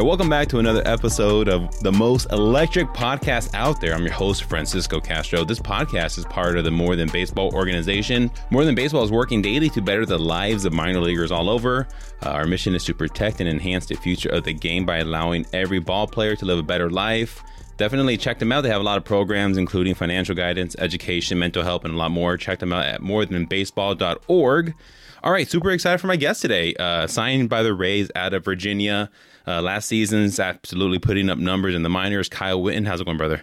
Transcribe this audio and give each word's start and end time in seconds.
Right, 0.00 0.06
welcome 0.06 0.30
back 0.30 0.48
to 0.48 0.58
another 0.58 0.82
episode 0.86 1.46
of 1.46 1.78
the 1.80 1.92
most 1.92 2.26
electric 2.32 2.86
podcast 2.88 3.52
out 3.52 3.82
there. 3.82 3.92
I'm 3.92 4.02
your 4.02 4.14
host, 4.14 4.44
Francisco 4.44 4.98
Castro. 4.98 5.44
This 5.44 5.58
podcast 5.58 6.16
is 6.16 6.24
part 6.24 6.56
of 6.56 6.64
the 6.64 6.70
More 6.70 6.96
Than 6.96 7.10
Baseball 7.10 7.52
organization. 7.54 8.30
More 8.48 8.64
Than 8.64 8.74
Baseball 8.74 9.04
is 9.04 9.10
working 9.10 9.42
daily 9.42 9.68
to 9.68 9.82
better 9.82 10.06
the 10.06 10.18
lives 10.18 10.64
of 10.64 10.72
minor 10.72 11.00
leaguers 11.00 11.30
all 11.30 11.50
over. 11.50 11.86
Uh, 12.24 12.30
our 12.30 12.46
mission 12.46 12.74
is 12.74 12.82
to 12.84 12.94
protect 12.94 13.40
and 13.40 13.48
enhance 13.48 13.84
the 13.84 13.94
future 13.94 14.30
of 14.30 14.44
the 14.44 14.54
game 14.54 14.86
by 14.86 14.98
allowing 14.98 15.44
every 15.52 15.80
ball 15.80 16.06
player 16.06 16.34
to 16.34 16.46
live 16.46 16.58
a 16.58 16.62
better 16.62 16.88
life. 16.88 17.42
Definitely 17.76 18.16
check 18.16 18.38
them 18.38 18.52
out. 18.52 18.62
They 18.62 18.70
have 18.70 18.80
a 18.80 18.84
lot 18.84 18.96
of 18.96 19.04
programs, 19.04 19.58
including 19.58 19.94
financial 19.94 20.34
guidance, 20.34 20.74
education, 20.78 21.38
mental 21.38 21.62
health, 21.62 21.84
and 21.84 21.92
a 21.92 21.96
lot 21.98 22.10
more. 22.10 22.38
Check 22.38 22.60
them 22.60 22.72
out 22.72 22.86
at 22.86 23.02
morethanbaseball.org. 23.02 24.74
All 25.22 25.32
right, 25.32 25.46
super 25.46 25.70
excited 25.70 25.98
for 25.98 26.06
my 26.06 26.16
guest 26.16 26.40
today. 26.40 26.74
Uh, 26.76 27.06
signed 27.06 27.50
by 27.50 27.62
the 27.62 27.74
Rays 27.74 28.10
out 28.16 28.32
of 28.32 28.42
Virginia. 28.46 29.10
Uh, 29.46 29.62
last 29.62 29.86
season's 29.86 30.38
absolutely 30.38 30.98
putting 30.98 31.30
up 31.30 31.38
numbers 31.38 31.74
in 31.74 31.82
the 31.82 31.90
minors. 31.90 32.28
Kyle 32.28 32.60
Whitten, 32.60 32.86
how's 32.86 33.00
it 33.00 33.04
going, 33.04 33.18
brother? 33.18 33.42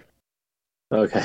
Okay. 0.91 1.23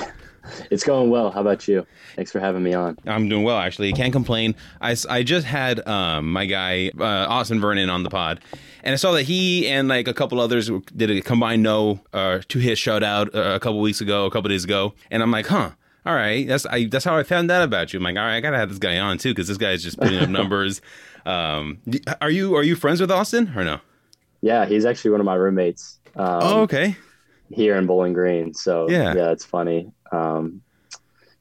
It's 0.71 0.83
going 0.83 1.11
well. 1.11 1.31
How 1.31 1.41
about 1.41 1.69
you? 1.69 1.87
Thanks 2.17 2.33
for 2.33 2.41
having 2.41 2.63
me 2.63 2.75
on. 2.75 2.99
I'm 3.07 3.29
doing 3.29 3.45
well, 3.45 3.59
actually. 3.59 3.93
Can't 3.93 4.13
complain. 4.13 4.55
I, 4.81 4.97
I 5.09 5.23
just 5.23 5.47
had 5.47 5.87
um, 5.87 6.33
my 6.33 6.47
guy, 6.47 6.91
uh, 6.99 7.05
Austin 7.05 7.61
Vernon, 7.61 7.89
on 7.89 8.03
the 8.03 8.11
pod, 8.11 8.41
and 8.83 8.93
I 8.93 8.97
saw 8.97 9.13
that 9.13 9.23
he 9.23 9.69
and 9.69 9.89
like 9.89 10.09
a 10.09 10.15
couple 10.15 10.41
others 10.41 10.71
did 10.97 11.11
a 11.11 11.21
combined 11.21 11.63
no 11.63 12.01
uh, 12.13 12.41
two 12.49 12.59
hit 12.59 12.79
shutout 12.79 13.35
uh, 13.35 13.55
a 13.55 13.61
couple 13.61 13.81
weeks 13.81 14.01
ago, 14.01 14.27
a 14.27 14.31
couple 14.31 14.49
days 14.49 14.65
ago. 14.65 14.95
And 15.11 15.23
I'm 15.23 15.31
like, 15.31 15.47
huh. 15.47 15.71
All 16.05 16.15
right, 16.15 16.49
that's 16.49 16.67
I, 16.67 16.87
that's 16.87 17.05
how 17.05 17.17
I 17.17 17.23
found 17.23 17.49
out 17.53 17.63
about 17.63 17.93
you. 17.93 18.01
I'm 18.01 18.03
like, 18.03 18.17
all 18.17 18.25
right, 18.25 18.35
I 18.35 18.41
gotta 18.41 18.57
have 18.57 18.71
this 18.71 18.81
guy 18.81 18.99
on 18.99 19.19
too 19.19 19.31
because 19.31 19.47
this 19.47 19.57
guy's 19.57 19.85
just 19.85 20.01
putting 20.01 20.19
up 20.19 20.29
numbers. 20.31 20.81
Um, 21.25 21.79
are 22.21 22.31
you 22.31 22.57
are 22.57 22.65
you 22.65 22.75
friends 22.75 23.01
with 23.01 23.13
Austin 23.13 23.53
or 23.55 23.63
no? 23.63 23.79
Yeah, 24.43 24.67
he's 24.67 24.85
actually 24.85 25.13
one 25.13 25.21
of 25.21 25.27
my 25.27 25.37
roommates. 25.37 26.01
Um, 26.17 26.39
oh, 26.43 26.61
okay. 26.63 26.97
Here 27.51 27.77
in 27.77 27.87
Bowling 27.87 28.13
Green. 28.13 28.53
So 28.53 28.91
yeah, 28.91 29.15
yeah, 29.15 29.31
it's 29.31 29.45
funny. 29.45 29.91
Um, 30.11 30.61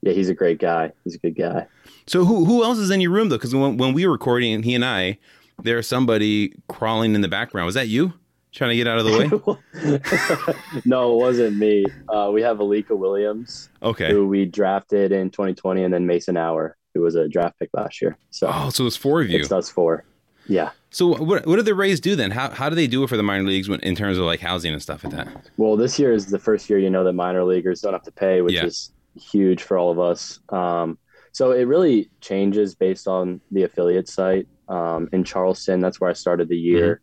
yeah, 0.02 0.14
he's 0.14 0.30
a 0.30 0.34
great 0.34 0.60
guy. 0.60 0.92
He's 1.04 1.16
a 1.16 1.18
good 1.18 1.36
guy. 1.36 1.68
So 2.08 2.26
who 2.26 2.46
who 2.46 2.64
else 2.64 2.78
is 2.78 2.90
in 2.90 3.02
your 3.02 3.12
room 3.12 3.30
though? 3.30 3.38
Because 3.38 3.54
when 3.54 3.78
when 3.78 3.94
we 3.94 4.06
were 4.06 4.12
recording, 4.12 4.64
he 4.64 4.76
and 4.76 4.86
I, 4.86 5.18
there's 5.62 5.88
somebody 5.88 6.54
crawling 6.68 7.16
in 7.16 7.22
the 7.22 7.28
background. 7.28 7.66
Was 7.66 7.76
that 7.76 7.88
you 7.88 8.14
trying 8.52 8.72
to 8.72 8.76
get 8.76 8.88
out 8.88 9.00
of 9.00 9.06
the 9.06 9.18
way? 9.18 10.82
no, 10.86 11.14
it 11.14 11.18
wasn't 11.18 11.58
me. 11.58 11.86
Uh, 12.10 12.30
we 12.34 12.42
have 12.42 12.58
Alika 12.58 12.98
Williams. 12.98 13.70
Okay. 13.82 14.12
Who 14.12 14.28
we 14.28 14.46
drafted 14.46 15.12
in 15.12 15.30
2020, 15.30 15.84
and 15.84 15.94
then 15.94 16.06
Mason 16.06 16.38
Auer, 16.38 16.78
who 16.94 17.02
was 17.02 17.16
a 17.16 17.28
draft 17.28 17.58
pick 17.60 17.70
last 17.74 18.02
year. 18.02 18.18
So 18.32 18.52
oh, 18.54 18.70
so 18.70 18.86
it's 18.86 18.98
four 18.98 19.22
of 19.22 19.30
you. 19.30 19.40
It's 19.40 19.52
us 19.52 19.70
four. 19.70 20.04
Yeah. 20.52 20.72
So 20.90 21.08
what 21.08 21.48
what 21.48 21.56
do 21.56 21.62
the 21.62 21.74
Rays 21.74 22.02
do 22.02 22.16
then? 22.18 22.32
How 22.32 22.50
how 22.50 22.68
do 22.70 22.76
they 22.76 22.88
do 22.88 23.04
it 23.04 23.08
for 23.08 23.16
the 23.16 23.24
minor 23.24 23.46
leagues 23.46 23.70
when, 23.70 23.80
in 23.80 23.96
terms 23.96 24.18
of 24.18 24.26
like 24.26 24.42
housing 24.42 24.74
and 24.74 24.82
stuff 24.82 25.04
like 25.04 25.14
that? 25.14 25.50
Well, 25.56 25.78
this 25.78 25.98
year 25.98 26.12
is 26.12 26.26
the 26.26 26.40
first 26.40 26.70
year 26.70 26.78
you 26.80 26.90
know 26.90 27.06
that 27.06 27.14
minor 27.14 27.44
leaguers 27.46 27.80
don't 27.80 27.94
have 27.94 28.04
to 28.04 28.12
pay, 28.12 28.42
which 28.42 28.56
Yeah. 28.56 28.66
is 28.66 28.92
huge 29.16 29.64
for 29.64 29.78
all 29.78 29.90
of 29.92 30.00
us. 30.00 30.40
Um, 30.50 30.98
so 31.32 31.52
it 31.52 31.64
really 31.64 32.12
changes 32.20 32.76
based 32.76 33.08
on 33.08 33.40
the 33.52 33.64
affiliate 33.64 34.10
site. 34.10 34.48
Um, 34.68 35.08
in 35.14 35.24
Charleston, 35.24 35.80
that's 35.80 36.02
where 36.02 36.10
I 36.10 36.14
started 36.14 36.50
the 36.50 36.58
year. 36.58 37.00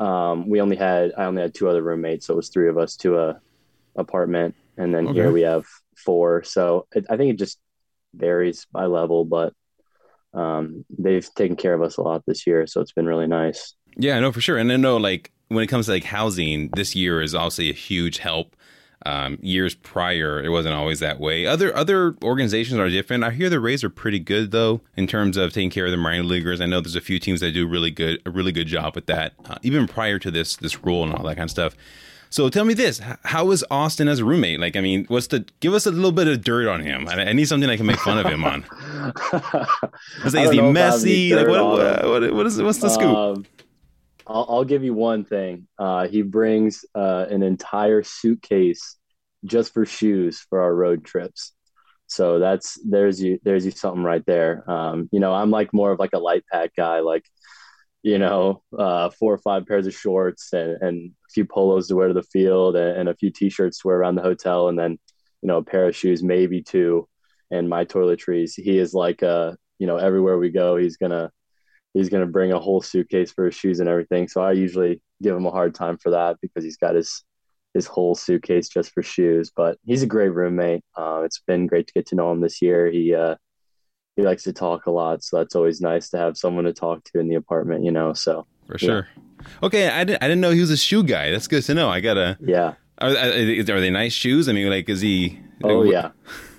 Um, 0.00 0.48
we 0.48 0.60
only 0.60 0.76
had 0.76 1.12
I 1.16 1.24
only 1.26 1.42
had 1.42 1.54
two 1.54 1.68
other 1.68 1.82
roommates, 1.82 2.26
so 2.26 2.34
it 2.34 2.36
was 2.36 2.48
three 2.48 2.68
of 2.68 2.76
us 2.78 2.96
to 2.96 3.18
a 3.18 3.40
apartment, 3.96 4.56
and 4.76 4.92
then 4.92 5.06
Okay. 5.06 5.14
here 5.20 5.30
we 5.30 5.42
have 5.42 5.64
four. 5.96 6.42
So 6.42 6.86
it, 6.94 7.06
I 7.08 7.16
think 7.16 7.30
it 7.34 7.38
just 7.38 7.60
varies 8.14 8.66
by 8.72 8.86
level, 8.86 9.24
but 9.24 9.52
um, 10.34 10.84
they've 10.98 11.28
taken 11.34 11.56
care 11.56 11.74
of 11.74 11.82
us 11.82 11.96
a 11.96 12.02
lot 12.02 12.24
this 12.26 12.46
year, 12.46 12.66
so 12.66 12.80
it's 12.80 12.92
been 12.92 13.06
really 13.06 13.26
nice. 13.26 13.74
Yeah, 13.96 14.18
no, 14.20 14.32
for 14.32 14.40
sure. 14.40 14.58
And 14.58 14.70
I 14.70 14.76
know 14.76 14.96
like 14.96 15.32
when 15.48 15.64
it 15.64 15.66
comes 15.66 15.86
to 15.86 15.92
like 15.92 16.04
housing, 16.04 16.70
this 16.74 16.94
year 16.94 17.20
is 17.20 17.34
obviously 17.34 17.70
a 17.70 17.74
huge 17.74 18.18
help. 18.18 18.56
Um, 19.06 19.38
years 19.40 19.74
prior, 19.74 20.42
it 20.42 20.50
wasn't 20.50 20.74
always 20.74 21.00
that 21.00 21.18
way. 21.18 21.46
Other 21.46 21.74
other 21.74 22.16
organizations 22.22 22.78
are 22.78 22.90
different. 22.90 23.24
I 23.24 23.30
hear 23.30 23.48
the 23.48 23.58
Rays 23.58 23.82
are 23.82 23.88
pretty 23.88 24.18
good 24.18 24.50
though 24.50 24.82
in 24.94 25.06
terms 25.06 25.38
of 25.38 25.54
taking 25.54 25.70
care 25.70 25.86
of 25.86 25.90
the 25.90 25.96
minor 25.96 26.22
leaguers. 26.22 26.60
I 26.60 26.66
know 26.66 26.82
there's 26.82 26.96
a 26.96 27.00
few 27.00 27.18
teams 27.18 27.40
that 27.40 27.52
do 27.52 27.66
really 27.66 27.90
good 27.90 28.20
a 28.26 28.30
really 28.30 28.52
good 28.52 28.66
job 28.66 28.94
with 28.94 29.06
that, 29.06 29.32
uh, 29.46 29.56
even 29.62 29.88
prior 29.88 30.18
to 30.18 30.30
this 30.30 30.56
this 30.56 30.84
rule 30.84 31.02
and 31.02 31.14
all 31.14 31.24
that 31.24 31.36
kind 31.36 31.46
of 31.46 31.50
stuff. 31.50 31.74
So 32.30 32.48
tell 32.48 32.64
me 32.64 32.74
this: 32.74 33.00
How 33.24 33.50
is 33.50 33.64
Austin 33.70 34.06
as 34.06 34.20
a 34.20 34.24
roommate? 34.24 34.60
Like, 34.60 34.76
I 34.76 34.80
mean, 34.80 35.04
what's 35.08 35.26
the 35.26 35.44
give 35.58 35.74
us 35.74 35.86
a 35.86 35.90
little 35.90 36.12
bit 36.12 36.28
of 36.28 36.42
dirt 36.42 36.68
on 36.68 36.80
him? 36.80 37.08
I, 37.08 37.30
I 37.30 37.32
need 37.32 37.48
something 37.48 37.68
I 37.68 37.76
can 37.76 37.86
make 37.86 37.98
fun 37.98 38.18
of 38.18 38.26
him 38.26 38.44
on. 38.44 38.64
Is, 40.24 40.32
he 40.32 40.38
know 40.38 40.40
if 40.40 40.40
I 40.40 40.40
have 40.40 40.52
any 40.52 40.72
messy? 40.72 41.34
Like, 41.34 41.48
what, 41.48 41.64
what, 41.64 42.04
what, 42.04 42.32
what 42.32 42.46
is 42.46 42.62
what's 42.62 42.78
the 42.78 42.88
scoop? 42.88 43.16
Um, 43.16 43.44
I'll, 44.28 44.46
I'll 44.48 44.64
give 44.64 44.84
you 44.84 44.94
one 44.94 45.24
thing. 45.24 45.66
Uh, 45.76 46.06
he 46.06 46.22
brings 46.22 46.84
uh, 46.94 47.26
an 47.28 47.42
entire 47.42 48.04
suitcase 48.04 48.96
just 49.44 49.74
for 49.74 49.84
shoes 49.84 50.38
for 50.48 50.60
our 50.60 50.74
road 50.74 51.04
trips. 51.04 51.52
So 52.06 52.38
that's 52.38 52.78
there's 52.84 53.20
you 53.20 53.40
there's 53.42 53.64
you 53.64 53.72
something 53.72 54.04
right 54.04 54.24
there. 54.24 54.68
Um, 54.70 55.08
you 55.10 55.18
know, 55.18 55.34
I'm 55.34 55.50
like 55.50 55.72
more 55.72 55.90
of 55.90 55.98
like 55.98 56.12
a 56.12 56.18
light 56.18 56.44
pack 56.50 56.76
guy, 56.76 57.00
like 57.00 57.24
you 58.02 58.18
know, 58.18 58.62
uh, 58.76 59.10
four 59.10 59.34
or 59.34 59.38
five 59.38 59.66
pairs 59.66 59.86
of 59.86 59.94
shorts 59.94 60.52
and, 60.52 60.80
and 60.80 61.12
few 61.32 61.44
polos 61.44 61.88
to 61.88 61.96
wear 61.96 62.08
to 62.08 62.14
the 62.14 62.22
field 62.22 62.76
and, 62.76 63.08
a 63.08 63.14
few 63.14 63.30
t-shirts 63.30 63.78
to 63.78 63.88
wear 63.88 63.96
around 63.96 64.16
the 64.16 64.22
hotel, 64.22 64.68
and 64.68 64.78
then 64.78 64.98
you 65.42 65.46
know 65.46 65.58
a 65.58 65.64
pair 65.64 65.86
of 65.86 65.96
shoes, 65.96 66.22
maybe 66.22 66.62
two, 66.62 67.08
and 67.50 67.68
my 67.68 67.84
toiletries. 67.84 68.52
He 68.56 68.78
is 68.78 68.94
like 68.94 69.22
uh, 69.22 69.52
you 69.80 69.86
know, 69.86 69.96
everywhere 69.96 70.38
we 70.38 70.50
go, 70.50 70.76
he's 70.76 70.96
gonna 70.96 71.32
he's 71.94 72.10
to 72.10 72.26
bring 72.26 72.52
a 72.52 72.60
whole 72.60 72.80
suitcase 72.80 73.32
for 73.32 73.46
his 73.46 73.54
shoes 73.54 73.80
and 73.80 73.88
everything. 73.88 74.28
So 74.28 74.42
I 74.42 74.52
usually 74.52 75.02
give 75.22 75.34
him 75.34 75.46
a 75.46 75.50
hard 75.50 75.74
time 75.74 75.98
for 75.98 76.10
that 76.10 76.36
because 76.40 76.62
he's 76.62 76.76
got 76.76 76.94
his 76.94 77.24
his 77.74 77.86
whole 77.86 78.14
suitcase 78.14 78.68
just 78.68 78.92
for 78.92 79.02
shoes. 79.02 79.50
But 79.54 79.78
he's 79.84 80.02
a 80.02 80.06
great 80.06 80.34
roommate. 80.34 80.84
Uh, 80.96 81.22
it's 81.24 81.40
been 81.46 81.66
great 81.66 81.86
to 81.88 81.92
get 81.92 82.06
to 82.08 82.14
know 82.14 82.30
him 82.30 82.40
this 82.40 82.62
year. 82.62 82.90
He 82.90 83.14
uh, 83.14 83.36
he 84.16 84.22
likes 84.22 84.42
to 84.44 84.52
talk 84.52 84.86
a 84.86 84.90
lot, 84.90 85.24
so 85.24 85.38
that's 85.38 85.56
always 85.56 85.80
nice 85.80 86.10
to 86.10 86.18
have 86.18 86.36
someone 86.36 86.64
to 86.64 86.72
talk 86.74 87.02
to 87.04 87.18
in 87.18 87.28
the 87.28 87.36
apartment. 87.36 87.84
You 87.84 87.90
know, 87.90 88.12
so 88.12 88.46
For 88.70 88.78
sure. 88.78 89.08
Okay, 89.62 89.88
I 89.88 90.04
didn't, 90.04 90.22
I 90.22 90.28
didn't 90.28 90.40
know 90.40 90.50
he 90.50 90.60
was 90.60 90.70
a 90.70 90.76
shoe 90.76 91.02
guy. 91.02 91.30
That's 91.30 91.46
good 91.48 91.62
to 91.64 91.74
know. 91.74 91.88
I 91.88 92.00
gotta. 92.00 92.38
yeah. 92.40 92.74
Are, 92.98 93.08
are 93.08 93.80
they 93.80 93.90
nice 93.90 94.12
shoes? 94.12 94.48
I 94.48 94.52
mean, 94.52 94.68
like, 94.68 94.88
is 94.88 95.00
he? 95.00 95.40
Oh 95.64 95.84
yeah. 95.84 96.10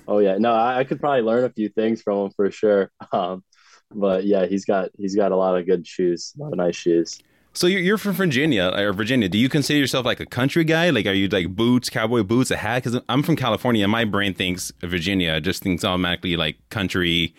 Oh 0.07 0.19
yeah. 0.19 0.37
No, 0.39 0.53
I, 0.53 0.79
I 0.79 0.83
could 0.83 0.99
probably 0.99 1.21
learn 1.21 1.43
a 1.43 1.49
few 1.49 1.69
things 1.69 2.01
from 2.01 2.25
him 2.25 2.31
for 2.31 2.49
sure. 2.51 2.91
Um, 3.11 3.43
but 3.93 4.23
yeah, 4.23 4.45
he's 4.45 4.63
got 4.63 4.89
he's 4.97 5.15
got 5.15 5.31
a 5.33 5.35
lot 5.35 5.57
of 5.57 5.65
good 5.65 5.85
shoes, 5.85 6.33
a 6.39 6.41
lot 6.41 6.53
of 6.53 6.57
nice 6.57 6.75
shoes. 6.77 7.19
So 7.53 7.67
you're, 7.67 7.81
you're 7.81 7.97
from 7.97 8.13
Virginia 8.13 8.71
or 8.73 8.93
Virginia. 8.93 9.27
Do 9.27 9.37
you 9.37 9.49
consider 9.49 9.77
yourself 9.77 10.05
like 10.05 10.21
a 10.21 10.25
country 10.25 10.63
guy? 10.63 10.89
Like, 10.89 11.05
are 11.05 11.11
you 11.11 11.27
like 11.27 11.49
boots, 11.49 11.89
cowboy 11.89 12.23
boots, 12.23 12.49
a 12.51 12.55
hat? 12.55 12.83
Because 12.83 13.01
I'm 13.09 13.21
from 13.23 13.35
California. 13.35 13.83
and 13.83 13.91
My 13.91 14.05
brain 14.05 14.33
thinks 14.33 14.71
Virginia 14.79 15.41
just 15.41 15.61
thinks 15.61 15.83
automatically 15.83 16.37
like 16.37 16.57
country, 16.69 17.35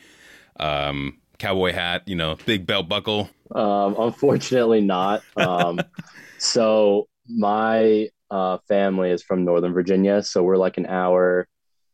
um, 0.60 1.16
cowboy 1.42 1.72
hat. 1.72 2.02
You 2.06 2.14
know, 2.14 2.36
big 2.46 2.66
belt 2.66 2.88
buckle. 2.88 3.28
Um, 3.54 3.96
unfortunately, 3.98 4.80
not. 4.80 5.22
Um, 5.36 5.80
so 6.38 7.08
my 7.28 8.08
uh, 8.30 8.58
family 8.68 9.10
is 9.10 9.22
from 9.22 9.44
Northern 9.44 9.74
Virginia, 9.74 10.22
so 10.22 10.42
we're 10.42 10.56
like 10.56 10.78
an 10.78 10.86
hour, 10.86 11.48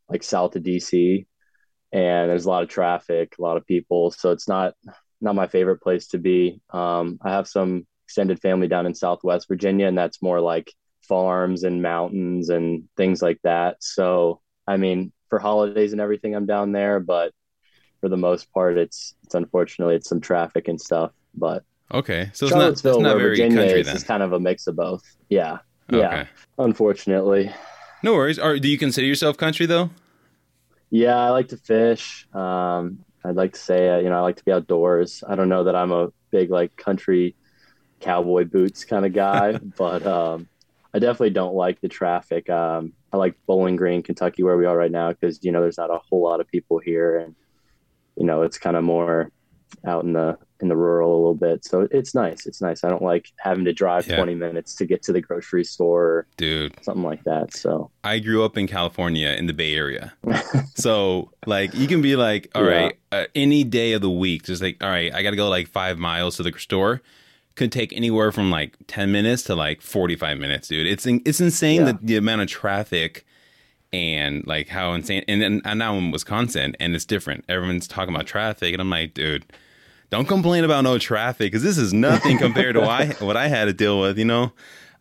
like 0.09 0.23
south 0.23 0.55
of 0.55 0.63
DC, 0.63 1.27
and 1.93 2.31
there's 2.31 2.45
a 2.45 2.49
lot 2.49 2.63
of 2.63 2.69
traffic, 2.69 3.35
a 3.39 3.43
lot 3.43 3.57
of 3.57 3.67
people. 3.67 4.11
So 4.11 4.31
it's 4.31 4.47
not 4.47 4.75
not 5.21 5.35
my 5.35 5.49
favorite 5.49 5.81
place 5.81 6.09
to 6.09 6.19
be. 6.19 6.61
Um, 6.71 7.19
I 7.23 7.31
have 7.31 7.49
some 7.49 7.87
extended 8.07 8.41
family 8.41 8.69
down 8.69 8.87
in 8.87 8.95
Southwest 8.95 9.49
Virginia, 9.49 9.87
and 9.87 9.99
that's 9.99 10.23
more 10.23 10.41
like 10.41 10.73
farms 11.09 11.65
and 11.65 11.83
mountains 11.83 12.51
and 12.51 12.85
things 12.97 13.23
like 13.23 13.39
that. 13.43 13.79
So 13.81 14.43
I 14.67 14.77
mean, 14.77 15.13
for 15.31 15.39
holidays 15.39 15.93
and 15.93 16.01
everything, 16.01 16.37
I'm 16.37 16.47
down 16.47 16.73
there, 16.73 17.01
but 17.01 17.33
for 18.01 18.09
the 18.09 18.17
most 18.17 18.53
part, 18.53 18.79
it's 18.79 19.15
it's 19.25 19.35
unfortunately 19.35 19.97
it's 19.97 20.09
some 20.09 20.21
traffic 20.21 20.69
and 20.69 20.81
stuff, 20.81 21.13
but. 21.35 21.65
Okay, 21.91 22.31
so 22.35 22.47
it's 22.47 22.55
not 22.55 22.73
it's 22.73 22.85
not 22.85 23.17
very 23.17 23.31
Virginia 23.31 23.57
country 23.57 23.81
is, 23.81 23.87
then. 23.87 23.97
is 23.97 24.05
kind 24.05 24.23
of 24.23 24.35
a 24.35 24.41
mix 24.41 24.67
of 24.67 24.77
both. 24.77 25.03
Yeah. 25.31 25.59
Yeah. 25.91 26.07
Okay, 26.07 26.29
Unfortunately. 26.59 27.51
no 28.03 28.13
worries. 28.13 28.39
Are, 28.39 28.59
do 28.59 28.69
you 28.69 28.77
consider 28.77 29.07
yourself 29.07 29.39
country 29.39 29.65
though? 29.65 29.89
Yeah, 30.91 31.17
I 31.17 31.31
like 31.31 31.49
to 31.49 31.57
fish. 31.57 32.27
Um, 32.35 33.05
I'd 33.25 33.37
like 33.37 33.53
to 33.55 33.59
say, 33.59 33.89
uh, 33.89 33.99
you 33.99 34.09
know, 34.09 34.17
I 34.17 34.21
like 34.21 34.37
to 34.37 34.45
be 34.45 34.53
outdoors. 34.53 35.23
I 35.27 35.35
don't 35.35 35.49
know 35.49 35.65
that 35.65 35.75
I'm 35.75 35.93
a 35.93 36.13
big 36.31 36.51
like 36.51 36.77
country 36.77 37.37
cowboy 38.01 38.45
boots 38.45 38.85
kind 38.85 39.05
of 39.05 39.13
guy, 39.13 39.53
but 39.79 40.07
um, 40.07 40.49
I 40.95 40.99
definitely 40.99 41.31
don't 41.31 41.55
like 41.55 41.81
the 41.81 41.89
traffic. 41.89 42.49
Um, 42.49 42.93
I 43.13 43.17
like 43.17 43.35
Bowling 43.47 43.77
Green, 43.77 44.03
Kentucky, 44.03 44.43
where 44.43 44.57
we 44.57 44.67
are 44.67 44.77
right 44.77 44.91
now, 44.91 45.11
because 45.11 45.43
you 45.43 45.53
know 45.53 45.61
there's 45.61 45.79
not 45.79 45.91
a 45.91 45.99
whole 45.99 46.23
lot 46.23 46.41
of 46.41 46.49
people 46.49 46.79
here, 46.79 47.19
and 47.19 47.35
you 48.19 48.27
know, 48.27 48.43
it's 48.43 48.59
kind 48.59 48.77
of 48.77 48.85
more 48.85 49.31
out 49.87 50.05
in 50.05 50.13
the 50.13 50.37
in 50.61 50.67
the 50.69 50.77
rural 50.77 51.13
a 51.13 51.19
little 51.19 51.35
bit. 51.35 51.65
So 51.65 51.87
it's 51.93 52.17
nice. 52.17 52.45
It's 52.45 52.61
nice. 52.61 52.83
I 52.83 52.89
don't 52.89 53.03
like 53.03 53.31
having 53.39 53.65
to 53.67 53.73
drive 53.73 54.09
Yeah. 54.09 54.17
20 54.17 54.35
minutes 54.35 54.75
to 54.77 54.87
get 54.87 55.05
to 55.05 55.13
the 55.13 55.21
grocery 55.21 55.63
store 55.63 56.27
Dude, 56.37 56.75
something 56.83 57.05
like 57.05 57.23
that. 57.25 57.55
So 57.55 57.93
I 58.03 58.19
grew 58.19 58.43
up 58.45 58.59
in 58.59 58.67
California 58.67 59.29
in 59.29 59.47
the 59.47 59.53
Bay 59.53 59.77
Area. 59.77 60.13
so, 60.75 61.31
like, 61.47 61.75
you 61.75 61.87
can 61.87 62.03
be 62.03 62.17
like, 62.17 62.51
all 62.57 62.65
Yeah. 62.65 62.71
right, 62.71 62.99
uh, 63.13 63.25
any 63.37 63.63
day 63.63 63.93
of 63.93 64.01
the 64.03 64.11
week, 64.11 64.45
just 64.45 64.61
like, 64.61 64.83
all 64.83 64.91
right, 64.91 65.15
I 65.15 65.23
got 65.23 65.31
to 65.31 65.37
go 65.37 65.49
like 65.49 65.69
five 65.69 65.97
miles 65.99 66.37
to 66.39 66.43
the 66.43 66.53
store. 66.59 67.01
Could 67.55 67.71
take 67.71 67.93
anywhere 67.93 68.33
from 68.33 68.51
like 68.51 68.77
10 68.89 69.13
minutes 69.13 69.45
to 69.45 69.55
like 69.55 69.81
45 69.81 70.39
minutes, 70.39 70.67
dude. 70.69 70.87
It's 70.89 71.07
in, 71.07 71.23
it's 71.25 71.41
insane 71.41 71.81
Yeah. 71.81 71.85
that 71.93 72.05
the 72.07 72.17
amount 72.17 72.41
of 72.43 72.49
traffic 72.49 73.25
and 73.93 74.47
like 74.47 74.69
how 74.69 74.93
insane. 74.93 75.25
And 75.29 75.41
then 75.41 75.63
I'm 75.65 75.79
now 75.79 75.95
in 75.95 76.11
Wisconsin 76.11 76.77
and 76.79 76.95
it's 76.95 77.05
different. 77.05 77.45
Everyone's 77.49 77.89
talking 77.89 78.15
about 78.15 78.27
traffic. 78.27 78.73
And 78.73 78.81
I'm 78.81 78.91
like, 78.91 79.15
dude, 79.15 79.45
don't 80.11 80.29
complain 80.29 80.65
about 80.65 80.83
no 80.85 80.99
traffic 80.99 81.53
because 81.53 81.63
this 81.63 81.79
is 81.79 81.93
nothing 81.93 82.39
compared 82.39 82.75
to 82.75 82.81
what 82.81 82.91
I, 82.91 83.07
what 83.25 83.37
I 83.37 83.49
had 83.49 83.67
to 83.67 83.73
deal 83.73 84.01
with, 84.01 84.19
you 84.19 84.25
know? 84.25 84.53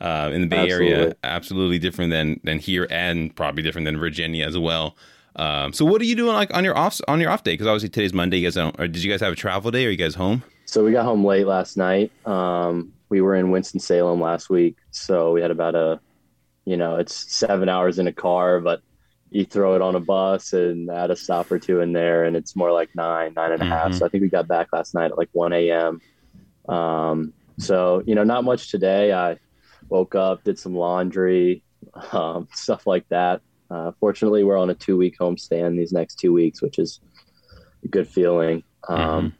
uh, 0.01 0.29
in 0.33 0.41
the 0.41 0.47
Bay 0.47 0.69
Area. 0.69 0.95
Absolutely. 0.95 1.15
Absolutely 1.23 1.79
different 1.79 2.11
than 2.11 2.39
than 2.43 2.59
here, 2.59 2.87
and 2.89 3.35
probably 3.35 3.63
different 3.63 3.85
than 3.85 3.97
Virginia 3.97 4.45
as 4.45 4.57
well. 4.57 4.95
Um, 5.35 5.73
so, 5.73 5.85
what 5.85 6.01
are 6.01 6.05
you 6.05 6.15
doing 6.15 6.33
like 6.33 6.53
on 6.55 6.63
your 6.63 6.77
off 6.77 6.99
on 7.07 7.19
your 7.19 7.31
off 7.31 7.43
day? 7.43 7.53
Because 7.53 7.67
obviously 7.67 7.89
today's 7.89 8.13
Monday. 8.13 8.37
You 8.37 8.47
guys 8.47 8.55
don't, 8.55 8.79
or 8.79 8.87
did 8.87 9.03
you 9.03 9.11
guys 9.11 9.21
have 9.21 9.33
a 9.33 9.35
travel 9.35 9.71
day? 9.71 9.85
Or 9.85 9.87
are 9.87 9.91
you 9.91 9.97
guys 9.97 10.15
home? 10.15 10.43
So 10.65 10.83
we 10.83 10.91
got 10.91 11.05
home 11.05 11.23
late 11.23 11.47
last 11.47 11.77
night. 11.77 12.11
Um, 12.25 12.93
we 13.09 13.21
were 13.21 13.35
in 13.35 13.51
Winston 13.51 13.79
Salem 13.79 14.19
last 14.19 14.49
week, 14.49 14.77
so 14.91 15.31
we 15.31 15.41
had 15.41 15.51
about 15.51 15.75
a, 15.75 15.99
you 16.67 16.75
know, 16.75 16.97
it's 16.97 17.33
seven 17.33 17.69
hours 17.69 17.97
in 17.97 18.07
a 18.07 18.13
car, 18.13 18.59
but 18.59 18.81
you 19.29 19.45
throw 19.45 19.75
it 19.75 19.81
on 19.81 19.95
a 19.95 20.01
bus 20.01 20.51
and 20.51 20.89
add 20.89 21.11
a 21.11 21.15
stop 21.15 21.49
or 21.49 21.59
two 21.59 21.79
in 21.79 21.93
there, 21.93 22.25
and 22.25 22.35
it's 22.35 22.57
more 22.57 22.73
like 22.73 22.89
nine, 22.93 23.33
nine 23.37 23.53
and 23.53 23.61
a 23.61 23.65
half. 23.65 23.93
So 23.93 24.05
I 24.05 24.09
think 24.09 24.21
we 24.21 24.29
got 24.29 24.49
back 24.49 24.67
last 24.73 24.93
night 24.93 25.11
at 25.11 25.17
like 25.17 25.29
one 25.31 25.53
a.m. 25.53 26.01
Um, 26.67 27.33
so 27.57 28.03
you 28.05 28.15
know, 28.15 28.25
not 28.25 28.43
much 28.43 28.69
today. 28.69 29.13
I 29.13 29.37
woke 29.87 30.13
up, 30.13 30.43
did 30.43 30.59
some 30.59 30.75
laundry, 30.75 31.63
um, 32.11 32.49
stuff 32.53 32.85
like 32.85 33.07
that. 33.11 33.41
Uh, 33.71 33.93
fortunately, 34.01 34.43
we're 34.43 34.57
on 34.57 34.69
a 34.69 34.75
two-week 34.75 35.15
homestand 35.19 35.77
these 35.77 35.93
next 35.93 36.15
two 36.15 36.33
weeks, 36.33 36.61
which 36.61 36.79
is 36.79 36.99
a 37.85 37.87
good 37.87 38.09
feeling. 38.09 38.63
Um, 38.89 39.31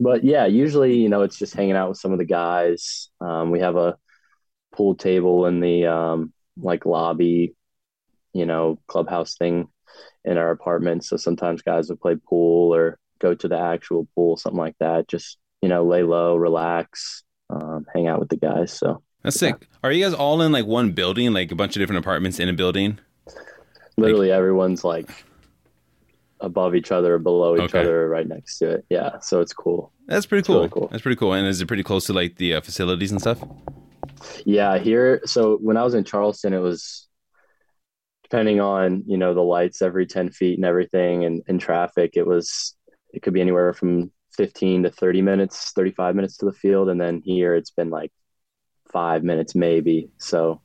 but 0.00 0.24
yeah, 0.24 0.46
usually, 0.46 0.96
you 0.96 1.10
know, 1.10 1.20
it's 1.22 1.36
just 1.38 1.54
hanging 1.54 1.76
out 1.76 1.90
with 1.90 1.98
some 1.98 2.12
of 2.12 2.18
the 2.18 2.24
guys. 2.24 3.10
Um, 3.20 3.50
we 3.50 3.60
have 3.60 3.76
a 3.76 3.98
pool 4.72 4.94
table 4.94 5.44
in 5.46 5.60
the 5.60 5.86
um, 5.86 6.32
like 6.62 6.86
lobby, 6.86 7.54
you 8.32 8.46
know, 8.46 8.78
clubhouse 8.86 9.36
thing 9.36 9.68
in 10.24 10.38
our 10.38 10.50
apartment. 10.50 11.04
So 11.04 11.16
sometimes 11.16 11.62
guys 11.62 11.88
would 11.88 12.00
play 12.00 12.16
pool 12.16 12.74
or 12.74 12.98
go 13.18 13.34
to 13.34 13.48
the 13.48 13.58
actual 13.58 14.06
pool, 14.14 14.36
something 14.36 14.58
like 14.58 14.76
that. 14.80 15.08
Just, 15.08 15.38
you 15.62 15.68
know, 15.68 15.84
lay 15.84 16.02
low, 16.02 16.36
relax, 16.36 17.22
um, 17.50 17.86
hang 17.94 18.06
out 18.06 18.20
with 18.20 18.28
the 18.28 18.36
guys. 18.36 18.72
So 18.72 19.02
That's 19.22 19.38
sick. 19.38 19.68
Are 19.82 19.92
you 19.92 20.04
guys 20.04 20.14
all 20.14 20.40
in 20.42 20.52
like 20.52 20.66
one 20.66 20.92
building, 20.92 21.32
like 21.32 21.50
a 21.52 21.54
bunch 21.54 21.76
of 21.76 21.80
different 21.80 21.98
apartments 21.98 22.38
in 22.38 22.48
a 22.48 22.52
building? 22.52 22.98
literally 23.96 24.32
everyone's 24.32 24.82
like 24.82 25.10
above 26.40 26.74
each 26.74 26.90
other, 26.90 27.18
below 27.18 27.54
each 27.56 27.62
Okay. 27.74 27.80
other, 27.80 28.08
right 28.08 28.26
next 28.26 28.58
to 28.58 28.70
it. 28.70 28.86
Yeah. 28.88 29.18
So 29.20 29.40
it's 29.40 29.52
cool. 29.52 29.92
That's 30.06 30.24
pretty 30.26 30.40
It's 30.40 30.46
cool. 30.46 30.56
really 30.56 30.68
cool. 30.70 30.88
That's 30.88 31.02
pretty 31.02 31.16
cool. 31.16 31.34
And 31.34 31.46
is 31.46 31.60
it 31.60 31.66
pretty 31.66 31.82
close 31.82 32.06
to 32.06 32.12
like 32.12 32.36
the 32.36 32.54
uh, 32.54 32.60
facilities 32.62 33.12
and 33.12 33.20
stuff? 33.20 33.42
Yeah, 34.44 34.78
here. 34.78 35.20
So 35.24 35.56
when 35.56 35.76
I 35.76 35.84
was 35.84 35.94
in 35.94 36.04
Charleston, 36.04 36.52
it 36.52 36.58
was 36.58 37.08
depending 38.22 38.60
on 38.60 39.02
you 39.06 39.16
know 39.16 39.34
the 39.34 39.42
lights 39.42 39.82
every 39.82 40.06
ten 40.06 40.30
feet 40.30 40.58
and 40.58 40.64
everything, 40.64 41.24
and, 41.24 41.42
and 41.48 41.60
traffic. 41.60 42.12
It 42.14 42.26
was 42.26 42.76
it 43.12 43.22
could 43.22 43.34
be 43.34 43.40
anywhere 43.40 43.72
from 43.72 44.10
fifteen 44.36 44.82
to 44.84 44.90
thirty 44.90 45.22
minutes, 45.22 45.72
thirty 45.72 45.90
five 45.90 46.14
minutes 46.14 46.36
to 46.38 46.46
the 46.46 46.52
field, 46.52 46.88
and 46.88 47.00
then 47.00 47.22
here 47.24 47.54
it's 47.54 47.70
been 47.70 47.90
like 47.90 48.12
five 48.92 49.22
minutes 49.22 49.54
maybe. 49.54 50.10
So, 50.18 50.60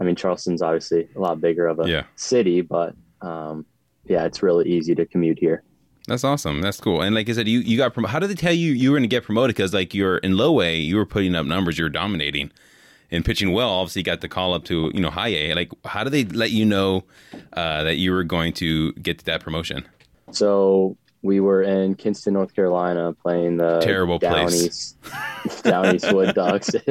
I 0.00 0.04
mean, 0.04 0.16
Charleston's 0.16 0.62
obviously 0.62 1.08
a 1.14 1.20
lot 1.20 1.40
bigger 1.40 1.66
of 1.66 1.80
a 1.80 1.88
Yeah. 1.88 2.04
city, 2.16 2.60
but 2.60 2.94
um, 3.20 3.66
yeah, 4.04 4.24
it's 4.24 4.42
really 4.42 4.68
easy 4.68 4.94
to 4.94 5.06
commute 5.06 5.38
here. 5.38 5.62
That's 6.08 6.24
awesome. 6.24 6.62
That's 6.62 6.80
cool. 6.80 7.02
And 7.02 7.14
like 7.14 7.28
I 7.28 7.32
said, 7.32 7.46
you 7.46 7.60
you 7.60 7.76
got 7.76 7.92
promoted. 7.92 8.12
How 8.12 8.18
did 8.18 8.30
they 8.30 8.34
tell 8.34 8.52
you 8.52 8.72
you 8.72 8.90
were 8.90 8.98
going 8.98 9.08
to 9.08 9.14
get 9.14 9.24
promoted? 9.24 9.54
Because 9.54 9.74
like 9.74 9.92
you're 9.94 10.18
in 10.18 10.36
low 10.36 10.60
A, 10.62 10.74
you 10.74 10.96
were 10.96 11.06
putting 11.06 11.34
up 11.34 11.44
numbers, 11.44 11.78
you 11.78 11.84
were 11.84 11.90
dominating 11.90 12.50
and 13.10 13.24
pitching 13.24 13.52
well. 13.52 13.70
Obviously, 13.70 14.00
you 14.00 14.04
got 14.04 14.22
the 14.22 14.28
call 14.28 14.54
up 14.54 14.64
to 14.64 14.90
you 14.94 15.00
know 15.00 15.10
high 15.10 15.28
A. 15.28 15.54
Like, 15.54 15.70
how 15.84 16.04
did 16.04 16.12
they 16.12 16.24
let 16.24 16.50
you 16.50 16.64
know 16.64 17.04
uh, 17.52 17.82
that 17.84 17.96
you 17.96 18.12
were 18.12 18.24
going 18.24 18.54
to 18.54 18.92
get 18.94 19.18
to 19.18 19.24
that 19.26 19.42
promotion? 19.42 19.86
So 20.32 20.96
we 21.22 21.40
were 21.40 21.62
in 21.62 21.94
Kinston, 21.94 22.34
North 22.34 22.54
Carolina, 22.54 23.12
playing 23.12 23.58
the 23.58 23.80
Terrible 23.80 24.18
Down 24.18 24.48
place. 24.48 24.94
East, 25.44 25.64
Down 25.64 25.94
East 25.94 26.12
Wood 26.12 26.34
Ducks. 26.34 26.70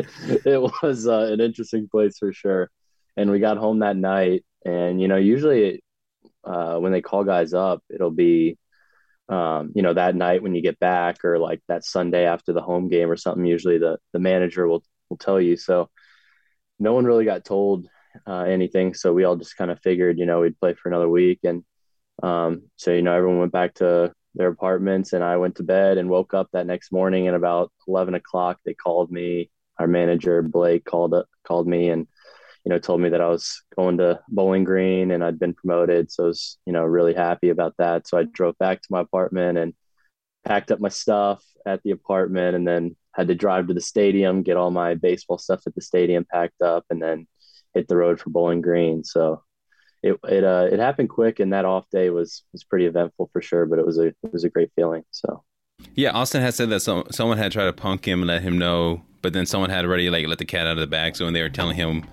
It, 0.46 0.62
was 0.84 1.08
uh, 1.08 1.30
an 1.32 1.42
interesting 1.42 1.88
place 1.88 2.18
for 2.18 2.32
sure. 2.34 2.70
And 3.16 3.32
we 3.32 3.40
got 3.40 3.58
home 3.58 3.80
that 3.80 3.98
night, 3.98 4.46
and 4.64 5.02
you 5.02 5.08
know, 5.08 5.16
usually 5.16 5.84
uh, 6.44 6.78
when 6.78 6.92
they 6.92 7.02
call 7.02 7.24
guys 7.24 7.54
up, 7.54 7.84
it'll 7.90 8.12
be 8.12 8.58
um, 9.30 9.72
you 9.76 9.82
know 9.82 9.94
that 9.94 10.16
night 10.16 10.42
when 10.44 10.56
you 10.56 10.62
get 10.62 10.80
back, 10.80 11.24
or 11.26 11.40
like 11.40 11.62
that 11.68 11.86
Sunday 11.86 12.26
after 12.26 12.54
the 12.54 12.62
home 12.62 12.88
game 12.88 13.10
or 13.10 13.18
something. 13.18 13.46
Usually, 13.46 13.78
the 13.78 13.98
the 14.14 14.20
manager 14.20 14.68
will 14.68 14.84
will 15.10 15.18
tell 15.18 15.40
you. 15.42 15.58
So 15.58 15.90
no 16.80 16.94
one 16.94 17.06
really 17.06 17.26
got 17.26 17.46
told 17.46 17.88
uh, 18.26 18.44
anything. 18.44 18.94
So 18.94 19.14
we 19.14 19.24
all 19.24 19.36
just 19.36 19.58
kind 19.58 19.72
of 19.72 19.80
figured, 19.82 20.20
you 20.20 20.26
know, 20.26 20.42
we'd 20.42 20.60
play 20.60 20.74
for 20.74 20.90
another 20.90 21.10
week 21.10 21.40
and. 21.44 21.64
Um, 22.24 22.64
so 22.78 22.92
you 22.92 23.04
know, 23.04 23.14
everyone 23.14 23.40
went 23.40 23.52
back 23.52 23.76
to 23.76 24.12
their 24.34 24.48
apartments, 24.50 25.14
and 25.14 25.24
I 25.24 25.38
went 25.38 25.56
to 25.58 25.64
bed 25.64 25.98
and 25.98 26.10
woke 26.10 26.34
up 26.34 26.50
that 26.52 26.66
next 26.66 26.92
morning. 26.92 27.28
And 27.28 27.36
about 27.36 27.72
eleven 27.88 28.16
o'clock, 28.16 28.60
they 28.66 28.74
called 28.74 29.12
me. 29.12 29.52
Our 29.78 29.88
manager 29.88 30.42
Blake 30.42 30.84
called 30.86 31.14
up, 31.14 31.28
called 31.46 31.68
me, 31.68 31.90
and 31.90 32.08
you 32.68 32.74
know, 32.74 32.80
told 32.80 33.00
me 33.00 33.08
that 33.08 33.22
I 33.22 33.30
was 33.30 33.64
going 33.78 33.98
to 34.00 34.20
Bowling 34.28 34.66
Green 34.66 35.12
and 35.12 35.24
I'd 35.24 35.40
been 35.40 35.54
promoted. 35.54 36.12
So 36.12 36.26
I 36.26 36.28
was 36.28 36.58
you 36.66 36.74
know 36.74 36.84
really 36.84 37.14
happy 37.14 37.48
about 37.48 37.76
that. 37.78 38.10
So 38.10 38.18
I 38.18 38.24
drove 38.24 38.58
back 38.58 38.82
to 38.82 38.88
my 38.90 39.00
apartment 39.00 39.58
and 39.58 39.74
packed 40.44 40.70
up 40.72 40.82
my 40.82 40.90
stuff 40.90 41.42
at 41.66 41.82
the 41.84 41.92
apartment, 41.92 42.58
and 42.58 42.68
then 42.68 42.98
had 43.14 43.30
to 43.30 43.36
drive 43.36 43.68
to 43.68 43.74
the 43.74 43.80
stadium, 43.80 44.44
get 44.44 44.58
all 44.58 44.70
my 44.70 44.96
baseball 44.96 45.38
stuff 45.38 45.62
at 45.66 45.76
the 45.76 45.82
stadium 45.82 46.26
packed 46.30 46.62
up, 46.62 46.84
and 46.90 47.02
then 47.02 47.26
hit 47.74 47.88
the 47.88 47.96
road 47.96 48.20
for 48.20 48.32
Bowling 48.32 48.60
Green. 48.60 49.02
So 49.06 49.44
it 50.04 50.20
it 50.28 50.44
uh 50.44 50.68
it 50.70 50.80
happened 50.80 51.10
quick 51.10 51.40
and 51.40 51.54
that 51.54 51.64
off 51.64 51.90
day 51.90 52.10
was 52.10 52.44
was 52.52 52.66
pretty 52.66 52.86
eventful 52.86 53.30
for 53.34 53.42
sure 53.42 53.66
but 53.66 53.80
it 53.80 53.86
was 53.86 53.98
a 53.98 54.08
it 54.08 54.32
was 54.32 54.44
a 54.44 54.50
great 54.50 54.70
feeling 54.76 55.04
so 55.10 55.44
Yeah, 55.96 56.12
Austin 56.12 56.42
had 56.42 56.54
said 56.54 56.70
that 56.70 56.82
some, 56.82 57.06
someone 57.12 57.38
had 57.38 57.52
tried 57.52 57.66
to 57.66 57.74
punk 57.74 58.08
him 58.08 58.20
and 58.22 58.28
let 58.28 58.42
him 58.42 58.58
know, 58.58 59.04
but 59.22 59.34
then 59.34 59.46
someone 59.46 59.70
had 59.70 59.86
already 59.86 60.10
like 60.10 60.28
let 60.28 60.38
the 60.38 60.46
cat 60.46 60.68
out 60.68 60.74
of 60.74 60.78
the 60.80 60.88
bag. 60.88 61.16
So 61.16 61.26
when 61.26 61.34
they 61.34 61.42
were 61.42 61.50
telling 61.50 61.76
him 61.76 62.04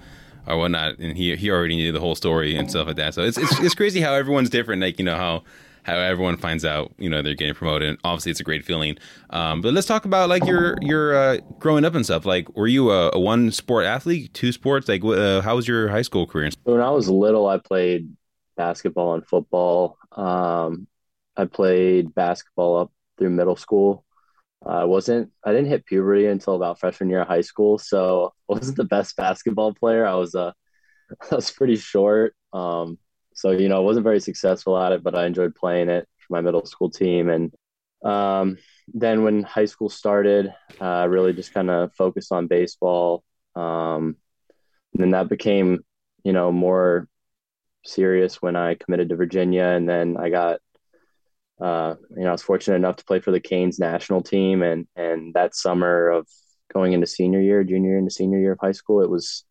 or 0.46 0.58
whatnot, 0.58 0.98
and 0.98 1.16
he 1.16 1.34
he 1.36 1.50
already 1.50 1.76
knew 1.76 1.92
the 1.92 2.00
whole 2.00 2.14
story 2.14 2.56
and 2.56 2.70
stuff 2.70 2.86
like 2.86 2.96
that. 2.96 3.14
So 3.14 3.22
it's 3.22 3.38
it's, 3.38 3.58
it's 3.60 3.74
crazy 3.74 4.00
how 4.00 4.14
everyone's 4.14 4.50
different. 4.50 4.82
Like 4.82 4.98
you 4.98 5.04
know 5.04 5.16
how 5.16 5.44
how 5.84 5.96
everyone 5.98 6.36
finds 6.38 6.64
out 6.64 6.92
you 6.98 7.10
know 7.10 7.22
they're 7.22 7.34
getting 7.34 7.54
promoted. 7.54 7.88
And 7.88 7.98
obviously, 8.04 8.30
it's 8.30 8.40
a 8.40 8.44
great 8.44 8.64
feeling. 8.64 8.96
Um, 9.30 9.60
but 9.60 9.74
let's 9.74 9.86
talk 9.86 10.04
about 10.04 10.28
like 10.28 10.46
your 10.46 10.76
your 10.80 11.14
uh, 11.16 11.38
growing 11.58 11.84
up 11.84 11.94
and 11.94 12.04
stuff. 12.04 12.26
Like, 12.26 12.54
were 12.56 12.66
you 12.66 12.90
a, 12.90 13.10
a 13.12 13.20
one 13.20 13.50
sport 13.52 13.84
athlete, 13.84 14.32
two 14.34 14.52
sports? 14.52 14.88
Like, 14.88 15.04
uh, 15.04 15.40
how 15.42 15.56
was 15.56 15.68
your 15.68 15.88
high 15.88 16.02
school 16.02 16.26
career? 16.26 16.50
when 16.64 16.80
i 16.80 16.90
was 16.90 17.08
little 17.08 17.46
i 17.46 17.58
played 17.58 18.14
basketball 18.56 19.14
and 19.14 19.26
football 19.26 19.98
um 20.12 20.86
i 21.36 21.44
played 21.44 22.14
basketball 22.14 22.76
up 22.78 22.92
through 23.18 23.30
middle 23.30 23.56
school 23.56 24.04
i 24.66 24.84
wasn't 24.84 25.30
i 25.44 25.52
didn't 25.52 25.68
hit 25.68 25.86
puberty 25.86 26.26
until 26.26 26.54
about 26.54 26.78
freshman 26.78 27.10
year 27.10 27.22
of 27.22 27.28
high 27.28 27.40
school 27.40 27.78
so 27.78 28.32
i 28.48 28.54
wasn't 28.54 28.76
the 28.76 28.84
best 28.84 29.16
basketball 29.16 29.74
player. 29.74 30.06
I 30.06 30.14
was 30.14 30.34
uh 30.34 30.52
i 31.30 31.34
was 31.34 31.50
pretty 31.50 31.76
short. 31.76 32.34
Um 32.52 32.98
so 33.34 33.50
you 33.50 33.68
know 33.68 33.76
i 33.76 33.80
wasn't 33.80 34.04
very 34.04 34.20
successful 34.20 34.78
at 34.78 34.92
it 34.92 35.02
but 35.02 35.14
i 35.16 35.26
enjoyed 35.26 35.54
playing 35.54 35.88
it 35.88 36.08
for 36.18 36.34
my 36.34 36.40
middle 36.40 36.64
school 36.66 36.90
team. 36.90 37.28
And 37.28 37.52
um 38.04 38.58
then 38.92 39.24
when 39.24 39.42
high 39.42 39.64
school 39.64 39.88
started 39.88 40.52
uh, 40.80 40.84
i 40.84 41.04
really 41.04 41.32
just 41.32 41.54
kind 41.54 41.70
of 41.70 41.92
focused 41.94 42.32
on 42.32 42.46
baseball. 42.46 43.24
Um 43.56 44.16
and 44.94 45.02
then 45.02 45.10
that 45.10 45.28
became 45.28 45.84
you 46.24 46.32
know 46.32 46.52
more 46.52 47.08
serious 47.84 48.40
when 48.40 48.56
i 48.56 48.74
committed 48.74 49.10
to 49.10 49.16
virginia 49.16 49.64
and 49.64 49.88
then 49.88 50.16
i 50.16 50.30
got 50.30 50.60
uh, 51.60 51.94
you 52.16 52.24
know, 52.24 52.30
I 52.30 52.32
was 52.32 52.42
fortunate 52.42 52.76
enough 52.76 52.96
to 52.96 53.04
play 53.04 53.20
for 53.20 53.30
the 53.30 53.40
Canes 53.40 53.78
national 53.78 54.22
team, 54.22 54.62
and 54.62 54.86
and 54.96 55.34
that 55.34 55.54
summer 55.54 56.08
of 56.08 56.26
going 56.72 56.92
into 56.92 57.06
senior 57.06 57.40
year, 57.40 57.64
junior 57.64 57.98
into 57.98 58.10
senior 58.10 58.38
year 58.38 58.52
of 58.52 58.58
high 58.60 58.72
school, 58.72 59.02
it 59.02 59.10
was 59.10 59.44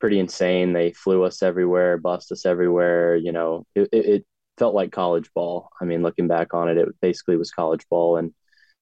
pretty 0.00 0.18
insane. 0.18 0.72
They 0.72 0.92
flew 0.92 1.24
us 1.24 1.42
everywhere, 1.42 1.98
bussed 1.98 2.32
us 2.32 2.46
everywhere. 2.46 3.16
You 3.16 3.32
know, 3.32 3.66
it, 3.74 3.88
it, 3.92 4.26
felt 4.58 4.74
like 4.74 4.92
college 4.92 5.30
ball. 5.34 5.70
I 5.80 5.86
mean, 5.86 6.02
looking 6.02 6.28
back 6.28 6.52
on 6.52 6.68
it, 6.68 6.76
it 6.76 6.88
basically 7.00 7.36
was 7.36 7.50
college 7.50 7.88
ball, 7.88 8.18
and 8.18 8.32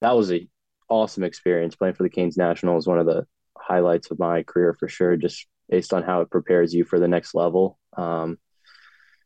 that 0.00 0.16
was 0.16 0.32
a 0.32 0.46
awesome 0.88 1.22
experience. 1.24 1.76
Playing 1.76 1.94
for 1.94 2.02
the 2.02 2.10
Canes 2.10 2.36
national 2.36 2.76
is 2.76 2.86
one 2.86 2.98
of 2.98 3.06
the 3.06 3.24
highlights 3.56 4.10
of 4.10 4.18
my 4.18 4.42
career 4.42 4.74
for 4.78 4.88
sure, 4.88 5.16
just 5.16 5.46
based 5.70 5.94
on 5.94 6.02
how 6.02 6.20
it 6.22 6.30
prepares 6.30 6.74
you 6.74 6.84
for 6.84 6.98
the 6.98 7.08
next 7.08 7.34
level. 7.34 7.78
Um, 7.96 8.38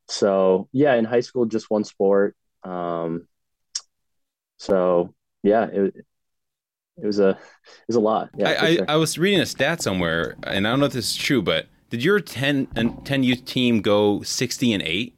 so 0.07 0.69
yeah, 0.73 0.95
in 0.95 1.05
high 1.05 1.21
school, 1.21 1.47
just 1.47 1.71
one 1.71 1.85
sport. 1.85 2.37
Um, 2.65 3.29
So 4.59 5.15
yeah, 5.43 5.67
it, 5.67 5.95
it 6.97 7.07
was 7.07 7.19
a 7.19 7.31
it 7.31 7.87
was 7.89 7.97
a 7.97 8.01
lot. 8.01 8.31
Yeah, 8.37 8.51
I, 8.51 8.67
I. 8.67 8.79
I, 8.95 8.97
was 8.97 9.19
reading 9.19 9.41
a 9.41 9.47
stat 9.47 9.83
somewhere, 9.83 10.37
and 10.45 10.67
I 10.67 10.71
don't 10.71 10.81
know 10.81 10.87
if 10.87 10.93
this 10.93 11.11
is 11.11 11.17
true, 11.17 11.43
but 11.43 11.67
did 11.91 12.03
your 12.03 12.21
10 12.21 12.69
and 12.77 13.05
10 13.05 13.23
youth 13.23 13.45
team 13.45 13.81
go 13.81 14.23
60 14.23 14.73
and 14.73 14.83
8? 14.83 15.17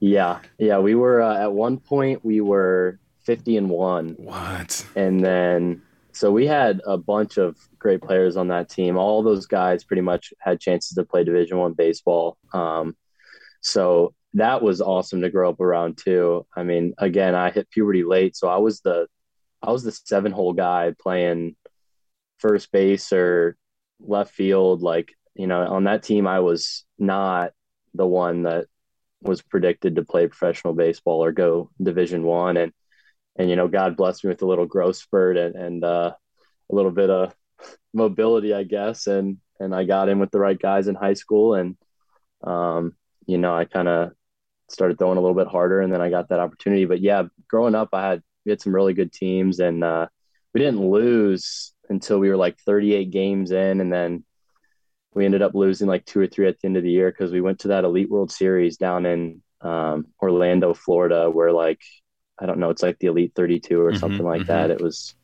yeah. 0.00 0.40
Yeah, 0.58 0.78
we 0.78 0.94
were 0.94 1.22
uh, 1.22 1.38
at 1.38 1.52
one 1.52 1.78
point 1.78 2.24
we 2.24 2.40
were 2.40 2.98
50 3.24 3.56
and 3.56 3.70
1. 3.70 4.16
What? 4.18 4.86
And 4.94 5.24
then 5.24 5.82
so 6.12 6.30
we 6.30 6.46
had 6.46 6.80
a 6.86 6.96
bunch 6.96 7.36
of 7.36 7.56
great 7.78 8.00
players 8.00 8.36
on 8.36 8.48
that 8.48 8.68
team. 8.68 8.96
All 8.96 9.22
those 9.22 9.46
guys 9.46 9.84
pretty 9.84 10.02
much 10.02 10.32
had 10.40 10.60
chances 10.60 10.94
to 10.94 11.04
play 11.04 11.24
Division 11.24 11.58
1 11.58 11.74
baseball. 11.74 12.38
Um, 12.52 12.96
so 13.60 14.14
that 14.36 14.62
was 14.62 14.82
awesome 14.82 15.22
to 15.22 15.30
grow 15.30 15.48
up 15.48 15.60
around 15.60 15.96
too. 15.96 16.46
I 16.54 16.62
mean, 16.62 16.94
again, 16.98 17.34
I 17.34 17.50
hit 17.50 17.70
puberty 17.70 18.04
late, 18.04 18.36
so 18.36 18.48
I 18.48 18.58
was 18.58 18.80
the 18.80 19.06
I 19.62 19.72
was 19.72 19.82
the 19.82 19.92
seven 19.92 20.30
hole 20.30 20.52
guy 20.52 20.94
playing 20.98 21.56
first 22.38 22.70
base 22.70 23.12
or 23.14 23.56
left 23.98 24.34
field. 24.34 24.82
Like, 24.82 25.12
you 25.34 25.46
know, 25.46 25.66
on 25.66 25.84
that 25.84 26.02
team, 26.02 26.26
I 26.26 26.40
was 26.40 26.84
not 26.98 27.52
the 27.94 28.06
one 28.06 28.42
that 28.42 28.66
was 29.22 29.40
predicted 29.40 29.96
to 29.96 30.04
play 30.04 30.28
professional 30.28 30.74
baseball 30.74 31.24
or 31.24 31.32
go 31.32 31.70
division 31.82 32.22
one. 32.22 32.58
And, 32.58 32.72
and, 33.36 33.48
you 33.48 33.56
know, 33.56 33.68
God 33.68 33.96
blessed 33.96 34.22
me 34.24 34.28
with 34.28 34.42
a 34.42 34.46
little 34.46 34.66
growth 34.66 34.96
spurt 34.96 35.38
and, 35.38 35.56
and 35.56 35.82
uh, 35.82 36.12
a 36.70 36.74
little 36.74 36.90
bit 36.90 37.08
of 37.08 37.34
mobility, 37.94 38.52
I 38.52 38.64
guess. 38.64 39.06
And, 39.06 39.38
and 39.58 39.74
I 39.74 39.84
got 39.84 40.10
in 40.10 40.18
with 40.18 40.30
the 40.30 40.40
right 40.40 40.58
guys 40.58 40.88
in 40.88 40.94
high 40.94 41.14
school. 41.14 41.54
And, 41.54 41.78
um, 42.44 42.94
you 43.26 43.38
know, 43.38 43.56
I 43.56 43.64
kind 43.64 43.88
of 43.88 44.12
started 44.68 44.98
throwing 44.98 45.18
a 45.18 45.20
little 45.20 45.36
bit 45.36 45.48
harder 45.48 45.80
and 45.80 45.92
then 45.92 46.00
I 46.00 46.10
got 46.10 46.28
that 46.28 46.40
opportunity. 46.40 46.84
But 46.84 47.00
yeah, 47.00 47.24
growing 47.48 47.74
up, 47.74 47.90
I 47.92 48.08
had 48.08 48.22
we 48.46 48.50
had 48.50 48.62
some 48.62 48.74
really 48.74 48.94
good 48.94 49.12
teams, 49.12 49.58
and 49.58 49.82
uh, 49.84 50.06
we 50.54 50.60
didn't 50.60 50.88
lose 50.88 51.74
until 51.90 52.18
we 52.18 52.30
were 52.30 52.36
like 52.36 52.58
38 52.60 53.10
games 53.10 53.50
in, 53.50 53.80
and 53.80 53.92
then 53.92 54.24
we 55.12 55.24
ended 55.24 55.42
up 55.42 55.54
losing 55.54 55.88
like 55.88 56.04
two 56.04 56.20
or 56.20 56.26
three 56.26 56.46
at 56.46 56.60
the 56.60 56.66
end 56.68 56.76
of 56.76 56.84
the 56.84 56.90
year 56.90 57.10
because 57.10 57.32
we 57.32 57.40
went 57.40 57.58
to 57.60 57.68
that 57.68 57.84
Elite 57.84 58.08
World 58.08 58.30
Series 58.30 58.76
down 58.76 59.04
in 59.04 59.42
um, 59.60 60.06
Orlando, 60.22 60.74
Florida, 60.74 61.28
where 61.28 61.52
like 61.52 61.82
I 62.38 62.46
don't 62.46 62.58
know, 62.58 62.70
it's 62.70 62.82
like 62.82 62.98
the 62.98 63.08
Elite 63.08 63.32
32 63.34 63.80
or 63.80 63.90
mm-hmm, 63.90 63.98
something 63.98 64.24
like 64.24 64.42
mm-hmm. 64.42 64.52
that. 64.52 64.70
It 64.70 64.80
was 64.80 65.14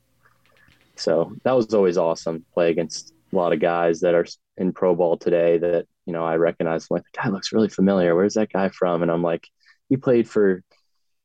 so 0.97 1.33
that 1.45 1.53
was 1.53 1.73
always 1.73 1.97
awesome 1.97 2.41
to 2.41 2.47
play 2.53 2.71
against 2.71 3.15
a 3.33 3.37
lot 3.37 3.53
of 3.53 3.61
guys 3.61 4.01
that 4.01 4.15
are 4.15 4.27
in 4.57 4.73
pro 4.73 4.95
ball 4.95 5.17
today 5.17 5.59
that 5.59 5.87
you 6.07 6.13
know 6.13 6.25
I 6.25 6.37
recognize. 6.37 6.89
I'm 6.91 6.97
like 6.97 7.05
the 7.05 7.21
guy 7.23 7.29
looks 7.29 7.53
really 7.53 7.69
familiar. 7.69 8.15
Where's 8.15 8.35
that 8.35 8.53
guy 8.53 8.69
from? 8.69 9.03
And 9.03 9.11
I'm 9.11 9.23
like, 9.23 9.49
he 9.89 9.97
played 9.97 10.29
for 10.29 10.63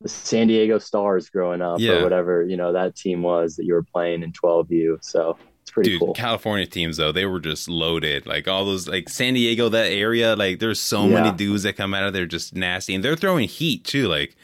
the 0.02 0.10
San 0.10 0.48
Diego 0.48 0.78
Stars 0.78 1.30
growing 1.30 1.62
up 1.62 1.80
yeah. 1.80 1.94
or 1.94 2.04
whatever, 2.04 2.44
you 2.44 2.58
know, 2.58 2.74
that 2.74 2.96
team 2.96 3.22
was 3.22 3.56
that 3.56 3.66
you 3.66 3.74
were 3.74 3.84
playing 3.84 4.24
in 4.24 4.32
12U. 4.32 5.04
So 5.04 5.38
it's 5.62 5.72
pretty 5.72 5.92
Dude, 5.92 6.00
cool. 6.00 6.14
California 6.14 6.66
teams 6.66 6.98
though, 6.98 7.12
they 7.12 7.26
were 7.26 7.40
just 7.40 7.68
loaded. 7.68 8.28
Like 8.28 8.48
all 8.48 8.66
those 8.66 8.88
like 8.88 9.10
San 9.10 9.34
Diego, 9.34 9.70
that 9.70 9.92
area, 9.92 10.36
like 10.36 10.60
there's 10.60 10.80
so 10.80 11.06
yeah. 11.08 11.22
many 11.22 11.36
dudes 11.36 11.64
that 11.64 11.78
come 11.78 11.94
out 11.94 12.04
of 12.04 12.14
there 12.14 12.26
just 12.26 12.56
nasty. 12.56 12.94
And 12.94 13.04
they're 13.04 13.16
throwing 13.16 13.48
heat 13.48 13.86
too. 13.86 14.08
Like 14.08 14.36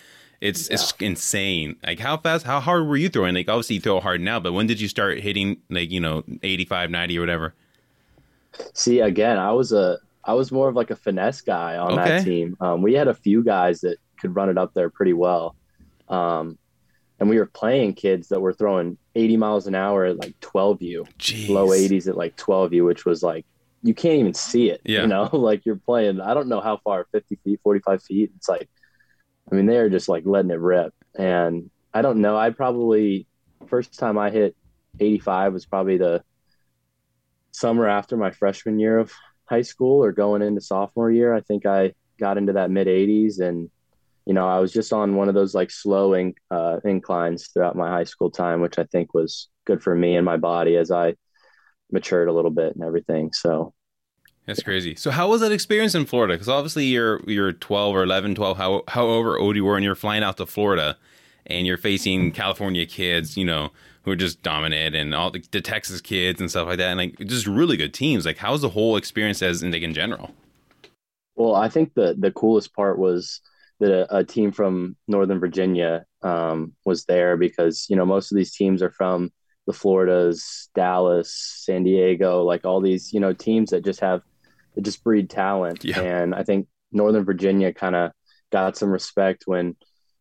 it's 0.41 0.69
yeah. 0.69 0.75
it's 0.75 0.93
insane. 0.99 1.75
Like 1.85 1.99
how 1.99 2.17
fast 2.17 2.45
how 2.45 2.59
hard 2.59 2.87
were 2.87 2.97
you 2.97 3.09
throwing? 3.09 3.35
Like 3.35 3.47
obviously 3.47 3.75
you 3.75 3.81
throw 3.81 3.99
hard 3.99 4.21
now, 4.21 4.39
but 4.39 4.53
when 4.53 4.65
did 4.65 4.81
you 4.81 4.87
start 4.87 5.19
hitting 5.19 5.57
like, 5.69 5.91
you 5.91 5.99
know, 5.99 6.23
85, 6.41 6.89
90 6.89 7.17
or 7.17 7.21
whatever? 7.21 7.53
See, 8.73 8.99
again, 8.99 9.37
I 9.37 9.51
was 9.51 9.71
a 9.71 9.99
I 10.23 10.33
was 10.33 10.51
more 10.51 10.69
of 10.69 10.75
like 10.75 10.91
a 10.91 10.95
finesse 10.95 11.41
guy 11.41 11.77
on 11.77 11.99
okay. 11.99 12.09
that 12.09 12.23
team. 12.23 12.55
Um, 12.61 12.81
we 12.81 12.93
had 12.93 13.07
a 13.07 13.13
few 13.13 13.43
guys 13.43 13.81
that 13.81 13.97
could 14.19 14.35
run 14.35 14.49
it 14.49 14.57
up 14.57 14.73
there 14.73 14.89
pretty 14.89 15.13
well. 15.13 15.55
Um, 16.07 16.57
and 17.19 17.29
we 17.29 17.37
were 17.37 17.45
playing 17.45 17.93
kids 17.93 18.29
that 18.29 18.41
were 18.41 18.53
throwing 18.53 18.97
80 19.15 19.37
miles 19.37 19.67
an 19.67 19.75
hour 19.75 20.05
at 20.05 20.17
like 20.17 20.39
12U, 20.39 21.07
Jeez. 21.17 21.49
low 21.49 21.67
80s 21.67 22.07
at 22.07 22.17
like 22.17 22.35
12U, 22.37 22.85
which 22.85 23.05
was 23.05 23.21
like 23.21 23.45
you 23.83 23.93
can't 23.93 24.19
even 24.19 24.33
see 24.33 24.69
it. 24.69 24.81
Yeah. 24.85 25.01
You 25.01 25.07
know, 25.07 25.29
like 25.33 25.65
you're 25.65 25.75
playing. 25.75 26.21
I 26.21 26.33
don't 26.33 26.47
know 26.47 26.61
how 26.61 26.77
far, 26.77 27.05
50 27.11 27.35
feet, 27.43 27.59
45 27.63 28.01
feet. 28.01 28.31
It's 28.37 28.49
like, 28.49 28.69
I 29.51 29.55
mean, 29.55 29.65
they're 29.65 29.89
just 29.89 30.09
like 30.09 30.23
letting 30.25 30.51
it 30.51 30.59
rip. 30.59 30.93
And 31.15 31.69
I 31.93 32.01
don't 32.01 32.21
know. 32.21 32.37
I 32.37 32.49
probably 32.49 33.27
first 33.67 33.97
time 33.99 34.17
I 34.17 34.29
hit 34.29 34.55
85 34.99 35.53
was 35.53 35.65
probably 35.65 35.97
the 35.97 36.23
summer 37.53 37.87
after 37.87 38.17
my 38.17 38.31
freshman 38.31 38.79
year 38.79 38.99
of 38.99 39.13
high 39.45 39.61
school 39.61 40.03
or 40.03 40.11
going 40.11 40.41
into 40.41 40.59
sophomore 40.59 41.11
year. 41.11 41.33
I 41.33 41.41
think 41.41 41.65
I 41.65 41.93
got 42.19 42.37
into 42.37 42.53
that 42.53 42.71
mid 42.71 42.87
80s 42.87 43.39
and 43.39 43.69
you 44.25 44.33
know, 44.33 44.47
I 44.47 44.59
was 44.59 44.71
just 44.71 44.93
on 44.93 45.15
one 45.15 45.27
of 45.27 45.35
those 45.35 45.53
like 45.53 45.69
slow 45.69 46.13
in, 46.13 46.33
uh, 46.49 46.79
inclines 46.85 47.47
throughout 47.47 47.75
my 47.75 47.89
high 47.89 48.05
school 48.05 48.31
time, 48.31 48.61
which 48.61 48.79
I 48.79 48.85
think 48.85 49.13
was 49.13 49.49
good 49.65 49.83
for 49.83 49.93
me 49.95 50.15
and 50.15 50.25
my 50.25 50.37
body 50.37 50.77
as 50.77 50.91
I 50.91 51.15
matured 51.91 52.29
a 52.29 52.33
little 52.33 52.51
bit 52.51 52.73
and 52.73 52.85
everything. 52.85 53.33
So 53.33 53.73
that's 54.45 54.63
crazy. 54.63 54.95
So 54.95 55.11
how 55.11 55.29
was 55.29 55.41
that 55.41 55.51
experience 55.51 55.95
in 55.95 56.05
Florida? 56.05 56.35
Because 56.35 56.49
obviously 56.49 56.85
you're 56.85 57.21
you're 57.29 57.53
12 57.53 57.95
or 57.95 58.03
11, 58.03 58.35
12, 58.35 58.57
how, 58.57 58.83
however 58.87 59.37
old 59.37 59.55
you 59.55 59.65
were, 59.65 59.75
and 59.75 59.83
you're 59.83 59.95
flying 59.95 60.23
out 60.23 60.37
to 60.37 60.45
Florida, 60.45 60.97
and 61.45 61.67
you're 61.67 61.77
facing 61.77 62.31
California 62.31 62.85
kids, 62.85 63.37
you 63.37 63.45
know, 63.45 63.71
who 64.03 64.11
are 64.11 64.15
just 64.15 64.41
dominant, 64.41 64.95
and 64.95 65.13
all 65.13 65.31
the, 65.31 65.43
the 65.51 65.61
Texas 65.61 66.01
kids 66.01 66.41
and 66.41 66.49
stuff 66.49 66.67
like 66.67 66.77
that, 66.77 66.89
and 66.89 66.97
like 66.97 67.19
just 67.19 67.47
really 67.47 67.77
good 67.77 67.93
teams. 67.93 68.25
Like, 68.25 68.37
how's 68.37 68.61
the 68.61 68.69
whole 68.69 68.97
experience 68.97 69.41
as 69.41 69.63
in 69.63 69.71
like 69.71 69.81
in 69.81 69.93
general? 69.93 70.31
Well, 71.35 71.55
I 71.55 71.69
think 71.69 71.93
the 71.93 72.15
the 72.17 72.31
coolest 72.31 72.73
part 72.73 72.99
was 72.99 73.41
that 73.79 73.91
a, 73.91 74.17
a 74.17 74.23
team 74.23 74.51
from 74.51 74.95
Northern 75.07 75.39
Virginia 75.39 76.05
um, 76.21 76.73
was 76.85 77.05
there 77.05 77.37
because 77.37 77.87
you 77.89 77.95
know 77.95 78.05
most 78.05 78.31
of 78.31 78.35
these 78.35 78.55
teams 78.55 78.81
are 78.81 78.91
from 78.91 79.31
the 79.65 79.73
Floridas, 79.73 80.69
Dallas, 80.75 81.33
San 81.65 81.83
Diego, 81.83 82.43
like 82.43 82.65
all 82.65 82.81
these 82.81 83.13
you 83.13 83.19
know 83.19 83.33
teams 83.33 83.71
that 83.71 83.83
just 83.83 84.01
have 84.01 84.21
that 84.75 84.83
just 84.83 85.03
breed 85.03 85.29
talent. 85.29 85.83
Yeah. 85.83 86.01
And 86.01 86.35
I 86.35 86.43
think 86.43 86.67
Northern 86.91 87.25
Virginia 87.25 87.73
kind 87.73 87.95
of 87.95 88.11
got 88.51 88.77
some 88.77 88.89
respect 88.89 89.43
when 89.45 89.75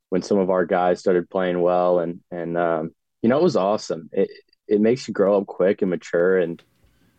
when 0.08 0.22
some 0.22 0.38
of 0.38 0.50
our 0.50 0.66
guys 0.66 1.00
started 1.00 1.30
playing 1.30 1.60
well, 1.60 1.98
and 1.98 2.20
and 2.30 2.56
um, 2.56 2.94
you 3.22 3.28
know 3.28 3.38
it 3.38 3.42
was 3.42 3.56
awesome. 3.56 4.10
It 4.12 4.30
it 4.68 4.80
makes 4.80 5.08
you 5.08 5.14
grow 5.14 5.38
up 5.38 5.46
quick 5.46 5.82
and 5.82 5.90
mature 5.90 6.38
and 6.38 6.62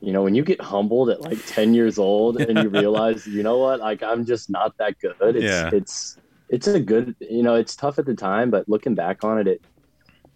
you 0.04 0.12
know, 0.12 0.22
when 0.22 0.36
you 0.36 0.44
get 0.44 0.60
humbled 0.60 1.10
at 1.10 1.22
like 1.22 1.38
10 1.46 1.74
years 1.74 1.98
old 1.98 2.42
and 2.42 2.62
you 2.62 2.68
realize, 2.82 3.26
you 3.26 3.42
know 3.42 3.58
what, 3.60 3.80
like 3.80 4.04
I'm 4.04 4.26
just 4.26 4.50
not 4.50 4.78
that 4.78 5.00
good. 5.00 5.16
It's, 5.38 5.46
yeah. 5.46 5.70
it's, 5.72 6.18
it's 6.50 6.68
a 6.68 6.80
good, 6.82 7.16
you 7.22 7.42
know, 7.42 7.56
it's 7.56 7.74
tough 7.74 8.00
at 8.00 8.06
the 8.06 8.14
time, 8.14 8.52
but 8.52 8.68
looking 8.68 8.96
back 8.96 9.24
on 9.24 9.40
it, 9.40 9.48
it, 9.48 9.62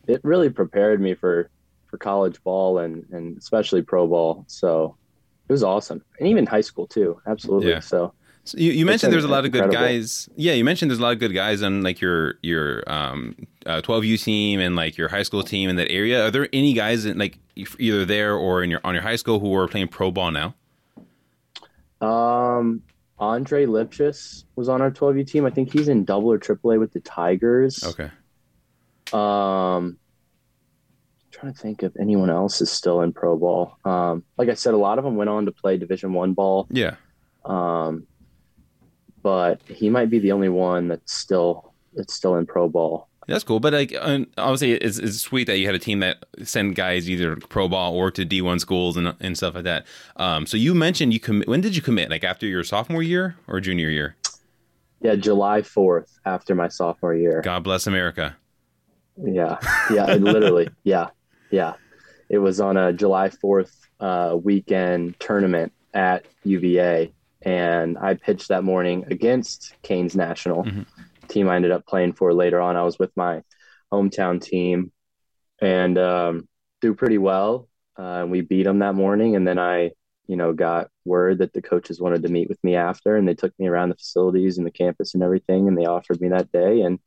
it 0.07 0.21
really 0.23 0.49
prepared 0.49 1.01
me 1.01 1.15
for, 1.15 1.49
for 1.87 1.97
college 1.97 2.41
ball 2.43 2.79
and, 2.79 3.05
and 3.11 3.37
especially 3.37 3.81
pro 3.81 4.07
ball. 4.07 4.45
So 4.47 4.95
it 5.49 5.51
was 5.51 5.63
awesome. 5.63 6.01
And 6.17 6.29
even 6.29 6.45
high 6.45 6.61
school 6.61 6.87
too. 6.87 7.19
Absolutely. 7.27 7.71
Yeah. 7.71 7.81
So, 7.81 8.13
so 8.47 8.57
you, 8.57 8.71
you 8.71 8.85
mentioned 8.85 9.11
there's 9.11 9.25
a 9.25 9.27
lot 9.27 9.45
of 9.45 9.51
good 9.51 9.71
guys. 9.71 10.29
Yeah, 10.35 10.53
you 10.53 10.63
mentioned 10.63 10.89
there's 10.89 10.99
a 10.99 11.03
lot 11.03 11.11
of 11.11 11.19
good 11.19 11.33
guys 11.33 11.61
on 11.61 11.81
like 11.83 11.99
your 11.99 12.35
your 12.41 12.89
um, 12.89 13.35
uh, 13.65 13.81
12U 13.81 14.23
team 14.23 14.61
and 14.61 14.75
like 14.75 14.97
your 14.97 15.09
high 15.09 15.23
school 15.23 15.43
team 15.43 15.69
in 15.69 15.75
that 15.75 15.91
area. 15.91 16.25
Are 16.25 16.31
there 16.31 16.47
any 16.53 16.73
guys 16.73 17.05
in, 17.05 17.17
like 17.17 17.39
either 17.77 18.05
there 18.05 18.35
or 18.35 18.63
in 18.63 18.69
your 18.69 18.79
on 18.85 18.93
your 18.93 19.03
high 19.03 19.17
school 19.17 19.39
who 19.39 19.53
are 19.55 19.67
playing 19.67 19.89
pro 19.89 20.11
ball 20.11 20.31
now? 20.31 20.55
Um, 21.99 22.83
Andre 23.19 23.65
Lipcius 23.65 24.45
was 24.55 24.69
on 24.69 24.81
our 24.81 24.91
12U 24.91 25.27
team. 25.27 25.45
I 25.45 25.49
think 25.49 25.73
he's 25.73 25.89
in 25.89 26.05
double 26.05 26.31
or 26.31 26.37
triple 26.37 26.71
A 26.71 26.79
with 26.79 26.93
the 26.93 27.01
Tigers. 27.01 27.83
Okay. 27.83 28.11
Um, 29.11 29.97
I'm 29.97 29.97
trying 31.31 31.53
to 31.53 31.59
think 31.59 31.83
if 31.83 31.97
anyone 31.99 32.29
else 32.29 32.61
is 32.61 32.71
still 32.71 33.01
in 33.01 33.11
pro 33.11 33.35
ball. 33.35 33.77
Um, 33.83 34.23
like 34.37 34.47
I 34.49 34.53
said, 34.53 34.73
a 34.73 34.77
lot 34.77 34.99
of 34.99 35.03
them 35.03 35.15
went 35.17 35.29
on 35.29 35.45
to 35.45 35.51
play 35.51 35.77
Division 35.77 36.13
One 36.13 36.33
ball. 36.33 36.67
Yeah. 36.69 36.95
Um, 37.43 38.05
but 39.27 39.59
he 39.67 39.89
might 39.89 40.09
be 40.09 40.19
the 40.19 40.31
only 40.31 40.47
one 40.47 40.87
that's 40.87 41.13
still 41.13 41.73
that's 41.93 42.13
still 42.13 42.35
in 42.37 42.45
pro 42.45 42.69
ball. 42.69 43.09
That's 43.27 43.43
cool, 43.43 43.59
but 43.59 43.73
like 43.73 43.93
obviously, 44.01 44.71
it's, 44.71 44.97
it's 44.99 45.19
sweet 45.19 45.47
that 45.47 45.57
you 45.57 45.65
had 45.65 45.75
a 45.75 45.79
team 45.79 45.99
that 45.99 46.23
send 46.45 46.75
guys 46.75 47.09
either 47.09 47.35
pro 47.35 47.67
ball 47.67 47.93
or 47.93 48.09
to 48.09 48.23
D 48.23 48.41
one 48.41 48.57
schools 48.59 48.95
and 48.95 49.13
and 49.19 49.35
stuff 49.35 49.55
like 49.55 49.65
that. 49.65 49.85
Um, 50.15 50.45
so 50.45 50.55
you 50.55 50.73
mentioned 50.73 51.11
you 51.11 51.19
commit. 51.19 51.45
When 51.49 51.59
did 51.59 51.75
you 51.75 51.81
commit? 51.81 52.09
Like 52.09 52.23
after 52.23 52.45
your 52.47 52.63
sophomore 52.63 53.03
year 53.03 53.35
or 53.49 53.59
junior 53.59 53.89
year? 53.89 54.15
Yeah, 55.01 55.15
July 55.15 55.61
fourth 55.61 56.17
after 56.23 56.55
my 56.55 56.69
sophomore 56.69 57.13
year. 57.13 57.41
God 57.41 57.65
bless 57.65 57.85
America. 57.85 58.37
Yeah, 59.21 59.57
yeah, 59.91 60.05
literally, 60.13 60.69
yeah, 60.85 61.07
yeah. 61.51 61.73
It 62.29 62.37
was 62.37 62.61
on 62.61 62.77
a 62.77 62.93
July 62.93 63.29
fourth 63.29 63.75
uh, 63.99 64.37
weekend 64.41 65.19
tournament 65.19 65.73
at 65.93 66.23
UVA, 66.45 67.11
and 67.47 67.97
I 67.97 68.15
pitched 68.15 68.49
that 68.49 68.63
morning 68.63 69.05
against 69.09 69.75
Canes 69.81 70.15
National. 70.15 70.63
Mm-hmm 70.63 70.83
team 71.27 71.49
I 71.49 71.55
ended 71.55 71.71
up 71.71 71.85
playing 71.85 72.13
for 72.13 72.33
later 72.33 72.59
on. 72.59 72.75
I 72.75 72.83
was 72.83 72.97
with 72.97 73.11
my 73.15 73.43
hometown 73.91 74.41
team 74.41 74.91
and 75.61 75.97
um, 75.97 76.47
do 76.81 76.93
pretty 76.93 77.17
well. 77.17 77.67
Uh, 77.95 78.25
we 78.27 78.41
beat 78.41 78.63
them 78.63 78.79
that 78.79 78.93
morning, 78.93 79.35
and 79.35 79.47
then 79.47 79.57
I, 79.57 79.91
you 80.27 80.35
know, 80.35 80.53
got 80.53 80.89
word 81.03 81.39
that 81.39 81.53
the 81.53 81.63
coaches 81.63 81.99
wanted 81.99 82.21
to 82.23 82.29
meet 82.29 82.47
with 82.47 82.63
me 82.63 82.75
after, 82.75 83.15
and 83.15 83.27
they 83.27 83.33
took 83.33 83.57
me 83.57 83.67
around 83.67 83.89
the 83.89 83.95
facilities 83.95 84.57
and 84.57 84.67
the 84.67 84.71
campus 84.71 85.15
and 85.15 85.23
everything, 85.23 85.67
and 85.67 85.75
they 85.75 85.85
offered 85.85 86.21
me 86.21 86.29
that 86.29 86.51
day, 86.51 86.81
and 86.81 86.99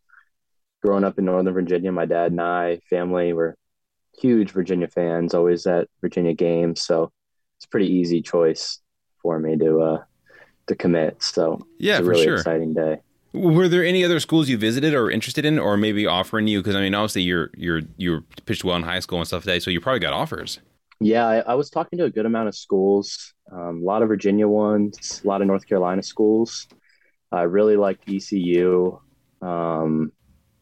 growing 0.83 1.05
up 1.05 1.17
in 1.19 1.27
Northern 1.27 1.55
Virginia, 1.55 1.93
my 1.93 2.07
dad 2.07 2.33
and 2.33 2.41
I, 2.41 2.81
family, 2.91 3.33
were 3.33 3.57
huge 4.19 4.51
Virginia 4.51 4.89
fans, 4.89 5.33
always 5.33 5.65
at 5.67 5.87
Virginia 6.01 6.35
games. 6.35 6.83
So 6.83 7.13
it's 7.59 7.67
a 7.67 7.69
pretty 7.69 7.93
easy 7.95 8.21
choice 8.21 8.81
for 9.23 9.39
me 9.39 9.57
to 9.59 9.81
uh, 9.81 10.03
to 10.71 10.77
commit. 10.77 11.23
So 11.23 11.67
yeah, 11.79 11.95
it's 11.95 12.01
a 12.01 12.05
for 12.05 12.11
really 12.11 12.25
sure. 12.25 12.37
exciting 12.37 12.75
day. 12.75 12.99
Were 13.33 13.69
there 13.69 13.85
any 13.85 14.05
other 14.05 14.19
schools 14.19 14.49
you 14.49 14.59
visited 14.59 14.93
or 14.95 15.09
interested 15.11 15.45
in, 15.45 15.59
or 15.59 15.77
maybe 15.77 16.05
offering 16.07 16.49
you? 16.49 16.59
Because 16.61 16.75
I 16.75 16.81
mean, 16.81 16.95
obviously 16.95 17.23
you're 17.23 17.51
you're 17.57 17.83
you're 17.97 18.23
pitched 18.47 18.65
well 18.65 18.77
in 18.77 18.83
high 18.83 18.99
school 19.01 19.19
and 19.19 19.27
stuff 19.27 19.45
that, 19.45 19.63
so 19.63 19.71
you 19.71 19.81
probably 19.81 20.01
got 20.01 20.13
offers. 20.13 20.59
Yeah, 21.01 21.27
I, 21.27 21.37
I 21.39 21.55
was 21.55 21.71
talking 21.71 21.99
to 21.99 22.05
a 22.05 22.11
good 22.11 22.27
amount 22.27 22.49
of 22.49 22.55
schools, 22.57 23.33
um, 23.51 23.81
a 23.83 23.85
lot 23.85 24.03
of 24.03 24.09
Virginia 24.09 24.47
ones, 24.49 25.23
a 25.25 25.29
lot 25.29 25.41
of 25.41 25.47
North 25.47 25.67
Carolina 25.67 26.03
schools. 26.03 26.67
I 27.33 27.43
really 27.43 27.77
liked 27.77 28.03
ECU. 28.09 28.99
Um, 29.41 30.13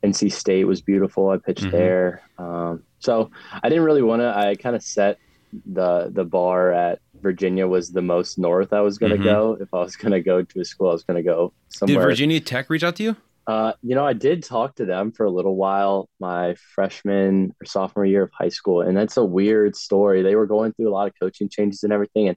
NC 0.05 0.31
State 0.31 0.65
was 0.65 0.81
beautiful. 0.81 1.31
I 1.31 1.39
pitched 1.39 1.65
Mhm. 1.65 1.71
there. 1.73 2.23
Um, 2.39 2.85
so 3.01 3.31
I 3.63 3.69
didn't 3.69 3.85
really 3.85 4.03
want 4.03 4.21
to. 4.21 4.29
I 4.37 4.55
kind 4.55 4.77
of 4.77 4.83
set 4.83 5.19
the 5.67 6.11
the 6.13 6.25
bar 6.25 6.73
at 6.73 7.01
Virginia 7.23 7.67
was 7.67 7.91
the 7.93 8.03
most 8.03 8.39
north 8.39 8.73
I 8.73 8.81
was 8.81 8.99
going 8.99 9.13
to 9.13 9.19
Mhm. 9.19 9.25
go. 9.25 9.57
If 9.61 9.69
I 9.73 9.79
was 9.81 9.97
going 10.03 10.13
to 10.13 10.21
go 10.21 10.43
to 10.43 10.61
a 10.61 10.65
school, 10.65 10.89
I 10.91 10.93
was 10.93 11.05
going 11.05 11.17
to 11.17 11.23
go 11.23 11.53
Did. 11.85 12.01
Virginia 12.01 12.41
Tech 12.41 12.71
reach 12.71 12.85
out 12.85 12.97
to 12.97 13.03
you? 13.03 13.17
Uh, 13.47 13.73
you 13.83 13.95
know, 13.95 14.05
I 14.05 14.13
did 14.13 14.43
talk 14.45 14.75
to 14.77 14.85
them 14.85 15.11
for 15.11 15.25
a 15.25 15.31
little 15.31 15.57
while 15.57 16.09
my 16.21 16.55
freshman 16.75 17.55
or 17.63 17.65
sophomore 17.65 18.05
year 18.05 18.25
of 18.25 18.31
high 18.33 18.51
school, 18.51 18.83
and 18.83 18.95
that's 18.97 19.17
a 19.17 19.25
weird 19.25 19.75
story. 19.75 20.21
They 20.23 20.35
were 20.37 20.47
going 20.47 20.73
through 20.75 20.89
a 20.91 20.93
lot 20.93 21.09
of 21.09 21.15
coaching 21.19 21.49
changes 21.49 21.83
and 21.83 21.91
everything, 21.93 22.29
and 22.29 22.37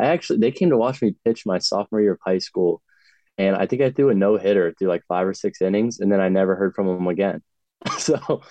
I 0.00 0.06
actually 0.06 0.40
they 0.40 0.50
came 0.50 0.70
to 0.70 0.76
watch 0.76 1.00
me 1.00 1.14
pitch 1.24 1.46
my 1.46 1.58
sophomore 1.58 2.00
year 2.00 2.12
of 2.14 2.18
high 2.26 2.38
school, 2.38 2.82
and 3.38 3.54
I 3.54 3.66
think 3.66 3.82
I 3.82 3.90
threw 3.90 4.10
a 4.10 4.14
no 4.14 4.36
hitter 4.36 4.74
through 4.76 4.88
like 4.88 5.02
five 5.06 5.28
or 5.28 5.34
six 5.34 5.62
innings, 5.62 6.00
and 6.00 6.10
then 6.10 6.20
I 6.20 6.28
never 6.28 6.56
heard 6.56 6.74
from 6.74 6.88
them 6.88 7.06
again. 7.06 7.40
so, 7.98 8.42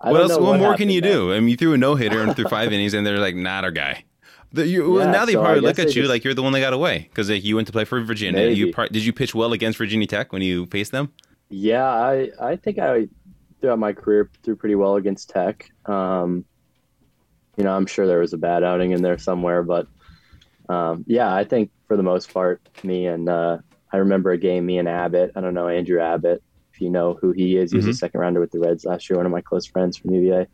I 0.00 0.10
what 0.10 0.18
don't 0.18 0.30
else? 0.32 0.40
know 0.40 0.50
What, 0.50 0.58
more 0.58 0.74
can 0.74 0.90
you 0.90 1.00
do? 1.00 1.32
I 1.32 1.38
mean, 1.38 1.48
you 1.50 1.56
threw 1.56 1.74
a 1.74 1.78
no 1.78 1.94
hitter 1.94 2.22
and 2.22 2.34
threw 2.34 2.48
five 2.48 2.72
innings, 2.72 2.92
and 2.94 3.06
they're 3.06 3.20
like, 3.20 3.36
"Not 3.36 3.62
our 3.62 3.70
guy." 3.70 4.04
The, 4.52 4.66
you, 4.66 4.90
well, 4.90 5.06
Yeah, 5.06 5.12
now 5.12 5.24
they 5.24 5.32
so 5.32 5.42
probably 5.42 5.60
look 5.62 5.78
at 5.78 5.94
you 5.94 6.02
just- 6.02 6.10
like 6.10 6.24
you're 6.24 6.34
the 6.34 6.42
one 6.42 6.52
that 6.52 6.60
got 6.60 6.72
away 6.72 7.06
because 7.08 7.30
like, 7.30 7.42
you 7.44 7.56
went 7.56 7.66
to 7.68 7.72
play 7.72 7.84
for 7.84 8.00
Virginia. 8.02 8.42
You 8.48 8.66
Maybe. 8.66 8.72
pro- 8.72 8.86
did 8.88 9.04
you 9.04 9.12
pitch 9.12 9.34
well 9.34 9.52
against 9.52 9.78
Virginia 9.78 10.06
Tech 10.06 10.32
when 10.32 10.42
you 10.42 10.66
faced 10.66 10.92
them? 10.92 11.12
Yeah, 11.48 11.84
I 11.84 12.30
I 12.40 12.56
think 12.56 12.78
I 12.78 13.08
throughout 13.60 13.78
my 13.78 13.92
career 13.92 14.30
threw 14.42 14.56
pretty 14.56 14.74
well 14.74 14.96
against 14.96 15.30
Tech. 15.30 15.70
Um, 15.86 16.44
you 17.56 17.64
know, 17.64 17.72
I'm 17.76 17.86
sure 17.86 18.06
there 18.06 18.18
was 18.18 18.32
a 18.32 18.38
bad 18.38 18.62
outing 18.64 18.92
in 18.92 19.02
there 19.02 19.18
somewhere, 19.18 19.62
but 19.62 19.86
um, 20.68 21.04
yeah, 21.06 21.32
I 21.34 21.44
think 21.44 21.70
for 21.88 21.96
the 21.96 22.02
most 22.02 22.32
part, 22.32 22.60
me 22.82 23.06
and 23.06 23.28
uh, 23.28 23.58
I 23.92 23.98
remember 23.98 24.30
a 24.30 24.38
game, 24.38 24.64
me 24.66 24.78
and 24.78 24.88
Abbott. 24.88 25.32
I 25.36 25.40
don't 25.40 25.52
know 25.54 25.68
Andrew 25.68 26.00
Abbott, 26.00 26.42
if 26.72 26.80
you 26.80 26.88
know 26.90 27.14
who 27.20 27.32
he 27.32 27.56
is. 27.56 27.70
He 27.72 27.76
was 27.76 27.86
a 27.86 27.90
Mhm. 27.90 27.96
second 27.96 28.20
rounder 28.20 28.40
with 28.40 28.50
the 28.52 28.58
Reds 28.60 28.84
last 28.84 29.08
year. 29.10 29.18
One 29.18 29.26
of 29.26 29.32
my 29.32 29.42
close 29.42 29.66
friends 29.66 29.96
from 29.98 30.14
UVA. 30.14 30.46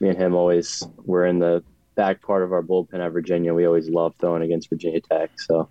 Me 0.00 0.08
and 0.08 0.18
him 0.18 0.34
always 0.34 0.82
were 1.04 1.26
in 1.26 1.38
the 1.38 1.62
back 2.00 2.22
part 2.22 2.42
of 2.42 2.50
our 2.50 2.62
bullpen 2.62 2.98
at 3.04 3.12
Virginia. 3.12 3.52
We 3.52 3.66
always 3.66 3.90
loved 3.90 4.16
throwing 4.18 4.42
against 4.42 4.70
Virginia 4.70 5.02
Tech, 5.02 5.30
so 5.38 5.68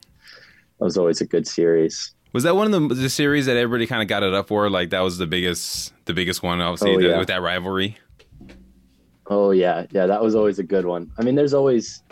that 0.78 0.86
was 0.86 0.96
always 0.96 1.22
a 1.22 1.26
good 1.26 1.48
series. 1.48 2.14
Was 2.34 2.44
that 2.44 2.56
one 2.56 2.72
of 2.72 2.90
the, 2.90 2.94
the 2.94 3.10
series 3.10 3.48
that 3.48 3.58
everybody 3.58 3.88
kind 3.88 4.04
of 4.04 4.08
got 4.08 4.22
it 4.22 4.32
up 4.36 4.48
for? 4.50 4.70
Like 4.70 4.92
that 4.92 5.00
was 5.00 5.18
the 5.18 5.26
biggest, 5.26 5.92
the 6.06 6.14
biggest 6.14 6.44
one, 6.44 6.62
obviously, 6.62 7.04
Oh, 7.08 7.12
the- 7.14 7.18
with 7.18 7.30
that 7.30 7.42
rivalry. 7.42 7.98
Oh 9.26 9.50
yeah, 9.50 9.88
yeah, 9.92 10.06
that 10.06 10.22
was 10.22 10.36
always 10.36 10.60
a 10.60 10.64
good 10.64 10.86
one. 10.86 11.12
I 11.18 11.24
mean, 11.24 11.34
there's 11.34 11.56
always, 11.56 12.04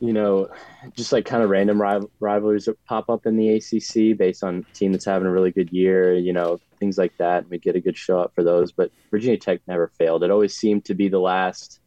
you 0.00 0.14
know, 0.14 0.48
just 0.96 1.12
like 1.12 1.26
kind 1.26 1.42
of 1.42 1.50
random 1.50 1.78
rival- 1.80 2.10
rivalries 2.20 2.64
that 2.64 2.82
pop 2.86 3.10
up 3.10 3.26
in 3.26 3.36
the 3.36 3.50
ACC 3.56 4.16
based 4.16 4.42
on 4.42 4.64
a 4.70 4.74
team 4.74 4.92
that's 4.92 5.04
having 5.04 5.26
a 5.28 5.30
really 5.30 5.50
good 5.52 5.70
year, 5.70 6.14
you 6.14 6.32
know, 6.32 6.58
things 6.78 6.96
like 6.96 7.14
that. 7.18 7.42
And 7.42 7.50
We 7.50 7.58
get 7.58 7.76
a 7.76 7.80
good 7.80 7.96
show 7.98 8.20
up 8.20 8.34
for 8.34 8.42
those, 8.42 8.72
but 8.72 8.90
Virginia 9.10 9.36
Tech 9.38 9.60
never 9.68 9.88
failed. 9.98 10.22
It 10.24 10.30
always 10.30 10.54
seemed 10.56 10.86
to 10.86 10.94
be 10.94 11.08
the 11.08 11.18
last 11.20 11.80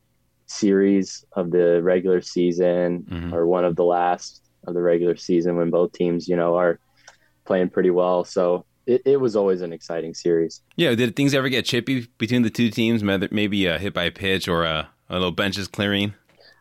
series 0.50 1.24
of 1.34 1.52
the 1.52 1.82
regular 1.84 2.22
season 2.22 3.06
Mhm. 3.10 3.34
or 3.34 3.48
one 3.48 3.64
of 3.66 3.76
the 3.76 3.84
last 3.86 4.44
of 4.68 4.74
the 4.74 4.82
regular 4.82 5.16
season 5.16 5.56
when 5.58 5.70
both 5.70 5.92
teams, 5.94 6.28
you 6.28 6.36
know, 6.36 6.56
are 6.56 6.80
playing 7.46 7.70
pretty 7.70 7.92
well. 7.92 8.24
So 8.24 8.66
it, 8.86 9.02
it 9.06 9.18
was 9.22 9.36
always 9.36 9.62
an 9.62 9.72
exciting 9.72 10.14
series. 10.14 10.62
Yeah, 10.76 10.96
did 10.96 11.16
things 11.16 11.34
ever 11.34 11.50
get 11.50 11.66
chippy 11.66 12.08
between 12.18 12.42
the 12.42 12.50
two 12.50 12.70
teams? 12.72 13.04
Maybe- 13.04 13.28
Maybe 13.32 13.66
a 13.68 13.78
hit 13.78 13.94
by 13.94 14.06
a 14.06 14.12
pitch 14.12 14.48
or 14.48 14.64
a, 14.66 14.90
a 15.10 15.14
little 15.14 15.32
benches 15.32 15.68
clearing. 15.68 16.14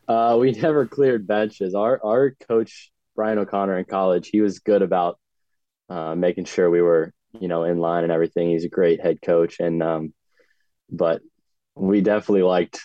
Uh, 0.06 0.36
we 0.40 0.52
never 0.66 0.86
cleared 0.86 1.26
benches. 1.26 1.74
Our 1.74 2.00
our 2.04 2.30
coach 2.46 2.92
Brian 3.16 3.38
O'Connor 3.38 3.78
in 3.78 3.84
college, 3.84 4.28
he 4.28 4.40
was 4.40 4.58
good 4.60 4.82
about 4.82 5.18
uh, 5.88 6.14
making 6.14 6.44
sure 6.44 6.68
we 6.70 6.82
were, 6.82 7.12
you 7.40 7.48
know, 7.48 7.64
in 7.64 7.78
line 7.78 8.04
and 8.04 8.12
everything. 8.12 8.50
He's 8.50 8.64
a 8.64 8.68
great 8.68 9.00
head 9.00 9.20
coach, 9.22 9.58
and 9.58 9.82
um, 9.82 10.12
but 10.90 11.20
we 11.74 12.00
definitely 12.00 12.42
liked 12.42 12.80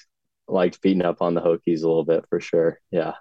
liked 0.47 0.81
beating 0.81 1.03
up 1.03 1.21
on 1.21 1.33
the 1.33 1.41
Hokies 1.41 1.83
a 1.83 1.87
little 1.87 2.05
bit 2.05 2.25
for 2.29 2.39
sure. 2.39 2.79
Yeah. 2.91 3.13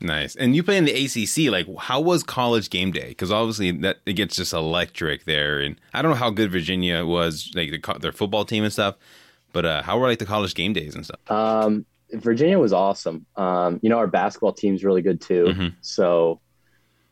Nice. 0.00 0.36
And 0.36 0.54
you 0.54 0.62
play 0.62 0.76
in 0.76 0.84
the 0.84 0.92
ACC. 0.92 1.50
Like, 1.50 1.66
how 1.78 2.00
was 2.00 2.22
college 2.22 2.68
game 2.68 2.90
day? 2.90 3.08
Because 3.08 3.32
obviously 3.32 3.70
that 3.70 3.98
it 4.04 4.12
gets 4.12 4.36
just 4.36 4.52
electric 4.52 5.24
there. 5.24 5.60
And 5.60 5.80
I 5.94 6.02
don't 6.02 6.10
know 6.10 6.16
how 6.16 6.30
good 6.30 6.52
Virginia 6.52 7.04
was, 7.06 7.50
like 7.54 7.70
the, 7.70 7.98
their 8.00 8.12
football 8.12 8.44
team 8.44 8.62
and 8.64 8.72
stuff. 8.72 8.96
But 9.52 9.64
uh, 9.64 9.82
how 9.82 9.98
were 9.98 10.06
like 10.06 10.18
the 10.18 10.26
college 10.26 10.54
game 10.54 10.74
days 10.74 10.94
and 10.94 11.04
stuff? 11.04 11.30
Um, 11.30 11.86
Virginia 12.12 12.58
was 12.58 12.74
awesome. 12.74 13.24
Um, 13.36 13.80
you 13.82 13.88
know, 13.88 13.96
our 13.96 14.06
basketball 14.06 14.52
team's 14.52 14.84
really 14.84 15.02
good 15.02 15.20
too. 15.20 15.46
Mhm. 15.46 15.74
So 15.80 16.40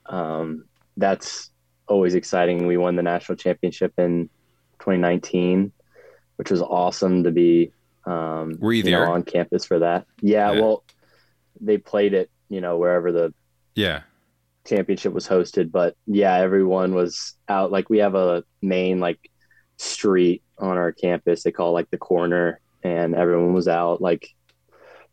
um, 0.07 0.67
that's 0.97 1.51
always 1.89 2.15
exciting. 2.15 2.67
We 2.67 2.77
won 2.77 2.97
the 2.97 3.03
national 3.03 3.37
championship 3.37 3.95
in 3.99 4.29
2019, 4.81 5.73
which 6.37 6.51
was 6.51 6.61
awesome 6.61 7.25
to 7.25 7.31
be 7.31 7.73
um, 8.07 8.57
Were 8.61 8.73
you 8.73 8.83
know, 8.85 8.91
there? 8.91 9.09
on 9.09 9.23
campus 9.23 9.65
for 9.65 9.79
that. 9.81 10.07
Yeah, 10.21 10.53
Yeah. 10.53 10.61
well, 10.61 10.85
they 11.61 11.79
played 11.79 12.15
it, 12.15 12.31
you 12.49 12.61
know, 12.61 12.79
wherever 12.79 13.13
the 13.13 13.33
Yeah. 13.75 14.03
championship 14.67 15.13
was 15.13 15.27
hosted. 15.29 15.71
But 15.71 15.97
yeah, 16.07 16.37
everyone 16.37 16.95
was 16.95 17.35
out. 17.49 17.71
Like 17.73 17.89
we 17.91 17.99
have 17.99 18.15
a 18.15 18.45
main 18.63 19.01
like 19.01 19.19
street 19.79 20.43
on 20.59 20.77
our 20.79 20.93
campus. 20.93 21.43
They 21.43 21.53
call 21.53 21.71
it, 21.71 21.75
like 21.75 21.91
the 21.91 21.99
corner, 21.99 22.61
and 22.83 23.15
everyone 23.15 23.55
was 23.55 23.69
out 23.69 24.01
like 24.01 24.29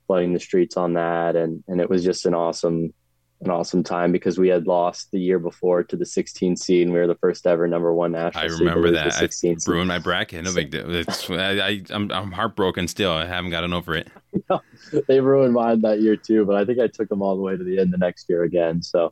flooding 0.07 0.33
the 0.33 0.39
streets 0.39 0.77
on 0.77 0.93
that, 0.93 1.35
and 1.35 1.63
and 1.67 1.79
it 1.81 1.89
was 1.89 2.03
just 2.03 2.25
an 2.25 2.33
awesome, 2.33 2.93
an 3.41 3.49
awesome 3.49 3.83
time 3.83 4.11
because 4.11 4.37
we 4.37 4.49
had 4.49 4.67
lost 4.67 5.09
the 5.11 5.19
year 5.19 5.39
before 5.39 5.83
to 5.83 5.95
the 5.95 6.05
16 6.05 6.55
seed, 6.55 6.83
and 6.83 6.93
we 6.93 6.99
were 6.99 7.07
the 7.07 7.15
first 7.15 7.47
ever 7.47 7.67
number 7.67 7.93
one 7.93 8.11
national. 8.11 8.43
I 8.43 8.47
remember 8.47 8.91
that. 8.91 9.07
I 9.07 9.09
16 9.09 9.59
seed. 9.59 9.73
ruined 9.73 9.87
my 9.87 9.97
bracket. 9.97 10.43
No 10.43 10.53
big 10.53 10.69
deal. 10.69 10.85
I, 11.29 11.59
I, 11.59 11.81
I'm, 11.89 12.11
I'm 12.11 12.31
heartbroken 12.31 12.87
still. 12.87 13.11
I 13.11 13.25
haven't 13.25 13.51
gotten 13.51 13.73
over 13.73 13.95
it. 13.95 14.09
they 15.07 15.19
ruined 15.19 15.53
mine 15.53 15.81
that 15.81 16.01
year 16.01 16.15
too, 16.15 16.45
but 16.45 16.55
I 16.55 16.65
think 16.65 16.79
I 16.79 16.87
took 16.87 17.09
them 17.09 17.21
all 17.21 17.35
the 17.35 17.41
way 17.41 17.57
to 17.57 17.63
the 17.63 17.79
end 17.79 17.91
the 17.91 17.97
next 17.97 18.29
year 18.29 18.43
again. 18.43 18.83
So, 18.83 19.11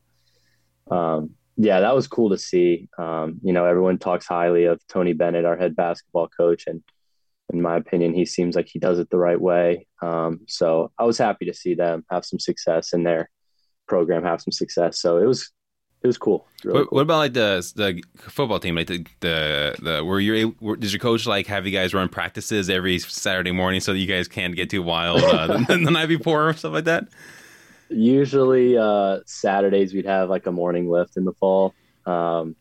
um, 0.91 1.31
yeah, 1.57 1.79
that 1.79 1.95
was 1.95 2.07
cool 2.07 2.29
to 2.29 2.37
see. 2.37 2.87
Um, 2.97 3.39
you 3.43 3.51
know, 3.51 3.65
everyone 3.65 3.97
talks 3.97 4.27
highly 4.27 4.65
of 4.65 4.79
Tony 4.87 5.13
Bennett, 5.13 5.45
our 5.45 5.57
head 5.57 5.75
basketball 5.75 6.27
coach, 6.27 6.67
and 6.67 6.83
in 7.51 7.63
my 7.63 7.77
opinion, 7.77 8.13
he 8.13 8.25
seems 8.25 8.55
like 8.55 8.67
he 8.71 8.77
does 8.77 8.99
it 8.99 9.09
the 9.09 9.17
right 9.17 9.41
way. 9.41 9.87
Um, 10.03 10.41
so 10.47 10.91
I 10.99 11.05
was 11.05 11.17
happy 11.17 11.45
to 11.45 11.53
see 11.53 11.73
them 11.73 12.05
have 12.11 12.25
some 12.25 12.39
success 12.39 12.93
in 12.93 13.03
their 13.03 13.29
program, 13.89 14.23
have 14.23 14.41
some 14.41 14.53
success. 14.53 15.01
So 15.01 15.17
it 15.17 15.25
was 15.25 15.51
it 16.01 16.07
was 16.07 16.17
cool. 16.17 16.47
It 16.63 16.65
was 16.65 16.65
really 16.65 16.79
What, 16.79 16.93
what 16.93 17.01
about 17.01 17.17
like 17.17 17.33
the 17.33 17.71
the 17.75 18.03
football 18.29 18.59
team? 18.59 18.75
Like 18.75 18.87
the 18.87 19.05
the, 19.19 19.75
the 19.81 20.05
were 20.05 20.19
you 20.19 20.55
were, 20.61 20.77
did 20.77 20.93
your 20.93 20.99
coach 20.99 21.27
like 21.27 21.47
have 21.47 21.65
you 21.65 21.73
guys 21.73 21.93
run 21.93 22.07
practices 22.07 22.69
every 22.69 22.99
Saturday 22.99 23.51
morning 23.51 23.81
so 23.81 23.91
that 23.91 23.99
you 23.99 24.07
guys 24.07 24.27
can't 24.27 24.55
get 24.55 24.69
too 24.69 24.83
wild 24.83 25.21
uh, 25.23 25.47
the, 25.47 25.81
the 25.83 25.91
night 25.91 26.07
before 26.07 26.49
or 26.49 26.53
stuff 26.53 26.73
like 26.73 26.85
that? 26.85 27.09
usually 27.89 28.77
uh 28.77 29.19
saturdays 29.25 29.93
we'd 29.93 30.05
have 30.05 30.29
like 30.29 30.45
a 30.45 30.51
morning 30.51 30.89
lift 30.89 31.17
in 31.17 31.25
the 31.25 31.33
fall 31.33 31.73
um 32.05 32.55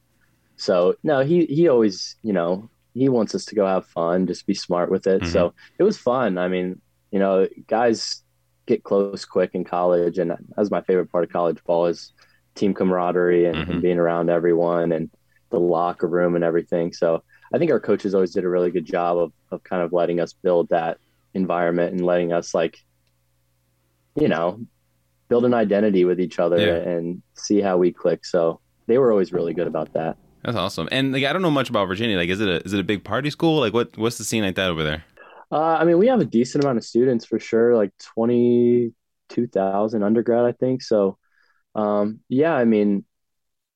so 0.56 0.94
no 1.02 1.20
he 1.20 1.44
he 1.46 1.68
always 1.68 2.16
you 2.22 2.32
know 2.32 2.68
he 2.94 3.08
wants 3.08 3.34
us 3.34 3.44
to 3.44 3.54
go 3.54 3.66
have 3.66 3.86
fun 3.86 4.26
just 4.26 4.46
be 4.46 4.54
smart 4.54 4.90
with 4.90 5.06
it 5.06 5.26
so 5.26 5.52
it 5.78 5.82
was 5.82 5.98
fun 5.98 6.38
i 6.38 6.48
mean 6.48 6.80
you 7.10 7.18
know 7.18 7.46
guys 7.66 8.22
get 8.68 8.84
close 8.84 9.24
quick 9.24 9.50
in 9.54 9.64
college 9.64 10.18
and 10.18 10.30
that 10.30 10.38
was 10.56 10.70
my 10.70 10.82
favorite 10.82 11.10
part 11.10 11.24
of 11.24 11.30
college 11.30 11.58
ball 11.64 11.86
is 11.86 12.12
team 12.54 12.72
camaraderie 12.74 13.46
and, 13.46 13.56
Mhm. 13.56 13.68
and 13.70 13.82
being 13.82 13.98
around 13.98 14.28
everyone 14.30 14.92
and 14.92 15.10
the 15.50 15.58
locker 15.58 16.06
room 16.06 16.34
and 16.36 16.44
everything 16.44 16.92
so 16.92 17.22
i 17.54 17.58
think 17.58 17.70
our 17.72 17.80
coaches 17.80 18.14
always 18.14 18.32
did 18.34 18.44
a 18.44 18.48
really 18.48 18.70
good 18.70 18.84
job 18.84 19.16
of, 19.16 19.32
of 19.50 19.62
kind 19.64 19.82
of 19.82 19.92
letting 19.92 20.20
us 20.20 20.32
build 20.34 20.68
that 20.68 20.98
environment 21.34 21.92
and 21.94 22.04
letting 22.04 22.32
us 22.32 22.54
like 22.54 22.78
you 24.14 24.28
know 24.28 24.60
build 25.28 25.44
an 25.44 25.54
identity 25.54 26.04
with 26.04 26.20
each 26.20 26.38
other 26.38 26.58
Yeah. 26.58 26.76
and 26.92 27.22
see 27.34 27.60
how 27.60 27.76
we 27.76 27.92
click. 27.92 28.24
So 28.24 28.60
they 28.86 28.96
were 28.96 29.10
always 29.12 29.30
really 29.30 29.52
good 29.52 29.66
about 29.66 29.92
that. 29.92 30.16
That's 30.42 30.56
awesome. 30.56 30.88
And 30.90 31.12
like 31.12 31.24
I 31.24 31.34
don't 31.34 31.42
know 31.42 31.50
much 31.50 31.68
about 31.68 31.86
Virginia. 31.86 32.16
Like 32.16 32.30
is 32.30 32.40
it 32.40 32.48
a 32.48 32.62
is 32.64 32.72
it 32.72 32.80
a 32.80 32.84
big 32.92 33.04
party 33.04 33.28
school? 33.30 33.60
Like 33.60 33.74
what 33.74 33.96
what's 33.98 34.16
the 34.16 34.24
scene 34.24 34.42
like 34.42 34.54
that 34.56 34.70
over 34.70 34.82
there? 34.82 35.04
Uh, 35.50 35.76
I 35.80 35.84
mean, 35.84 35.98
we 35.98 36.08
have 36.08 36.20
a 36.20 36.24
decent 36.26 36.64
amount 36.64 36.78
of 36.78 36.84
students 36.84 37.24
for 37.24 37.38
sure, 37.38 37.74
like 37.76 37.92
22,000 38.14 40.02
undergrad, 40.02 40.44
I 40.44 40.52
think. 40.52 40.82
So, 40.82 41.18
um, 41.74 42.20
yeah, 42.28 42.52
I 42.54 42.64
mean, 42.64 43.04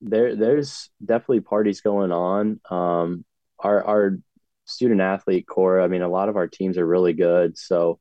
there, 0.00 0.36
there's 0.36 0.90
definitely 1.04 1.40
parties 1.40 1.80
going 1.80 2.12
on. 2.12 2.60
Um, 2.70 3.24
our, 3.58 3.84
our 3.84 4.18
student 4.66 5.00
athlete 5.00 5.46
core. 5.46 5.80
I 5.80 5.88
mean, 5.88 6.02
a 6.02 6.08
lot 6.08 6.28
of 6.28 6.36
our 6.36 6.48
teams 6.48 6.78
are 6.78 6.86
really 6.86 7.12
good, 7.14 7.56
so 7.56 8.00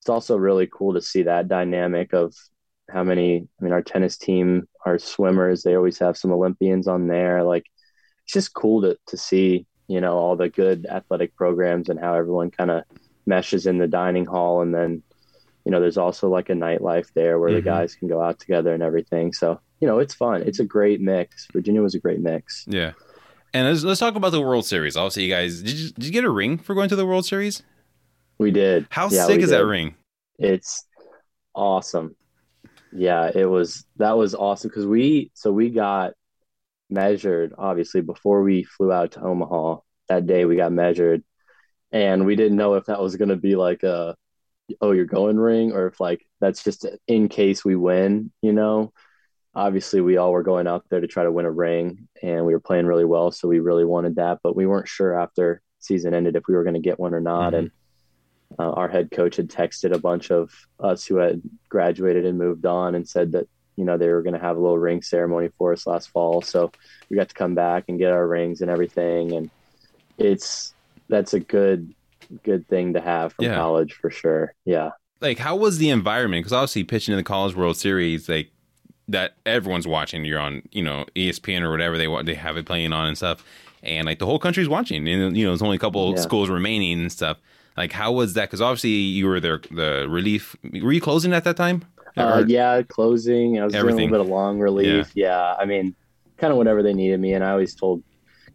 it's 0.00 0.08
also 0.08 0.36
really 0.36 0.68
cool 0.72 0.94
to 0.94 1.02
see 1.02 1.22
that 1.24 1.48
dynamic 1.48 2.14
of 2.14 2.34
how 2.90 3.04
many. 3.04 3.48
I 3.60 3.64
mean, 3.64 3.72
our 3.72 3.82
tennis 3.82 4.16
team, 4.18 4.68
our 4.84 4.98
swimmers, 4.98 5.62
they 5.62 5.76
always 5.76 5.98
have 5.98 6.16
some 6.16 6.32
Olympians 6.32 6.88
on 6.88 7.08
there. 7.08 7.42
Like, 7.42 7.64
it's 8.24 8.32
just 8.32 8.54
cool 8.54 8.82
to 8.82 8.98
to 9.08 9.16
see 9.16 9.66
you 9.88 10.00
know 10.00 10.16
all 10.16 10.36
the 10.36 10.48
good 10.48 10.86
athletic 10.86 11.36
programs 11.36 11.88
and 11.88 12.00
how 12.00 12.14
everyone 12.14 12.50
kind 12.50 12.70
of 12.70 12.84
meshes 13.26 13.66
in 13.66 13.78
the 13.78 13.88
dining 13.88 14.26
hall, 14.26 14.62
and 14.62 14.74
then 14.74 15.02
you 15.64 15.72
know 15.72 15.80
there's 15.80 15.98
also 15.98 16.28
like 16.28 16.50
a 16.50 16.54
nightlife 16.54 17.12
there 17.14 17.38
where 17.38 17.50
mm-hmm. 17.50 17.56
the 17.56 17.62
guys 17.62 17.94
can 17.94 18.08
go 18.08 18.20
out 18.20 18.38
together 18.38 18.72
and 18.72 18.82
everything. 18.82 19.32
So 19.32 19.60
you 19.80 19.86
know, 19.86 19.98
it's 19.98 20.14
fun. 20.14 20.42
It's 20.42 20.58
a 20.58 20.64
great 20.64 21.00
mix. 21.00 21.46
Virginia 21.52 21.82
was 21.82 21.94
a 21.94 21.98
great 21.98 22.20
mix. 22.20 22.64
Yeah. 22.66 22.92
And 23.52 23.68
let's, 23.68 23.84
let's 23.84 24.00
talk 24.00 24.16
about 24.16 24.32
the 24.32 24.40
World 24.40 24.66
Series. 24.66 24.96
Obviously, 24.96 25.24
you 25.24 25.30
guys, 25.30 25.62
did 25.62 25.74
you, 25.74 25.90
did 25.90 26.04
you 26.04 26.12
get 26.12 26.24
a 26.24 26.30
ring 26.30 26.58
for 26.58 26.74
going 26.74 26.88
to 26.88 26.96
the 26.96 27.06
World 27.06 27.26
Series? 27.26 27.62
We 28.38 28.50
did. 28.50 28.86
How 28.90 29.08
yeah, 29.08 29.26
sick 29.26 29.40
is 29.40 29.50
did. 29.50 29.58
that 29.58 29.66
ring? 29.66 29.94
It's 30.38 30.84
awesome. 31.54 32.16
Yeah, 32.92 33.30
it 33.34 33.46
was, 33.46 33.84
that 33.96 34.16
was 34.16 34.34
awesome 34.34 34.68
because 34.68 34.86
we, 34.86 35.30
so 35.34 35.52
we 35.52 35.70
got 35.70 36.14
measured, 36.88 37.54
obviously, 37.56 38.00
before 38.00 38.42
we 38.42 38.64
flew 38.64 38.92
out 38.92 39.12
to 39.12 39.22
Omaha. 39.22 39.78
That 40.08 40.26
day 40.26 40.44
we 40.44 40.56
got 40.56 40.70
measured 40.70 41.24
and 41.90 42.26
we 42.26 42.36
didn't 42.36 42.56
know 42.56 42.74
if 42.74 42.86
that 42.86 43.00
was 43.00 43.16
going 43.16 43.30
to 43.30 43.36
be 43.36 43.56
like 43.56 43.82
a, 43.82 44.16
oh, 44.80 44.92
you're 44.92 45.04
going 45.04 45.36
ring 45.36 45.72
or 45.72 45.88
if 45.88 46.00
like 46.00 46.24
that's 46.40 46.62
just 46.62 46.86
in 47.08 47.28
case 47.28 47.64
we 47.64 47.74
win, 47.74 48.30
you 48.40 48.52
know? 48.52 48.92
obviously 49.56 50.02
we 50.02 50.18
all 50.18 50.32
were 50.32 50.42
going 50.42 50.66
out 50.66 50.84
there 50.90 51.00
to 51.00 51.06
try 51.06 51.24
to 51.24 51.32
win 51.32 51.46
a 51.46 51.50
ring 51.50 52.06
and 52.22 52.44
we 52.44 52.52
were 52.52 52.60
playing 52.60 52.86
really 52.86 53.06
well 53.06 53.32
so 53.32 53.48
we 53.48 53.58
really 53.58 53.86
wanted 53.86 54.16
that 54.16 54.38
but 54.44 54.54
we 54.54 54.66
weren't 54.66 54.86
sure 54.86 55.18
after 55.18 55.62
season 55.78 56.14
ended 56.14 56.36
if 56.36 56.44
we 56.46 56.54
were 56.54 56.62
going 56.62 56.74
to 56.74 56.80
get 56.80 57.00
one 57.00 57.14
or 57.14 57.20
not 57.20 57.54
mm-hmm. 57.54 57.56
and 57.56 57.70
uh, 58.58 58.70
our 58.70 58.88
head 58.88 59.10
coach 59.10 59.36
had 59.36 59.48
texted 59.48 59.92
a 59.92 59.98
bunch 59.98 60.30
of 60.30 60.52
us 60.78 61.04
who 61.04 61.16
had 61.16 61.40
graduated 61.68 62.26
and 62.26 62.38
moved 62.38 62.66
on 62.66 62.94
and 62.94 63.08
said 63.08 63.32
that 63.32 63.48
you 63.76 63.84
know 63.84 63.96
they 63.96 64.08
were 64.08 64.22
going 64.22 64.34
to 64.34 64.40
have 64.40 64.56
a 64.56 64.60
little 64.60 64.78
ring 64.78 65.02
ceremony 65.02 65.48
for 65.58 65.72
us 65.72 65.86
last 65.86 66.08
fall 66.10 66.42
so 66.42 66.70
we 67.08 67.16
got 67.16 67.28
to 67.28 67.34
come 67.34 67.54
back 67.54 67.84
and 67.88 67.98
get 67.98 68.12
our 68.12 68.26
rings 68.26 68.60
and 68.60 68.70
everything 68.70 69.32
and 69.32 69.50
it's 70.18 70.74
that's 71.08 71.34
a 71.34 71.40
good 71.40 71.94
good 72.42 72.66
thing 72.68 72.94
to 72.94 73.00
have 73.00 73.32
from 73.34 73.44
yeah. 73.44 73.54
college 73.54 73.92
for 73.92 74.10
sure 74.10 74.54
yeah 74.64 74.90
like 75.20 75.38
how 75.38 75.54
was 75.54 75.78
the 75.78 75.90
environment 75.90 76.40
because 76.40 76.52
obviously 76.52 76.84
pitching 76.84 77.12
in 77.12 77.18
the 77.18 77.24
college 77.24 77.54
world 77.54 77.76
series 77.76 78.28
like 78.28 78.50
that 79.08 79.34
everyone's 79.44 79.86
watching. 79.86 80.24
You're 80.24 80.40
on, 80.40 80.62
you 80.72 80.82
know, 80.82 81.06
ESPN 81.14 81.62
or 81.62 81.70
whatever 81.70 81.98
they 81.98 82.08
want, 82.08 82.26
they 82.26 82.34
have 82.34 82.56
it 82.56 82.66
playing 82.66 82.92
on 82.92 83.08
and 83.08 83.16
stuff, 83.16 83.44
and 83.82 84.06
like 84.06 84.18
the 84.18 84.26
whole 84.26 84.38
country's 84.38 84.68
watching. 84.68 85.06
And 85.08 85.36
you 85.36 85.44
know, 85.44 85.50
there's 85.50 85.62
only 85.62 85.76
a 85.76 85.80
couple 85.80 86.10
yeah. 86.14 86.20
schools 86.20 86.48
remaining 86.48 87.00
and 87.00 87.12
stuff. 87.12 87.38
Like, 87.76 87.92
how 87.92 88.12
was 88.12 88.34
that? 88.34 88.48
Because 88.48 88.60
obviously 88.60 88.90
you 88.90 89.26
were 89.26 89.38
there. 89.38 89.60
The 89.70 90.06
relief 90.08 90.56
were 90.82 90.92
you 90.92 91.00
closing 91.00 91.32
at 91.32 91.44
that 91.44 91.56
time? 91.56 91.84
Uh, 92.16 92.44
yeah, 92.46 92.82
closing. 92.82 93.60
I 93.60 93.64
was 93.64 93.74
everything. 93.74 94.08
doing 94.08 94.08
a 94.08 94.12
little 94.12 94.24
bit 94.24 94.30
of 94.32 94.36
long 94.36 94.58
relief. 94.58 95.12
Yeah, 95.14 95.28
yeah 95.28 95.54
I 95.58 95.64
mean, 95.64 95.94
kind 96.38 96.52
of 96.52 96.58
whenever 96.58 96.82
they 96.82 96.94
needed 96.94 97.20
me, 97.20 97.34
and 97.34 97.44
I 97.44 97.50
always 97.50 97.74
told 97.74 98.02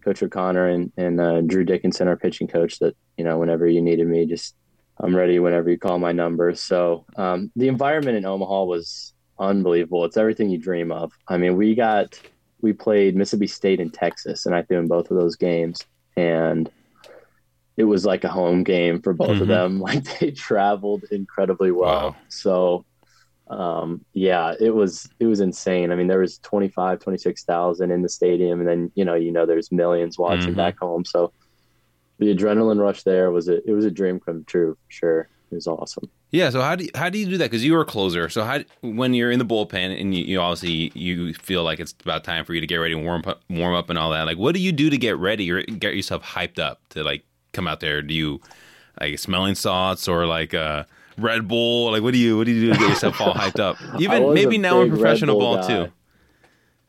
Coach 0.03 0.23
O'Connor 0.23 0.67
and 0.67 0.91
and 0.97 1.21
uh, 1.21 1.41
Drew 1.41 1.63
Dickinson, 1.63 2.07
our 2.07 2.17
pitching 2.17 2.47
coach, 2.47 2.79
that 2.79 2.95
you 3.17 3.23
know 3.23 3.37
whenever 3.37 3.67
you 3.67 3.81
needed 3.81 4.07
me, 4.07 4.25
just 4.25 4.55
I'm 4.99 5.15
ready 5.15 5.39
whenever 5.39 5.69
you 5.69 5.77
call 5.77 5.99
my 5.99 6.11
number. 6.11 6.53
So 6.55 7.05
um, 7.15 7.51
the 7.55 7.67
environment 7.67 8.17
in 8.17 8.25
Omaha 8.25 8.63
was 8.63 9.13
unbelievable. 9.39 10.05
It's 10.05 10.17
everything 10.17 10.49
you 10.49 10.57
dream 10.57 10.91
of. 10.91 11.11
I 11.27 11.37
mean, 11.37 11.55
we 11.55 11.75
got 11.75 12.19
we 12.61 12.73
played 12.73 13.15
Mississippi 13.15 13.47
State 13.47 13.79
and 13.79 13.93
Texas, 13.93 14.45
and 14.45 14.55
I 14.55 14.61
threw 14.63 14.79
in 14.79 14.87
both 14.87 15.11
of 15.11 15.17
those 15.17 15.35
games, 15.35 15.85
and 16.15 16.69
it 17.77 17.85
was 17.85 18.05
like 18.05 18.23
a 18.23 18.29
home 18.29 18.63
game 18.63 19.01
for 19.01 19.13
both 19.13 19.29
mm-hmm. 19.29 19.41
of 19.43 19.47
them. 19.47 19.79
Like 19.79 20.19
they 20.19 20.31
traveled 20.31 21.05
incredibly 21.11 21.71
well. 21.71 22.11
Wow. 22.11 22.15
So 22.29 22.85
um, 23.51 24.05
yeah, 24.13 24.53
it 24.59 24.73
was 24.73 25.09
it 25.19 25.25
was 25.25 25.41
insane. 25.41 25.91
I 25.91 25.95
mean, 25.95 26.07
there 26.07 26.19
was 26.19 26.37
25, 26.39 26.99
26,000 26.99 27.91
in 27.91 28.01
the 28.01 28.09
stadium, 28.09 28.59
and 28.59 28.67
then 28.67 28.91
you 28.95 29.03
know, 29.03 29.15
you 29.15 29.31
know, 29.31 29.45
there's 29.45 29.71
millions 29.71 30.17
watching 30.17 30.47
mm-hmm. 30.49 30.55
back 30.55 30.79
home. 30.79 31.03
So 31.05 31.33
the 32.17 32.33
adrenaline 32.33 32.79
rush 32.79 33.03
there 33.03 33.31
was 33.31 33.49
a 33.49 33.67
it 33.67 33.73
was 33.73 33.85
a 33.85 33.91
dream 33.91 34.19
come 34.19 34.45
true 34.45 34.75
for 34.75 34.91
sure. 34.91 35.29
It 35.51 35.55
was 35.55 35.67
awesome. 35.67 36.09
Yeah. 36.31 36.49
So 36.49 36.61
how 36.61 36.77
do 36.77 36.85
you, 36.85 36.91
how 36.95 37.09
do 37.09 37.17
you 37.17 37.25
do 37.25 37.37
that? 37.39 37.51
Because 37.51 37.65
you 37.65 37.73
were 37.73 37.81
a 37.81 37.85
closer. 37.85 38.29
So 38.29 38.45
how 38.45 38.59
when 38.79 39.13
you're 39.13 39.31
in 39.31 39.39
the 39.39 39.45
bullpen 39.45 39.99
and 39.99 40.15
you, 40.15 40.23
you, 40.23 40.39
obviously 40.39 40.97
you 40.97 41.33
feel 41.33 41.65
like 41.65 41.81
it's 41.81 41.93
about 42.01 42.23
time 42.23 42.45
for 42.45 42.53
you 42.53 42.61
to 42.61 42.67
get 42.67 42.77
ready 42.77 42.93
and 42.93 43.03
warm 43.03 43.23
up, 43.25 43.41
warm 43.49 43.75
up 43.75 43.89
and 43.89 43.99
all 43.99 44.11
that. 44.11 44.23
Like, 44.23 44.37
what 44.37 44.55
do 44.55 44.61
you 44.61 44.71
do 44.71 44.89
to 44.89 44.97
get 44.97 45.17
ready 45.17 45.51
or 45.51 45.61
get 45.61 45.93
yourself 45.93 46.23
hyped 46.23 46.57
up 46.57 46.79
to 46.91 47.03
like 47.03 47.25
come 47.51 47.67
out 47.67 47.81
there? 47.81 48.01
Do 48.01 48.13
you 48.13 48.39
like 49.01 49.19
smelling 49.19 49.55
salts 49.55 50.07
or 50.07 50.25
like 50.25 50.53
uh, 50.53 50.85
Red 51.17 51.47
Bull? 51.47 51.91
Like, 51.91 52.03
what 52.03 52.13
do 52.13 52.19
you 52.19 52.37
what 52.37 52.45
do 52.45 52.51
you 52.51 52.67
do 52.67 52.73
to 52.73 52.79
get 52.79 52.89
yourself 52.89 53.19
all 53.21 53.33
hyped 53.33 53.59
up? 53.59 53.77
Even 53.99 54.33
maybe 54.33 54.57
now 54.57 54.81
in 54.81 54.89
professional 54.89 55.39
ball 55.39 55.57
guy. 55.57 55.67
too. 55.67 55.91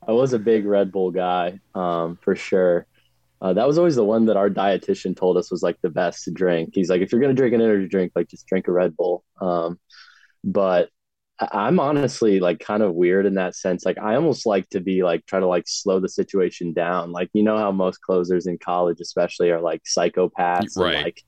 I 0.06 0.12
was 0.12 0.32
a 0.32 0.38
big 0.38 0.66
Red 0.66 0.90
Bull 0.90 1.11
guy, 1.11 1.61
um, 1.74 2.18
for 2.20 2.35
sure. 2.35 2.87
Uh, 3.40 3.52
that 3.52 3.66
was 3.66 3.78
always 3.78 3.96
the 3.96 4.04
one 4.04 4.26
that 4.26 4.37
our 4.37 4.48
dietitian 4.48 5.16
told 5.16 5.37
us 5.37 5.50
was 5.50 5.62
like 5.62 5.76
the 5.82 5.90
best 5.90 6.24
to 6.24 6.30
drink. 6.30 6.70
He's 6.74 6.88
like, 6.88 7.02
if 7.02 7.11
you're 7.11 7.20
gonna 7.20 7.35
drink 7.35 7.54
an 7.54 7.61
energy 7.61 7.88
drink, 7.88 8.12
like 8.14 8.28
just 8.28 8.46
drink 8.46 8.68
a 8.68 8.72
Red 8.72 8.96
Bull. 8.96 9.24
Um, 9.40 9.78
but 10.44 10.90
I'm 11.50 11.80
honestly 11.80 12.40
like 12.40 12.61
kind 12.61 12.82
of 12.82 12.94
weird 12.94 13.26
in 13.26 13.35
that 13.35 13.56
sense. 13.56 13.85
Like 13.85 13.98
I 13.98 14.14
almost 14.14 14.46
like 14.46 14.68
to 14.70 14.80
be 14.80 15.02
like 15.02 15.26
try 15.26 15.40
to 15.40 15.46
like 15.46 15.64
slow 15.66 15.98
the 15.98 16.08
situation 16.08 16.72
down. 16.72 17.11
Like 17.11 17.30
you 17.32 17.42
know 17.42 17.56
how 17.58 17.72
most 17.72 18.00
closers 18.00 18.46
in 18.46 18.58
college, 18.58 19.00
especially, 19.00 19.50
are 19.50 19.61
like 19.61 19.82
psychopaths. 19.85 20.76
Right. 20.76 20.94
And, 20.94 21.04
like 21.04 21.22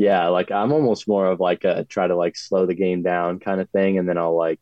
yeah, 0.00 0.28
like 0.28 0.50
I'm 0.50 0.72
almost 0.72 1.06
more 1.06 1.26
of 1.26 1.40
like 1.40 1.64
a 1.64 1.84
try 1.84 2.06
to 2.06 2.16
like 2.16 2.34
slow 2.34 2.64
the 2.64 2.74
game 2.74 3.02
down 3.02 3.38
kind 3.38 3.60
of 3.60 3.68
thing, 3.68 3.98
and 3.98 4.08
then 4.08 4.16
I'll 4.16 4.34
like 4.34 4.58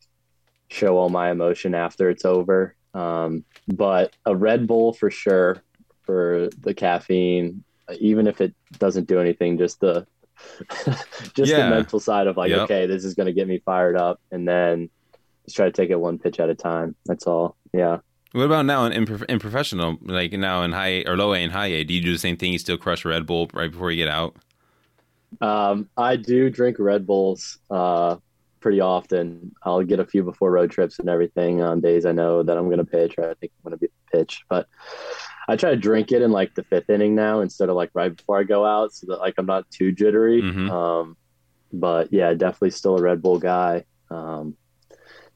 show 0.67 0.99
all 0.99 1.11
my 1.11 1.31
emotion 1.31 1.77
after 1.77 2.11
it's 2.11 2.25
over. 2.25 2.75
Um, 2.93 3.45
but 3.69 4.17
a 4.27 4.35
Red 4.35 4.67
Bull 4.67 4.93
for 4.93 5.13
sure 5.13 5.63
for 6.03 6.49
the 6.59 6.75
caffeine, 6.75 7.63
even 8.01 8.27
if 8.27 8.41
it 8.41 8.53
doesn't 8.81 9.07
do 9.07 9.21
anything, 9.21 9.59
just 9.59 9.79
the 9.79 10.09
just 11.35 11.53
yeah. 11.53 11.69
the 11.69 11.71
mental 11.71 12.01
side 12.01 12.27
of 12.27 12.37
like, 12.37 12.51
yep. 12.51 12.63
okay, 12.63 12.87
this 12.87 13.05
is 13.05 13.15
going 13.15 13.29
to 13.29 13.33
get 13.33 13.47
me 13.47 13.63
fired 13.65 13.97
up, 13.97 14.21
and 14.33 14.49
then 14.49 14.91
just 15.45 15.55
try 15.55 15.67
to 15.67 15.73
take 15.73 15.91
it 15.91 16.01
one 16.01 16.19
pitch 16.19 16.41
at 16.41 16.51
a 16.51 16.55
time. 16.57 16.97
That's 17.07 17.29
all. 17.29 17.55
Yeah. 17.73 17.99
What 18.33 18.43
about 18.43 18.67
now 18.67 18.87
in, 18.87 18.93
in, 18.93 19.25
in 19.29 19.39
professional, 19.39 19.99
like 20.03 20.33
now 20.33 20.65
in 20.65 20.73
high 20.73 21.05
or 21.07 21.17
low 21.17 21.33
A 21.33 21.39
and 21.39 21.53
high 21.53 21.69
A? 21.69 21.85
Do 21.85 21.95
you 21.95 22.03
do 22.03 22.13
the 22.13 22.19
same 22.19 22.37
thing? 22.37 22.53
You 22.53 22.59
still 22.59 22.77
crush 22.77 23.05
Red 23.05 23.25
Bull 23.25 23.49
right 23.55 23.71
before 23.71 23.93
you 23.93 24.05
get 24.05 24.13
out? 24.13 24.37
Um, 25.41 25.89
I 25.97 26.17
do 26.17 26.51
drink 26.51 26.77
Red 26.79 27.07
Bulls 27.07 27.59
uh, 27.71 28.17
pretty 28.61 28.81
often. 28.81 29.55
I'll 29.63 29.83
get 29.85 30.01
a 30.01 30.07
few 30.07 30.23
before 30.23 30.51
road 30.51 30.71
trips 30.71 30.99
and 30.99 31.09
everything 31.09 31.63
on 31.63 31.81
days 31.81 32.07
I 32.07 32.13
know 32.13 32.43
that 32.43 32.57
I'm 32.57 32.67
going 32.67 32.79
to 32.79 32.85
pitch 32.85 33.15
or 33.19 33.31
I 33.31 33.35
think 33.35 33.53
I'm 33.53 33.71
going 33.71 33.79
to 33.79 33.87
be 33.87 33.93
pitch. 34.13 34.45
But 34.49 34.67
I 35.49 35.57
try 35.57 35.71
to 35.71 35.77
drink 35.77 36.13
it 36.13 36.23
in 36.23 36.31
like 36.31 36.55
the 36.55 36.65
fifth 36.65 36.91
inning 36.91 37.15
now 37.15 37.41
instead 37.41 37.69
of 37.69 37.77
like 37.77 37.91
right 37.95 38.15
before 38.15 38.39
I 38.39 38.43
go 38.43 38.65
out, 38.65 38.93
so 38.93 39.07
that 39.09 39.19
like 39.19 39.35
I'm 39.39 39.47
not 39.47 39.71
too 39.71 39.93
jittery. 39.93 40.43
Mm-hmm. 40.43 40.71
Um, 40.71 41.17
but 41.73 42.13
yeah, 42.13 42.33
definitely 42.35 42.71
still 42.71 42.99
a 42.99 43.03
Red 43.03 43.23
Bull 43.23 43.39
guy. 43.39 43.85
Um, 44.11 44.57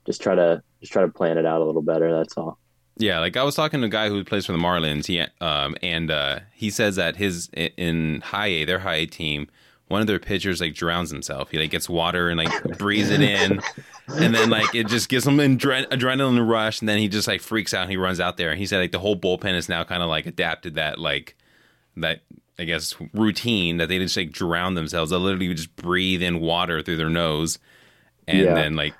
just 0.05 0.20
try 0.20 0.35
to 0.35 0.62
just 0.81 0.92
try 0.92 1.02
to 1.02 1.09
plan 1.09 1.38
it 1.38 1.46
out 1.46 1.61
a 1.61 1.64
little 1.64 1.83
better. 1.83 2.12
That's 2.12 2.37
all. 2.37 2.59
Yeah, 2.98 3.20
like 3.20 3.37
I 3.37 3.42
was 3.42 3.55
talking 3.55 3.81
to 3.81 3.87
a 3.87 3.90
guy 3.90 4.09
who 4.09 4.22
plays 4.22 4.46
for 4.46 4.52
the 4.52 4.59
Marlins. 4.59 5.07
He 5.07 5.24
um, 5.40 5.76
and 5.83 6.11
uh, 6.11 6.40
he 6.52 6.68
says 6.68 6.96
that 6.96 7.16
his 7.16 7.48
in 7.55 8.20
high 8.20 8.48
A, 8.48 8.64
their 8.64 8.81
high 8.81 8.96
A 8.96 9.07
team, 9.07 9.48
one 9.92 10.00
of 10.00 10.07
their 10.07 10.18
pitchers 10.18 10.61
like 10.61 10.74
drowns 10.74 11.11
himself. 11.11 11.50
He 11.50 11.59
like 11.59 11.70
gets 11.70 11.88
water 11.88 12.31
and 12.31 12.38
like 12.38 12.78
breathes 12.78 13.11
it 13.11 13.20
in, 13.20 13.61
and 14.09 14.35
then 14.35 14.50
like 14.50 14.74
it 14.74 14.88
just 14.88 15.09
gives 15.09 15.26
him 15.26 15.38
an 15.38 15.59
adre- 15.59 15.87
adrenaline 15.88 16.48
rush, 16.48 16.81
and 16.81 16.88
then 16.88 16.98
he 16.98 17.09
just 17.09 17.28
like 17.28 17.42
freaks 17.42 17.74
out 17.74 17.83
and 17.83 17.90
he 17.90 17.98
runs 17.98 18.18
out 18.18 18.38
there. 18.38 18.50
And 18.50 18.59
he 18.59 18.66
said 18.66 18.78
like 18.78 18.90
the 18.90 18.98
whole 18.98 19.16
bullpen 19.16 19.55
is 19.55 19.68
now 19.68 19.85
kind 19.85 20.02
of 20.02 20.09
like 20.09 20.26
adapted 20.26 20.74
that 20.74 20.98
like 20.98 21.37
that 21.98 22.22
I 22.59 22.64
guess 22.64 22.94
routine 23.12 23.76
that 23.76 23.88
they 23.88 23.98
just 23.98 24.16
like 24.16 24.33
drown 24.33 24.74
themselves. 24.74 25.11
They 25.11 25.16
literally 25.18 25.52
just 25.55 25.76
breathe 25.76 26.22
in 26.22 26.40
water 26.40 26.83
through 26.83 26.96
their 26.96 27.11
nose, 27.11 27.59
and 28.26 28.38
yeah. 28.38 28.55
then 28.55 28.74
like 28.74 28.94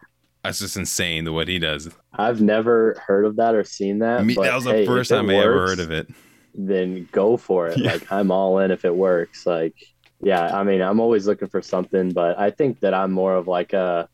that's 0.44 0.59
just 0.59 0.76
insane 0.76 1.24
the 1.24 1.33
what 1.33 1.48
he 1.48 1.59
does. 1.59 1.88
I've 2.12 2.42
never 2.42 3.00
heard 3.07 3.24
of 3.24 3.37
that 3.37 3.55
or 3.55 3.64
seen 3.64 4.00
that. 4.00 4.24
Me, 4.24 4.35
that 4.35 4.55
was 4.55 4.64
the 4.64 4.72
hey, 4.72 4.87
first 4.87 5.11
time 5.11 5.26
works, 5.26 5.37
I 5.37 5.38
ever 5.38 5.66
heard 5.66 5.81
of 5.81 5.90
it. 5.90 6.09
Then 6.55 7.09
go 7.12 7.38
for 7.38 7.68
it. 7.68 7.78
Yeah. 7.83 7.92
Like 7.92 8.12
I'm 8.12 8.31
all 8.31 8.59
in 8.59 8.70
if 8.70 8.85
it 8.85 8.94
works. 8.94 9.46
Like 9.46 9.91
yeah, 10.22 10.56
I 10.56 10.62
mean, 10.62 10.80
I'm 10.80 11.00
always 11.00 11.26
looking 11.26 11.48
for 11.48 11.61
something, 11.61 12.12
but 12.12 12.38
I 12.38 12.50
think 12.50 12.80
that 12.80 12.94
I'm 12.94 13.12
more 13.12 13.35
of 13.35 13.48
like 13.48 13.72
a 13.72 14.08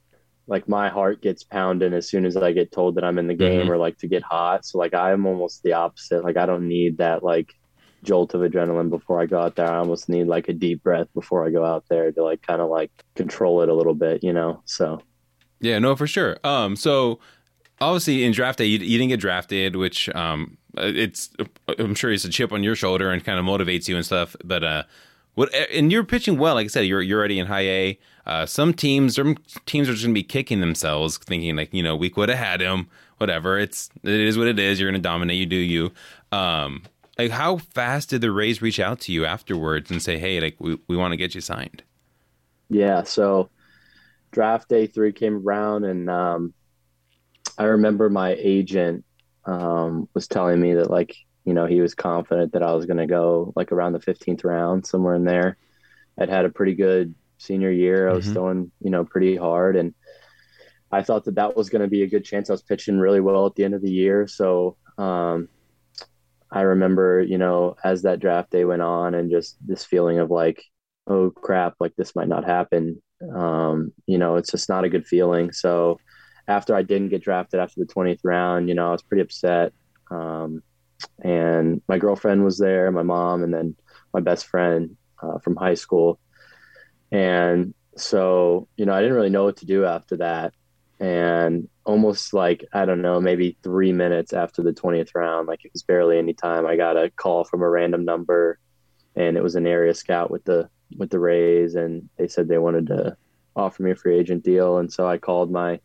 like 0.47 0.66
my 0.66 0.88
heart 0.88 1.21
gets 1.21 1.44
pounding 1.44 1.92
as 1.92 2.09
soon 2.09 2.25
as 2.25 2.35
I 2.35 2.53
get 2.53 2.73
told 2.73 2.94
that 2.94 3.05
I'm 3.05 3.18
in 3.18 3.27
the 3.27 3.35
game 3.35 3.62
mm-hmm. 3.62 3.71
or 3.71 3.77
like 3.77 3.99
to 3.99 4.09
get 4.09 4.23
hot. 4.23 4.64
So 4.64 4.79
like 4.79 4.94
I'm 4.94 5.27
almost 5.27 5.62
the 5.62 5.75
opposite. 5.75 6.25
Like 6.25 6.38
I 6.38 6.47
don't 6.47 6.66
need 6.66 6.99
that 6.99 7.23
like 7.23 7.55
jolt 8.03 8.33
of 8.33 8.40
adrenaline 8.40 8.88
before 8.88 9.21
I 9.21 9.27
go 9.27 9.38
out 9.38 9.57
there. 9.57 9.71
I 9.71 9.77
almost 9.77 10.09
need 10.09 10.27
like 10.27 10.49
a 10.49 10.55
deep 10.55 10.83
breath 10.83 11.09
before 11.12 11.47
I 11.47 11.51
go 11.51 11.64
out 11.64 11.85
there 11.90 12.11
to 12.11 12.25
like 12.25 12.40
kind 12.40 12.62
of 12.62 12.71
like 12.71 12.90
control 13.14 13.61
it 13.61 13.68
a 13.68 13.75
little 13.75 13.94
bit, 13.94 14.25
you 14.25 14.33
know. 14.33 14.62
So 14.64 15.03
yeah, 15.61 15.79
no, 15.79 15.94
for 15.94 16.07
sure. 16.07 16.38
Um, 16.44 16.77
so 16.77 17.21
obviously 17.81 18.25
in 18.25 18.33
draft 18.33 18.59
day 18.59 18.64
you, 18.64 18.79
you 18.79 18.97
didn't 18.97 19.11
get 19.11 19.21
drafted, 19.21 19.77
which 19.77 20.09
um, 20.14 20.57
it's 20.79 21.29
I'm 21.79 21.94
sure 21.94 22.11
it's 22.11 22.25
a 22.25 22.31
chip 22.31 22.53
on 22.53 22.62
your 22.62 22.75
shoulder 22.75 23.11
and 23.11 23.23
kind 23.23 23.38
of 23.38 23.44
motivates 23.44 23.87
you 23.87 23.97
and 23.97 24.07
stuff. 24.07 24.35
But 24.42 24.64
uh, 24.64 24.83
what 25.35 25.55
and 25.55 25.93
you're 25.93 26.05
pitching 26.05 26.38
well. 26.38 26.55
Like 26.55 26.64
I 26.64 26.69
said, 26.69 26.87
you're 26.87 27.03
you're 27.03 27.19
already 27.19 27.38
in 27.38 27.47
high 27.47 27.67
A. 27.69 27.99
Uh, 28.27 28.45
some 28.45 28.75
teams, 28.75 29.14
some 29.14 29.38
teams 29.64 29.88
are 29.88 29.93
just 29.93 30.05
gonna 30.05 30.14
be 30.14 30.23
kicking 30.23 30.61
themselves, 30.61 31.17
thinking 31.17 31.57
like, 31.57 31.73
you 31.73 31.83
know, 31.83 31.97
we 31.97 32.11
could 32.11 32.29
have 32.29 32.38
had 32.38 32.61
him. 32.61 32.88
Whatever. 33.19 33.59
It's 33.59 33.91
it 34.03 34.21
is 34.21 34.38
what 34.38 34.47
it 34.47 34.59
is. 34.59 34.79
You're 34.79 34.91
gonna 34.91 35.03
dominate. 35.03 35.38
You 35.38 35.47
do 35.47 35.57
you. 35.57 35.93
Um, 36.31 36.83
like 37.19 37.33
how 37.33 37.57
fast 37.57 38.11
did 38.11 38.21
the 38.21 38.31
Rays 38.31 38.62
reach 38.62 38.79
out 38.79 39.01
to 39.01 39.12
you 39.12 39.25
afterwards 39.25 39.91
and 39.91 40.01
say, 40.01 40.19
hey, 40.19 40.41
like 40.41 40.57
we 40.59 40.79
we 40.87 40.97
want 40.97 41.12
to 41.12 41.17
get 41.17 41.35
you 41.35 41.41
signed? 41.41 41.83
Yeah. 42.69 43.03
So 43.03 43.51
draft 44.31 44.69
day 44.69 44.87
three 44.87 45.12
came 45.12 45.37
around, 45.47 45.85
and 45.85 46.09
um, 46.09 46.55
I 47.57 47.64
remember 47.64 48.09
my 48.09 48.37
agent 48.38 49.05
um, 49.45 50.09
was 50.14 50.29
telling 50.29 50.61
me 50.61 50.75
that 50.75 50.91
like 50.91 51.17
you 51.49 51.55
know, 51.55 51.65
he 51.65 51.81
was 51.81 51.95
confident 51.95 52.53
that 52.53 52.63
I 52.63 52.73
was 52.75 52.85
going 52.85 52.99
to 52.99 53.07
go 53.07 53.55
like 53.57 53.73
around 53.73 53.95
the 53.95 54.01
15th 54.01 54.45
round, 54.45 54.87
somewhere 54.87 55.15
in 55.15 55.25
there. 55.25 55.57
I'd 56.21 56.29
had 56.29 56.45
a 56.45 56.51
pretty 56.51 56.75
good 56.75 57.15
senior 57.39 57.71
year. 57.71 58.07
I 58.07 58.13
was 58.13 58.27
mm-hmm. 58.27 58.35
throwing, 58.35 58.73
you 58.83 58.91
know, 58.91 59.07
pretty 59.07 59.35
hard. 59.35 59.75
And 59.75 59.95
I 60.93 61.03
thought 61.03 61.25
that 61.25 61.37
that 61.37 61.57
was 61.57 61.71
going 61.71 61.81
to 61.81 61.89
be 61.89 62.03
a 62.03 62.07
good 62.07 62.23
chance. 62.23 62.51
I 62.51 62.53
was 62.53 62.61
pitching 62.61 62.99
really 62.99 63.21
well 63.21 63.47
at 63.47 63.55
the 63.55 63.65
end 63.65 63.73
of 63.73 63.81
the 63.81 63.91
year. 63.91 64.27
So, 64.27 64.77
um, 64.99 65.49
I 66.51 66.61
remember, 66.61 67.23
you 67.23 67.39
know, 67.39 67.77
as 67.83 68.03
that 68.03 68.21
draft 68.21 68.51
day 68.51 68.67
went 68.67 68.83
on 68.83 69.15
and 69.15 69.31
just 69.31 69.57
this 69.67 69.87
feeling 69.87 70.19
of 70.19 70.31
like, 70.31 70.63
oh 71.07 71.31
crap, 71.31 71.77
like 71.81 71.97
this 71.97 72.15
might 72.15 72.29
not 72.29 72.45
happen. 72.45 73.03
Um, 73.35 73.93
you 74.07 74.19
know, 74.19 74.37
it's 74.37 74.51
just 74.51 74.69
not 74.69 74.85
a 74.85 74.91
good 74.91 75.07
feeling. 75.07 75.51
So 75.53 75.99
after 76.47 76.75
I 76.75 76.83
didn't 76.83 77.09
get 77.09 77.23
drafted 77.23 77.59
after 77.59 77.81
the 77.81 77.91
20th 77.91 78.21
round, 78.23 78.69
you 78.69 78.75
know, 78.75 78.89
I 78.89 78.93
was 78.93 79.03
pretty 79.03 79.23
upset. 79.23 79.73
Um, 80.11 80.63
and 81.21 81.83
my 81.89 81.99
girlfriend 81.99 82.45
was 82.45 82.59
there, 82.59 82.91
my 82.91 83.03
mom, 83.03 83.43
and 83.43 83.53
then 83.53 83.77
my 84.13 84.21
best 84.21 84.47
friend 84.47 84.97
uh, 85.23 85.39
from 85.39 85.57
high 85.57 85.75
school. 85.75 86.19
And 87.11 87.75
so, 87.97 88.69
you 88.77 88.87
know, 88.87 88.95
I 88.95 89.01
didn't 89.01 89.17
really 89.17 89.31
know 89.31 89.45
what 89.45 89.57
to 89.59 89.67
do 89.67 89.85
after 89.85 90.17
that. 90.19 90.55
And 91.01 91.69
almost 91.85 92.35
like, 92.35 92.65
I 92.73 92.85
don't 92.85 93.03
know, 93.03 93.21
maybe 93.21 93.57
three 93.63 93.93
minutes 93.93 94.33
after 94.33 94.63
the 94.63 94.73
20th 94.73 95.15
round, 95.15 95.47
like 95.47 95.65
it 95.65 95.73
was 95.73 95.83
barely 95.83 96.19
any 96.19 96.35
time, 96.35 96.67
I 96.67 96.77
got 96.77 96.97
a 96.97 97.11
call 97.11 97.45
from 97.45 97.63
a 97.63 97.69
random 97.69 98.05
number 98.05 98.59
and 99.15 99.37
it 99.37 99.43
was 99.43 99.55
an 99.55 99.67
area 99.67 99.95
scout 99.95 100.31
with 100.31 100.45
the, 100.45 100.69
with 100.97 101.11
the 101.11 101.21
Rays. 101.21 101.77
And 101.77 102.09
they 102.19 102.29
said 102.29 102.49
they 102.49 102.59
wanted 102.59 102.89
to 102.89 103.17
offer 103.55 103.83
me 103.83 103.93
a 103.93 103.97
free 103.97 104.19
agent 104.19 104.45
deal. 104.45 104.79
And 104.79 104.93
so 104.93 105.07
I 105.09 105.19
called 105.19 105.51
my 105.53 105.81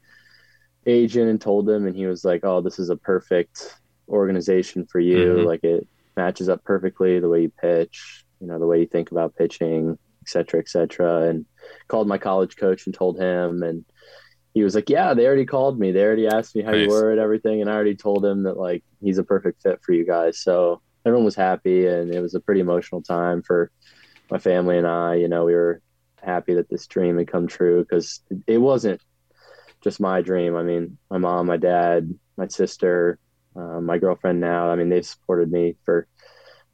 agent 0.86 1.30
and 1.30 1.40
told 1.40 1.70
him, 1.70 1.86
and 1.86 1.96
he 1.96 2.06
was 2.06 2.26
like, 2.26 2.44
oh, 2.44 2.62
this 2.62 2.80
is 2.80 2.90
a 2.90 2.98
perfect 2.98 3.76
organization 4.10 4.86
for 4.86 5.00
you. 5.00 5.18
Mm-hmm. 5.18 5.48
Like 5.48 5.64
it 5.64 5.88
matches 6.16 6.50
up 6.50 6.64
perfectly 6.64 7.20
the 7.20 7.30
way 7.30 7.44
you 7.44 7.52
pitch, 7.62 8.24
you 8.40 8.48
know, 8.48 8.60
the 8.60 8.68
way 8.68 8.80
you 8.80 8.86
think 8.86 9.12
about 9.12 9.36
pitching, 9.36 9.98
et 10.22 10.30
cetera, 10.30 10.60
et 10.60 10.70
cetera. 10.70 11.24
And 11.24 11.46
called 11.88 12.08
my 12.08 12.18
college 12.18 12.56
coach 12.56 12.86
and 12.86 12.94
told 12.94 13.20
him, 13.20 13.64
and 13.64 13.86
he 14.54 14.64
was 14.64 14.76
like, 14.76 14.90
"Yeah, 14.90 15.14
they 15.14 15.26
already 15.26 15.46
called 15.46 15.80
me. 15.80 15.92
They 15.92 16.04
already 16.04 16.28
asked 16.28 16.56
me 16.56 16.62
how 16.62 16.72
nice. 16.72 16.82
you 16.82 16.90
were 16.90 17.12
and 17.12 17.20
everything, 17.20 17.62
and 17.62 17.70
I 17.70 17.74
already 17.74 17.96
told 17.96 18.24
him 18.24 18.44
that 18.44 18.58
like 18.58 18.84
he's 19.02 19.18
a 19.18 19.24
perfect 19.24 19.62
fit 19.64 19.82
for 19.82 19.94
you 19.94 20.06
guys." 20.06 20.38
So 20.38 20.82
everyone 21.06 21.26
was 21.26 21.36
happy, 21.36 21.88
and 21.88 22.14
it 22.14 22.22
was 22.22 22.36
a 22.36 22.40
pretty 22.40 22.62
emotional 22.62 23.02
time 23.02 23.42
for 23.42 23.72
my 24.30 24.38
family 24.38 24.78
and 24.78 24.88
I. 24.88 25.16
You 25.16 25.28
know, 25.28 25.46
we 25.46 25.54
were 25.54 25.82
happy 26.22 26.54
that 26.56 26.70
this 26.70 26.88
dream 26.88 27.18
had 27.18 27.28
come 27.28 27.48
true 27.48 27.84
because 27.84 28.22
it 28.48 28.58
wasn't 28.58 29.02
just 29.82 30.00
my 30.00 30.22
dream. 30.22 30.56
I 30.56 30.64
mean, 30.64 30.98
my 31.10 31.18
mom, 31.18 31.48
my 31.48 31.58
dad, 31.58 32.14
my 32.38 32.48
sister, 32.48 33.20
uh, 33.56 33.82
my 33.82 33.98
girlfriend 33.98 34.40
now. 34.40 34.70
I 34.70 34.76
mean, 34.76 34.90
they've 34.90 35.06
supported 35.06 35.52
me 35.52 35.76
for 35.86 36.08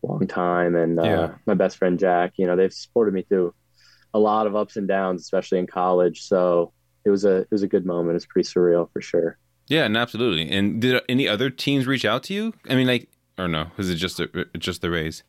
a 0.03 0.07
long 0.07 0.27
time, 0.27 0.75
and 0.75 0.99
uh, 0.99 1.03
yeah. 1.03 1.31
my 1.45 1.53
best 1.53 1.77
friend 1.77 1.99
Jack. 1.99 2.33
You 2.37 2.47
know, 2.47 2.55
they've 2.55 2.73
supported 2.73 3.13
me 3.13 3.23
through 3.23 3.53
a 4.13 4.19
lot 4.19 4.47
of 4.47 4.55
ups 4.55 4.75
and 4.77 4.87
downs, 4.87 5.21
especially 5.21 5.59
in 5.59 5.67
college. 5.67 6.23
So 6.23 6.73
it 7.05 7.09
was 7.09 7.25
a 7.25 7.37
it 7.37 7.51
was 7.51 7.63
a 7.63 7.67
good 7.67 7.85
moment. 7.85 8.15
It's 8.15 8.25
pretty 8.25 8.47
surreal 8.47 8.91
for 8.91 9.01
sure. 9.01 9.37
Yeah, 9.67 9.85
and 9.85 9.95
absolutely. 9.95 10.49
And 10.49 10.81
did 10.81 11.01
any 11.07 11.27
other 11.27 11.49
teams 11.49 11.85
reach 11.85 12.03
out 12.03 12.23
to 12.23 12.33
you? 12.33 12.53
I 12.67 12.75
mean, 12.75 12.87
like, 12.87 13.07
or 13.37 13.47
no? 13.47 13.67
Was 13.77 13.89
it 13.89 13.95
just 13.95 14.19
a, 14.19 14.47
just 14.57 14.81
the 14.81 14.89
Rays? 14.89 15.23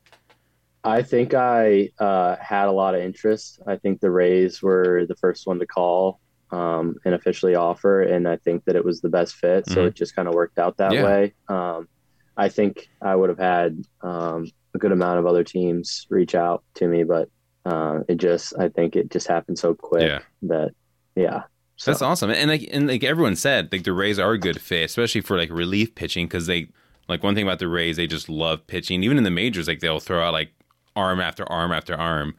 I 0.83 1.03
think 1.03 1.35
I 1.35 1.91
uh, 1.99 2.37
had 2.37 2.69
a 2.69 2.73
lot 2.73 2.95
of 2.95 3.03
interest. 3.03 3.61
I 3.67 3.77
think 3.77 4.01
the 4.01 4.11
Rays 4.11 4.63
were 4.63 5.05
the 5.07 5.15
first 5.17 5.47
one 5.47 5.59
to 5.59 5.67
call 5.67 6.21
um, 6.53 6.97
and 7.05 7.15
officially 7.15 7.55
offer. 7.55 8.03
And 8.03 8.29
I 8.29 8.37
think 8.37 8.65
that 8.65 8.77
it 8.77 8.85
was 8.85 9.01
the 9.01 9.09
best 9.09 9.35
fit. 9.35 9.67
So 9.67 9.77
mm-hmm. 9.77 9.89
it 9.89 9.95
just 9.95 10.17
kind 10.17 10.29
of 10.29 10.35
worked 10.35 10.59
out 10.59 10.77
that 10.79 10.93
yeah. 10.93 11.05
way. 11.05 11.35
Um, 11.49 11.89
I 12.37 12.49
think 12.49 12.89
I 13.03 13.15
would 13.15 13.29
have 13.29 13.39
had 13.39 13.83
um, 14.03 14.51
a 14.75 14.79
good 14.79 14.93
amount 14.93 15.19
of 15.19 15.27
other 15.27 15.45
teams 15.45 16.07
reach 16.11 16.35
out 16.35 16.65
to 16.75 16.89
me, 16.89 17.05
but 17.05 17.29
uh, 17.65 18.01
it 18.09 18.17
just, 18.17 18.55
I 18.59 18.69
think 18.69 18.97
it 18.97 19.11
just 19.11 19.27
happened 19.27 19.59
so 19.59 19.75
quick 19.75 20.03
yeah. 20.03 20.21
that, 20.43 20.71
yeah. 21.15 21.43
So. 21.77 21.91
That's 21.91 22.03
awesome. 22.03 22.31
And 22.31 22.51
like, 22.51 22.69
and 22.71 22.89
like 22.89 23.05
everyone 23.05 23.37
said, 23.37 23.73
like 23.73 23.85
the 23.85 23.93
Rays 23.93 24.19
are 24.19 24.33
a 24.33 24.39
good 24.39 24.61
fit, 24.61 24.85
especially 24.85 25.23
for 25.23 25.37
like 25.37 25.51
relief 25.51 25.95
pitching. 25.95 26.29
Cause 26.29 26.47
they, 26.47 26.69
like 27.09 27.23
one 27.23 27.35
thing 27.35 27.45
about 27.45 27.59
the 27.59 27.69
Rays, 27.69 27.97
they 27.97 28.07
just 28.07 28.29
love 28.29 28.67
pitching. 28.67 29.03
Even 29.03 29.19
in 29.19 29.25
the 29.25 29.31
majors, 29.31 29.67
like 29.67 29.81
they'll 29.81 29.99
throw 29.99 30.23
out 30.23 30.33
like 30.33 30.53
arm 30.95 31.21
after 31.21 31.51
arm 31.51 31.73
after 31.73 31.95
arm. 31.95 32.35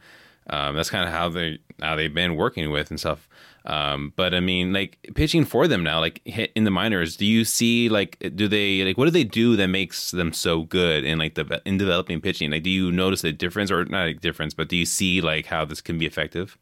Um, 0.48 0.74
that's 0.74 0.90
kind 0.90 1.06
of 1.06 1.12
how 1.12 1.28
they 1.28 1.58
how 1.80 1.94
they've 1.96 2.12
been 2.12 2.36
working 2.36 2.70
with 2.70 2.90
and 2.90 2.98
stuff. 2.98 3.28
Um, 3.64 4.12
but 4.16 4.34
I 4.34 4.40
mean, 4.40 4.72
like 4.72 4.98
pitching 5.14 5.44
for 5.44 5.68
them 5.68 5.84
now, 5.84 6.00
like 6.00 6.20
in 6.26 6.64
the 6.64 6.70
minors, 6.70 7.16
do 7.16 7.24
you 7.24 7.44
see 7.44 7.88
like 7.88 8.18
do 8.34 8.48
they 8.48 8.84
like 8.84 8.98
what 8.98 9.04
do 9.04 9.10
they 9.10 9.24
do 9.24 9.56
that 9.56 9.68
makes 9.68 10.10
them 10.10 10.32
so 10.32 10.62
good 10.64 11.04
in 11.04 11.18
like 11.18 11.34
the 11.34 11.62
in 11.64 11.78
developing 11.78 12.20
pitching? 12.20 12.50
Like, 12.50 12.64
do 12.64 12.70
you 12.70 12.90
notice 12.90 13.22
a 13.24 13.32
difference 13.32 13.70
or 13.70 13.84
not 13.84 14.08
a 14.08 14.14
difference, 14.14 14.54
but 14.54 14.68
do 14.68 14.76
you 14.76 14.86
see 14.86 15.20
like 15.20 15.46
how 15.46 15.64
this 15.64 15.80
can 15.80 15.98
be 15.98 16.06
effective? 16.06 16.58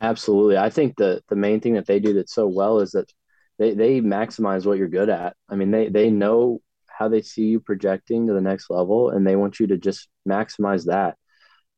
Absolutely, 0.00 0.56
I 0.56 0.70
think 0.70 0.96
the 0.96 1.22
the 1.28 1.36
main 1.36 1.60
thing 1.60 1.74
that 1.74 1.86
they 1.86 1.98
do 1.98 2.12
that's 2.14 2.34
so 2.34 2.46
well 2.46 2.78
is 2.80 2.92
that 2.92 3.12
they 3.58 3.74
they 3.74 4.00
maximize 4.00 4.64
what 4.64 4.78
you're 4.78 4.88
good 4.88 5.08
at. 5.08 5.36
I 5.48 5.56
mean, 5.56 5.70
they 5.72 5.88
they 5.88 6.10
know 6.10 6.60
how 6.86 7.08
they 7.08 7.22
see 7.22 7.46
you 7.46 7.60
projecting 7.60 8.26
to 8.26 8.32
the 8.32 8.40
next 8.40 8.70
level, 8.70 9.10
and 9.10 9.26
they 9.26 9.36
want 9.36 9.58
you 9.60 9.66
to 9.68 9.76
just 9.76 10.08
maximize 10.28 10.86
that. 10.86 11.16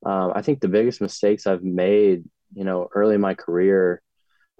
Um, 0.05 0.33
I 0.35 0.41
think 0.41 0.61
the 0.61 0.67
biggest 0.67 1.01
mistakes 1.01 1.47
I've 1.47 1.63
made, 1.63 2.23
you 2.53 2.63
know, 2.63 2.89
early 2.93 3.15
in 3.15 3.21
my 3.21 3.35
career 3.35 4.01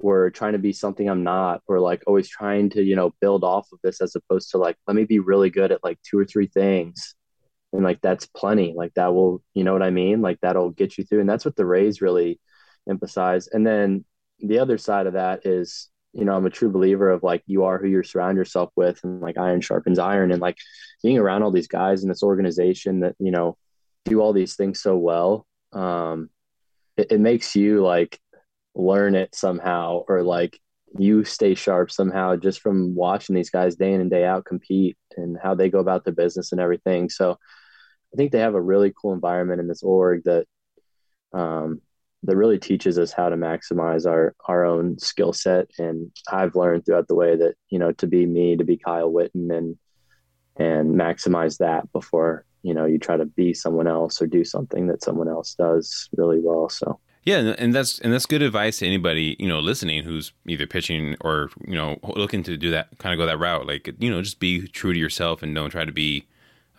or 0.02 0.30
trying 0.30 0.54
to 0.54 0.60
be 0.60 0.74
something 0.74 1.10
I'm 1.10 1.24
not, 1.24 1.62
or 1.68 1.80
like 1.80 2.04
always 2.08 2.28
trying 2.28 2.70
to, 2.72 2.84
you 2.84 2.96
know, 2.96 3.14
build 3.22 3.44
off 3.44 3.68
of 3.72 3.80
this 3.84 4.02
as 4.02 4.16
opposed 4.16 4.52
to 4.52 4.58
like, 4.58 4.76
let 4.88 4.96
me 4.96 5.06
be 5.06 5.20
really 5.20 5.50
good 5.50 5.72
at 5.72 5.84
like 5.84 6.00
two 6.04 6.18
or 6.18 6.26
three 6.26 6.48
things. 6.48 7.16
And 7.74 7.84
like, 7.84 8.02
that's 8.02 8.26
plenty. 8.26 8.74
Like, 8.76 8.94
that 8.96 9.14
will, 9.14 9.42
you 9.54 9.64
know 9.64 9.74
what 9.74 9.84
I 9.84 9.92
mean? 9.92 10.22
Like, 10.22 10.40
that'll 10.42 10.72
get 10.72 10.98
you 10.98 11.06
through. 11.06 11.22
And 11.22 11.30
that's 11.30 11.46
what 11.46 11.56
the 11.56 11.66
Rays 11.66 12.02
really 12.02 12.40
emphasize. 12.90 13.48
And 13.48 13.66
then 13.66 14.04
the 14.40 14.60
other 14.60 14.78
side 14.78 15.08
of 15.08 15.14
that 15.14 15.46
is, 15.46 15.90
you 16.12 16.26
know, 16.26 16.36
I'm 16.36 16.46
a 16.46 16.50
true 16.50 16.70
believer 16.70 17.10
of 17.10 17.24
like, 17.24 17.44
you 17.46 17.64
are 17.64 17.78
who 17.78 17.88
you 17.88 18.04
surround 18.04 18.38
yourself 18.38 18.72
with, 18.76 19.00
and 19.04 19.22
like 19.22 19.38
iron 19.38 19.62
sharpens 19.62 20.00
iron. 20.00 20.32
And 20.34 20.42
like 20.42 20.58
being 21.02 21.18
around 21.18 21.44
all 21.44 21.52
these 21.52 21.70
guys 21.70 22.04
in 22.04 22.10
this 22.10 22.24
organization 22.24 23.00
that, 23.02 23.16
you 23.20 23.32
know, 23.32 23.56
do 24.04 24.20
all 24.20 24.34
these 24.34 24.56
things 24.56 24.82
so 24.82 24.98
well, 24.98 25.46
um, 25.72 26.30
it, 26.98 27.14
it 27.14 27.20
makes 27.22 27.56
you 27.56 27.82
like 27.82 28.20
learn 28.76 29.16
it 29.16 29.36
somehow 29.36 30.04
or 30.08 30.24
like 30.24 30.60
you 30.98 31.24
stay 31.24 31.56
sharp 31.56 31.92
somehow 31.92 32.36
just 32.36 32.62
from 32.62 32.96
watching 32.96 33.36
these 33.36 33.50
guys 33.50 33.76
day 33.76 33.94
in 33.94 34.02
and 34.02 34.10
day 34.10 34.26
out 34.26 34.46
compete 34.46 34.98
and 35.16 35.38
how 35.42 35.56
they 35.56 35.70
go 35.70 35.80
about 35.80 36.04
their 36.04 36.14
business 36.14 36.52
and 36.52 36.60
everything. 36.60 37.10
So 37.10 37.38
I 38.14 38.18
think 38.18 38.32
they 38.32 38.40
have 38.40 38.56
a 38.56 38.62
really 38.62 38.94
cool 39.00 39.14
environment 39.14 39.62
in 39.62 39.68
this 39.68 39.84
org 39.84 40.24
that 40.26 40.46
um, 41.34 41.82
that 42.24 42.36
really 42.36 42.60
teaches 42.60 43.00
us 43.00 43.12
how 43.12 43.30
to 43.30 43.36
maximize 43.36 44.06
our 44.06 44.36
our 44.46 44.66
own 44.66 45.00
skill 45.00 45.34
set. 45.34 45.70
And 45.80 46.12
I've 46.30 46.56
learned 46.56 46.86
throughout 46.86 47.08
the 47.08 47.16
way 47.16 47.36
that 47.38 47.56
you 47.70 47.80
know 47.80 47.94
to 47.94 48.08
be 48.08 48.26
me, 48.26 48.58
to 48.58 48.64
be 48.64 48.78
Kyle 48.78 49.12
Whitten, 49.12 49.56
and 49.56 49.78
and 50.58 50.96
maximize 50.96 51.58
that 51.58 51.92
before 51.94 52.46
you 52.64 52.74
know 52.74 52.86
you 52.86 53.00
try 53.00 53.18
to 53.18 53.26
be 53.26 53.54
someone 53.54 53.88
else 53.88 54.22
or 54.22 54.28
do 54.28 54.44
something 54.44 54.88
that 54.88 55.04
someone 55.04 55.30
else 55.30 55.56
does 55.56 56.10
really 56.16 56.40
well. 56.42 56.70
So 56.70 57.00
yeah, 57.24 57.54
and 57.58 57.74
that's 57.74 58.00
and 58.00 58.12
that's 58.12 58.26
good 58.26 58.42
advice 58.42 58.80
to 58.80 58.88
anybody 58.88 59.36
you 59.40 59.48
know 59.48 59.60
listening 59.60 60.04
who's 60.04 60.32
either 60.48 60.66
pitching 60.66 61.16
or 61.22 61.50
you 61.68 61.76
know 61.76 62.00
looking 62.04 62.44
to 62.44 62.58
do 62.58 62.72
that 62.72 62.98
kind 62.98 63.14
of 63.14 63.18
go 63.18 63.26
that 63.26 63.38
route. 63.38 63.68
Like 63.68 63.94
you 64.00 64.10
know, 64.10 64.22
just 64.22 64.40
be 64.40 64.68
true 64.68 64.94
to 64.94 65.00
yourself 65.00 65.44
and 65.44 65.54
don't 65.54 65.70
try 65.70 65.86
to 65.86 65.92
be 65.92 66.26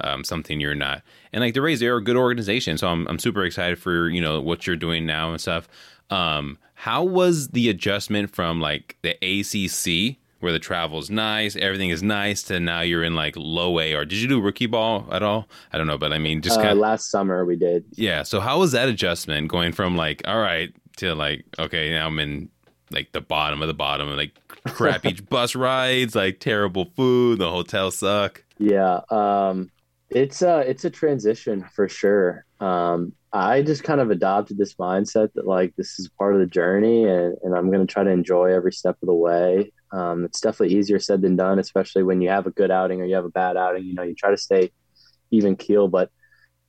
um, 0.00 0.24
something 0.24 0.60
you're 0.60 0.74
not. 0.74 1.02
And 1.32 1.42
like 1.42 1.54
the 1.54 1.62
Rays, 1.62 1.80
they're 1.80 1.96
a 1.96 2.02
good 2.02 2.16
organization, 2.16 2.76
so 2.76 2.88
I'm 2.88 3.06
I'm 3.06 3.18
super 3.18 3.44
excited 3.44 3.78
for 3.78 4.08
you 4.08 4.20
know 4.20 4.40
what 4.40 4.66
you're 4.66 4.76
doing 4.76 5.06
now 5.06 5.30
and 5.30 5.40
stuff. 5.40 5.68
Um, 6.10 6.58
how 6.74 7.04
was 7.04 7.48
the 7.48 7.70
adjustment 7.70 8.34
from 8.34 8.60
like 8.60 8.96
the 9.02 9.12
ACC 9.22 10.18
where 10.42 10.52
the 10.52 10.58
travel 10.58 10.98
is 10.98 11.10
nice, 11.10 11.56
everything 11.56 11.90
is 11.90 12.02
nice, 12.02 12.42
to 12.44 12.60
now 12.60 12.80
you're 12.80 13.04
in 13.04 13.14
like 13.14 13.34
low 13.36 13.78
A. 13.78 13.94
Or 13.94 14.04
did 14.04 14.18
you 14.18 14.28
do 14.28 14.40
rookie 14.40 14.66
ball 14.66 15.06
at 15.10 15.22
all? 15.22 15.48
I 15.72 15.78
don't 15.78 15.86
know, 15.86 15.98
but 15.98 16.12
I 16.12 16.18
mean, 16.18 16.42
just 16.42 16.58
uh, 16.58 16.62
kind 16.62 16.72
of 16.72 16.78
last 16.78 17.10
summer 17.10 17.44
we 17.44 17.56
did. 17.56 17.84
Yeah. 17.92 18.22
So 18.22 18.40
how 18.40 18.58
was 18.58 18.72
that 18.72 18.88
adjustment 18.88 19.48
going 19.48 19.72
from 19.72 19.96
like 19.96 20.22
all 20.26 20.40
right 20.40 20.74
to 20.96 21.14
like 21.14 21.44
okay 21.58 21.90
now 21.90 22.06
I'm 22.06 22.18
in 22.18 22.50
like 22.90 23.12
the 23.12 23.20
bottom 23.20 23.62
of 23.62 23.68
the 23.68 23.74
bottom, 23.74 24.14
like 24.16 24.38
crappy 24.66 25.12
bus 25.30 25.54
rides, 25.54 26.14
like 26.14 26.40
terrible 26.40 26.86
food, 26.96 27.38
the 27.38 27.50
hotels 27.50 27.98
suck. 27.98 28.44
Yeah. 28.58 29.00
Um, 29.10 29.70
it's 30.10 30.42
uh 30.42 30.62
it's 30.66 30.84
a 30.84 30.90
transition 30.90 31.64
for 31.74 31.88
sure. 31.88 32.44
Um, 32.60 33.14
I 33.32 33.62
just 33.62 33.82
kind 33.82 34.00
of 34.00 34.10
adopted 34.10 34.58
this 34.58 34.74
mindset 34.74 35.32
that 35.34 35.46
like 35.46 35.74
this 35.76 35.98
is 35.98 36.08
part 36.18 36.34
of 36.34 36.40
the 36.40 36.46
journey 36.46 37.04
and, 37.04 37.36
and 37.42 37.56
I'm 37.56 37.70
going 37.70 37.84
to 37.84 37.90
try 37.90 38.04
to 38.04 38.10
enjoy 38.10 38.52
every 38.52 38.72
step 38.72 38.96
of 39.02 39.06
the 39.06 39.14
way. 39.14 39.72
Um, 39.92 40.24
it's 40.24 40.40
definitely 40.40 40.76
easier 40.76 40.98
said 40.98 41.22
than 41.22 41.36
done, 41.36 41.58
especially 41.58 42.02
when 42.02 42.20
you 42.20 42.30
have 42.30 42.46
a 42.46 42.50
good 42.50 42.70
outing 42.70 43.00
or 43.00 43.04
you 43.04 43.14
have 43.14 43.24
a 43.24 43.30
bad 43.30 43.56
outing. 43.56 43.84
You 43.84 43.94
know, 43.94 44.02
you 44.02 44.14
try 44.14 44.30
to 44.30 44.36
stay 44.36 44.70
even 45.30 45.56
keel. 45.56 45.88
But, 45.88 46.10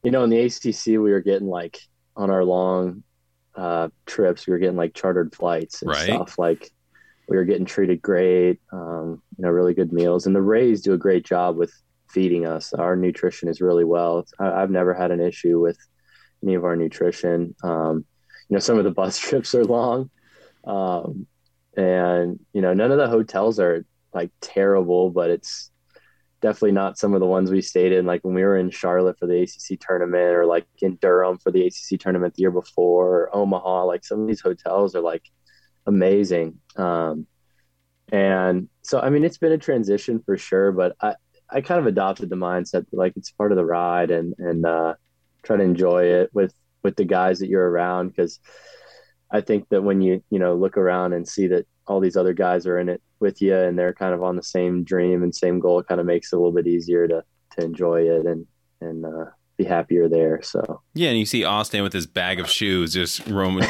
you 0.04 0.12
know, 0.12 0.24
in 0.24 0.30
the 0.30 0.40
ACC, 0.42 0.88
we 0.88 0.98
were 1.12 1.22
getting 1.22 1.48
like 1.48 1.80
on 2.16 2.30
our 2.30 2.44
long 2.44 3.04
uh, 3.56 3.90
trips, 4.06 4.48
we 4.48 4.52
were 4.52 4.60
getting 4.60 4.78
like 4.78 4.94
chartered 4.94 5.34
flights 5.36 5.82
and 5.82 5.92
Right. 5.92 6.10
stuff. 6.10 6.38
Like 6.38 6.70
we 7.28 7.38
were 7.38 7.46
getting 7.46 7.66
treated 7.66 8.02
great, 8.02 8.60
um, 8.72 9.22
you 9.38 9.46
know, 9.46 9.50
really 9.50 9.74
good 9.74 9.94
meals. 9.94 10.26
And 10.26 10.36
the 10.36 10.42
Rays 10.42 10.82
do 10.82 10.94
a 10.94 10.98
great 10.98 11.26
job 11.26 11.56
with 11.56 11.72
feeding 12.10 12.46
us. 12.46 12.74
Our 12.74 12.96
nutrition 12.96 13.48
is 13.50 13.62
really 13.62 13.84
well. 13.86 14.26
I, 14.40 14.52
I've 14.52 14.72
never 14.72 14.94
had 14.94 15.12
an 15.12 15.22
issue 15.22 15.60
with 15.60 15.78
any 16.44 16.56
of 16.56 16.66
our 16.66 16.76
nutrition. 16.76 17.56
Um, 17.64 18.06
you 18.50 18.56
know, 18.56 18.60
some 18.60 18.78
of 18.78 18.84
the 18.84 18.92
bus 18.92 19.18
trips 19.20 19.56
are 19.56 19.66
long. 19.66 20.10
Um, 20.66 21.28
and, 21.76 22.40
you 22.54 22.62
know, 22.62 22.74
none 22.74 22.92
of 22.92 22.98
the 22.98 23.08
hotels 23.08 23.60
are 23.60 23.86
like 24.14 24.32
terrible, 24.42 25.10
but 25.10 25.30
it's 25.30 25.72
definitely 26.42 26.74
not 26.74 26.98
some 26.98 27.14
of 27.14 27.20
the 27.20 27.26
ones 27.26 27.50
we 27.50 27.62
stayed 27.62 27.94
in. 27.94 28.06
Like 28.06 28.24
when 28.24 28.36
we 28.36 28.44
were 28.44 28.58
in 28.58 28.70
Charlotte 28.70 29.18
for 29.18 29.28
the 29.28 29.42
ACC 29.42 29.80
tournament 29.80 30.36
or 30.36 30.46
like 30.46 30.68
in 30.82 30.98
Durham 30.98 31.38
for 31.38 31.52
the 31.52 31.66
ACC 31.66 32.00
tournament 32.00 32.36
the 32.36 32.42
year 32.42 32.52
before 32.52 33.08
or 33.08 33.36
Omaha, 33.36 33.86
like 33.86 34.04
some 34.06 34.22
of 34.22 34.28
these 34.28 34.42
hotels 34.42 34.94
are 34.94 35.02
like 35.02 35.24
amazing. 35.88 36.60
Um, 36.76 37.28
and 38.12 38.70
so, 38.82 39.00
I 39.00 39.10
mean, 39.10 39.24
it's 39.24 39.38
been 39.38 39.54
a 39.54 39.58
transition 39.58 40.22
for 40.26 40.38
sure, 40.38 40.72
but 40.72 40.96
I, 41.02 41.16
I 41.50 41.62
kind 41.62 41.80
of 41.80 41.88
adopted 41.88 42.30
the 42.30 42.36
mindset 42.36 42.90
that 42.90 42.98
like 42.98 43.14
it's 43.16 43.32
part 43.32 43.52
of 43.52 43.56
the 43.56 43.66
ride 43.66 44.12
and, 44.12 44.36
and, 44.38 44.66
uh, 44.66 44.96
try 45.44 45.58
to 45.58 45.64
enjoy 45.64 46.06
it 46.06 46.30
with, 46.34 46.54
with 46.84 46.96
the 46.98 47.06
guys 47.06 47.40
that 47.40 47.48
you're 47.48 47.70
around. 47.70 48.16
Cause 48.16 48.40
I 49.34 49.42
think 49.42 49.68
that 49.70 49.82
when 49.84 50.00
you, 50.02 50.24
you 50.30 50.40
know, 50.40 50.56
look 50.56 50.78
around 50.78 51.14
and 51.14 51.28
see 51.28 51.48
that 51.48 51.66
all 51.88 52.00
these 52.00 52.16
other 52.16 52.34
guys 52.34 52.66
are 52.66 52.80
in 52.80 52.88
it 52.88 53.02
with 53.20 53.42
you 53.42 53.56
and 53.58 53.78
they're 53.78 53.94
kind 53.94 54.14
of 54.14 54.24
on 54.24 54.36
the 54.38 54.44
same 54.44 54.84
dream 54.84 55.24
and 55.24 55.34
same 55.36 55.60
goal, 55.60 55.80
it 55.80 55.88
kind 55.88 56.00
of 56.00 56.06
makes 56.08 56.32
it 56.32 56.36
a 56.36 56.40
little 56.40 56.54
bit 56.54 56.68
easier 56.68 57.08
to, 57.08 57.24
to 57.58 57.66
enjoy 57.66 58.04
it 58.04 58.26
and, 58.26 58.46
and, 58.80 59.06
uh, 59.06 59.26
be 59.58 59.64
happier 59.64 60.08
there. 60.10 60.42
So 60.42 60.82
Yeah, 60.96 61.10
and 61.10 61.20
you 61.20 61.26
see 61.28 61.44
Austin 61.44 61.84
with 61.84 61.94
his 61.94 62.08
bag 62.08 62.40
of 62.40 62.50
shoes 62.50 62.92
just 62.94 63.28
roaming. 63.28 63.64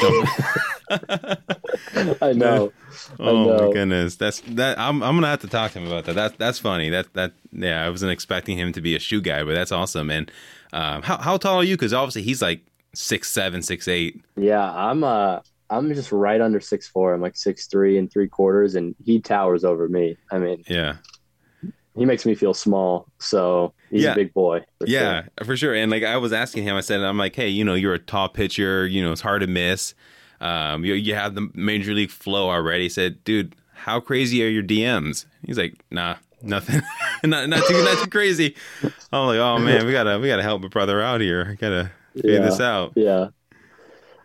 I 0.90 2.32
know. 2.32 2.72
I 3.20 3.30
Oh 3.30 3.44
know. 3.44 3.66
my 3.66 3.72
goodness, 3.72 4.16
that's 4.16 4.40
that. 4.48 4.78
I'm 4.78 5.02
I'm 5.02 5.14
gonna 5.16 5.26
have 5.28 5.40
to 5.42 5.48
talk 5.48 5.72
to 5.72 5.78
him 5.80 5.86
about 5.86 6.04
that. 6.06 6.14
That's 6.14 6.36
that's 6.36 6.58
funny. 6.58 6.90
That 6.90 7.12
that 7.14 7.32
yeah, 7.52 7.84
I 7.84 7.90
wasn't 7.90 8.12
expecting 8.12 8.56
him 8.56 8.72
to 8.72 8.80
be 8.80 8.96
a 8.96 8.98
shoe 8.98 9.20
guy, 9.20 9.44
but 9.44 9.54
that's 9.54 9.72
awesome. 9.72 10.10
And 10.10 10.30
um, 10.72 11.02
how 11.02 11.18
how 11.18 11.36
tall 11.36 11.56
are 11.56 11.64
you? 11.64 11.76
Because 11.76 11.92
obviously 11.92 12.22
he's 12.22 12.40
like 12.42 12.62
six 12.94 13.30
seven, 13.30 13.62
six 13.62 13.86
eight. 13.88 14.22
Yeah, 14.36 14.70
I'm 14.72 15.04
uh 15.04 15.40
I'm 15.70 15.92
just 15.94 16.12
right 16.12 16.40
under 16.40 16.60
six 16.60 16.86
four. 16.88 17.14
I'm 17.14 17.20
like 17.20 17.36
six 17.36 17.66
three 17.66 17.98
and 17.98 18.10
three 18.10 18.28
quarters, 18.28 18.74
and 18.74 18.94
he 19.04 19.20
towers 19.20 19.64
over 19.64 19.88
me. 19.88 20.16
I 20.30 20.38
mean, 20.38 20.62
Yeah, 20.68 20.96
he 21.96 22.04
makes 22.04 22.26
me 22.26 22.34
feel 22.34 22.54
small. 22.54 23.06
So 23.18 23.72
he's 23.90 24.02
Yeah. 24.04 24.12
a 24.12 24.14
big 24.14 24.34
boy. 24.34 24.60
for 24.78 24.86
yeah, 24.86 25.22
sure. 25.38 25.46
for 25.46 25.56
sure. 25.56 25.74
And 25.74 25.90
like 25.90 26.02
I 26.04 26.16
was 26.16 26.32
asking 26.32 26.64
him, 26.64 26.76
I 26.76 26.80
said, 26.80 27.00
I'm 27.00 27.18
like, 27.18 27.34
hey, 27.36 27.48
you 27.48 27.64
know, 27.64 27.74
you're 27.74 27.94
a 27.94 27.98
tall 27.98 28.28
pitcher. 28.28 28.86
You 28.86 29.02
know, 29.02 29.12
it's 29.12 29.20
hard 29.20 29.40
to 29.42 29.46
miss. 29.46 29.94
Um, 30.40 30.84
you 30.84 30.94
you 30.94 31.14
have 31.14 31.34
the 31.34 31.48
major 31.54 31.94
league 31.94 32.10
flow 32.10 32.50
already. 32.50 32.84
He 32.84 32.88
said, 32.88 33.22
dude, 33.24 33.54
how 33.72 34.00
crazy 34.00 34.44
are 34.44 34.48
your 34.48 34.62
DMs? 34.62 35.26
He's 35.44 35.58
like, 35.58 35.82
nah. 35.90 36.16
Nothing, 36.46 36.82
not 37.24 37.48
not 37.48 37.64
too 37.66 37.82
not 37.84 38.04
too 38.04 38.10
crazy. 38.10 38.54
I'm 39.10 39.26
like, 39.28 39.38
oh 39.38 39.58
man, 39.58 39.86
we 39.86 39.92
gotta 39.92 40.18
we 40.18 40.28
gotta 40.28 40.42
help 40.42 40.62
a 40.62 40.68
brother 40.68 41.00
out 41.00 41.22
here. 41.22 41.46
We 41.48 41.56
gotta 41.56 41.90
figure 42.14 42.32
Yeah. 42.32 42.40
this 42.40 42.60
out. 42.60 42.92
Yeah, 42.96 43.28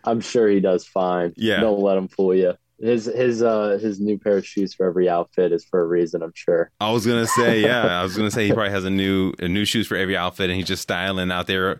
I'm 0.04 0.22
sure 0.22 0.48
he 0.48 0.60
does 0.60 0.86
fine. 0.88 1.34
Yeah. 1.38 1.60
don't 1.62 1.80
let 1.82 1.98
him 1.98 2.08
fool 2.08 2.34
you. 2.36 2.54
His 2.82 3.06
his 3.06 3.44
uh 3.44 3.78
his 3.82 4.00
new 4.00 4.18
pair 4.18 4.38
of 4.38 4.46
shoes 4.46 4.74
for 4.74 4.86
every 4.86 5.10
outfit 5.10 5.52
is 5.52 5.66
for 5.66 5.82
a 5.82 5.86
reason. 5.86 6.22
I'm 6.24 6.32
sure. 6.34 6.72
I 6.80 6.92
was 6.92 7.06
gonna 7.06 7.28
say, 7.28 7.60
yeah, 7.70 8.00
I 8.00 8.04
was 8.04 8.16
gonna 8.16 8.32
say 8.32 8.46
he 8.48 8.54
probably 8.54 8.72
has 8.72 8.86
a 8.86 8.90
new 8.90 9.34
a 9.40 9.48
new 9.50 9.66
shoes 9.66 9.86
for 9.88 9.98
every 9.98 10.16
outfit, 10.16 10.50
and 10.50 10.56
he's 10.58 10.68
just 10.68 10.84
styling 10.84 11.30
out 11.32 11.48
there 11.48 11.80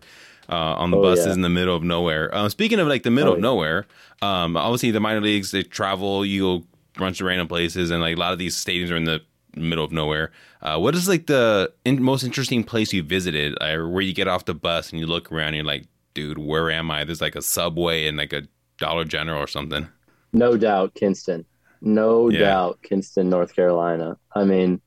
uh, 0.50 0.54
on 0.54 0.90
the 0.90 0.98
Oh, 0.98 1.02
buses 1.02 1.26
yeah. 1.28 1.32
in 1.34 1.40
the 1.40 1.48
middle 1.48 1.74
of 1.74 1.82
nowhere. 1.82 2.34
Um, 2.36 2.50
speaking 2.50 2.78
of 2.80 2.86
like 2.88 3.02
the 3.02 3.10
middle 3.10 3.32
Oh, 3.32 3.36
of 3.36 3.40
nowhere, 3.40 3.86
um, 4.20 4.56
obviously 4.58 4.90
the 4.90 5.00
minor 5.00 5.22
leagues 5.22 5.52
they 5.52 5.62
travel, 5.62 6.26
you 6.26 6.42
go 6.42 6.64
bunch 6.98 7.20
of 7.22 7.26
random 7.26 7.48
places, 7.48 7.90
and 7.90 8.02
like 8.02 8.16
a 8.16 8.20
lot 8.20 8.32
of 8.34 8.38
these 8.38 8.54
stadiums 8.54 8.90
are 8.90 8.96
in 8.96 9.04
the 9.04 9.22
middle 9.56 9.84
of 9.84 9.92
nowhere. 9.92 10.32
Uh, 10.60 10.78
what 10.78 10.94
is 10.94 11.08
like 11.08 11.26
the 11.28 11.72
in- 11.86 12.02
most 12.02 12.24
interesting 12.24 12.62
place 12.62 12.92
you 12.92 13.02
visited, 13.02 13.56
uh, 13.62 13.78
where 13.88 14.02
you 14.02 14.12
get 14.12 14.28
off 14.28 14.44
the 14.44 14.52
bus 14.54 14.90
and 14.90 15.00
you 15.00 15.06
look 15.06 15.32
around, 15.32 15.48
and 15.48 15.56
you're 15.56 15.64
like, 15.64 15.86
dude, 16.14 16.38
where 16.38 16.70
am 16.70 16.90
I? 16.90 17.04
There's 17.04 17.20
like 17.20 17.36
a 17.36 17.42
Subway 17.42 18.06
and 18.06 18.16
like 18.18 18.32
a 18.32 18.42
Dollar 18.78 19.04
General 19.04 19.42
or 19.42 19.46
something. 19.46 19.88
No 20.32 20.56
doubt, 20.56 20.94
Kinston. 20.94 21.44
No 21.80 22.28
Yeah. 22.30 22.40
doubt, 22.40 22.78
Kinston, 22.82 23.30
North 23.30 23.54
Carolina. 23.54 24.16
I 24.34 24.44
mean, 24.44 24.80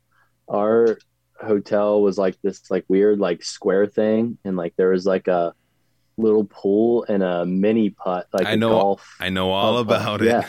our 0.48 0.98
hotel 1.40 2.02
was 2.02 2.18
like 2.18 2.38
this 2.42 2.70
like 2.72 2.86
weird 2.88 3.20
like 3.20 3.44
square 3.44 3.88
thing, 3.88 4.38
and 4.46 4.56
like 4.58 4.74
there 4.78 4.90
was 4.90 5.06
like 5.06 5.28
a 5.28 5.54
little 6.18 6.46
pool 6.46 7.06
and 7.10 7.24
a 7.24 7.46
mini 7.46 7.90
putt, 7.90 8.28
like 8.34 8.46
I 8.46 8.52
a 8.52 8.58
know- 8.58 8.70
golf. 8.70 9.16
I 9.20 9.30
know 9.30 9.52
all 9.52 9.80
about 9.80 10.22
it. 10.22 10.28
yeah. 10.28 10.48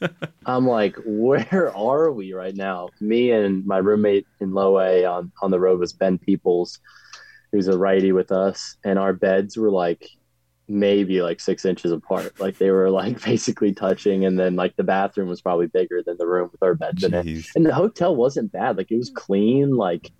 I'm 0.44 0.66
like, 0.66 0.96
where 1.06 1.74
are 1.74 2.12
we 2.12 2.32
right 2.34 2.54
now? 2.54 2.88
Me 3.00 3.30
and 3.30 3.64
my 3.64 3.78
roommate 3.78 4.26
in 4.40 4.52
low 4.52 4.78
A 4.80 5.04
on, 5.04 5.32
on 5.40 5.50
the 5.50 5.60
road 5.60 5.78
was 5.78 5.92
Ben 5.94 6.18
Peoples, 6.18 6.80
who's 7.54 7.68
a 7.68 7.78
righty 7.78 8.10
with 8.10 8.32
us, 8.32 8.76
and 8.84 8.98
our 8.98 9.12
beds 9.12 9.56
were 9.56 9.70
like 9.70 10.08
maybe 10.66 11.22
like 11.22 11.38
six 11.40 11.64
inches 11.64 11.92
apart. 11.92 12.40
Like 12.40 12.58
they 12.58 12.70
were 12.72 12.90
like 12.90 13.22
basically 13.24 13.72
touching, 13.72 14.24
and 14.24 14.36
then 14.36 14.56
like 14.56 14.74
the 14.74 14.82
bathroom 14.82 15.28
was 15.28 15.40
probably 15.40 15.68
bigger 15.68 16.02
than 16.04 16.16
the 16.18 16.26
room 16.26 16.48
with 16.50 16.62
our 16.64 16.74
beds 16.74 17.04
in 17.04 17.14
it. 17.14 17.46
And 17.54 17.64
the 17.64 17.72
hotel 17.72 18.16
wasn't 18.16 18.50
bad. 18.50 18.76
Like 18.76 18.90
it 18.90 18.96
was 18.96 19.10
clean. 19.14 19.76
Like 19.76 20.10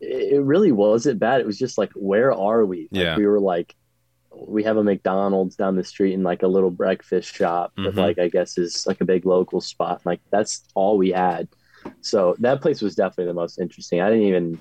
it 0.00 0.40
really 0.44 0.70
wasn't 0.70 1.18
bad. 1.18 1.40
It 1.40 1.46
was 1.48 1.58
just 1.58 1.78
like, 1.78 1.90
where 1.96 2.32
are 2.32 2.64
we? 2.64 2.82
Like 2.92 3.02
Yeah. 3.02 3.16
we 3.16 3.26
were 3.26 3.40
like, 3.40 3.74
we 4.46 4.62
have 4.62 4.76
a 4.76 4.84
McDonald's 4.84 5.56
down 5.56 5.74
the 5.74 5.82
street 5.82 6.14
and 6.14 6.22
like 6.22 6.44
a 6.44 6.46
little 6.46 6.70
breakfast 6.70 7.34
shop 7.34 7.72
that 7.76 7.94
Mhm. 7.94 7.96
like 7.96 8.18
I 8.20 8.28
guess 8.28 8.56
is 8.56 8.86
like 8.86 9.00
a 9.00 9.04
big 9.04 9.26
local 9.26 9.60
spot. 9.60 10.02
Like 10.04 10.20
that's 10.30 10.62
all 10.76 10.98
we 10.98 11.10
had. 11.10 11.48
So 12.02 12.36
that 12.38 12.60
place 12.60 12.80
was 12.82 12.94
definitely 12.94 13.26
the 13.26 13.34
most 13.34 13.58
interesting. 13.58 14.00
I 14.00 14.08
didn't 14.10 14.26
even 14.26 14.60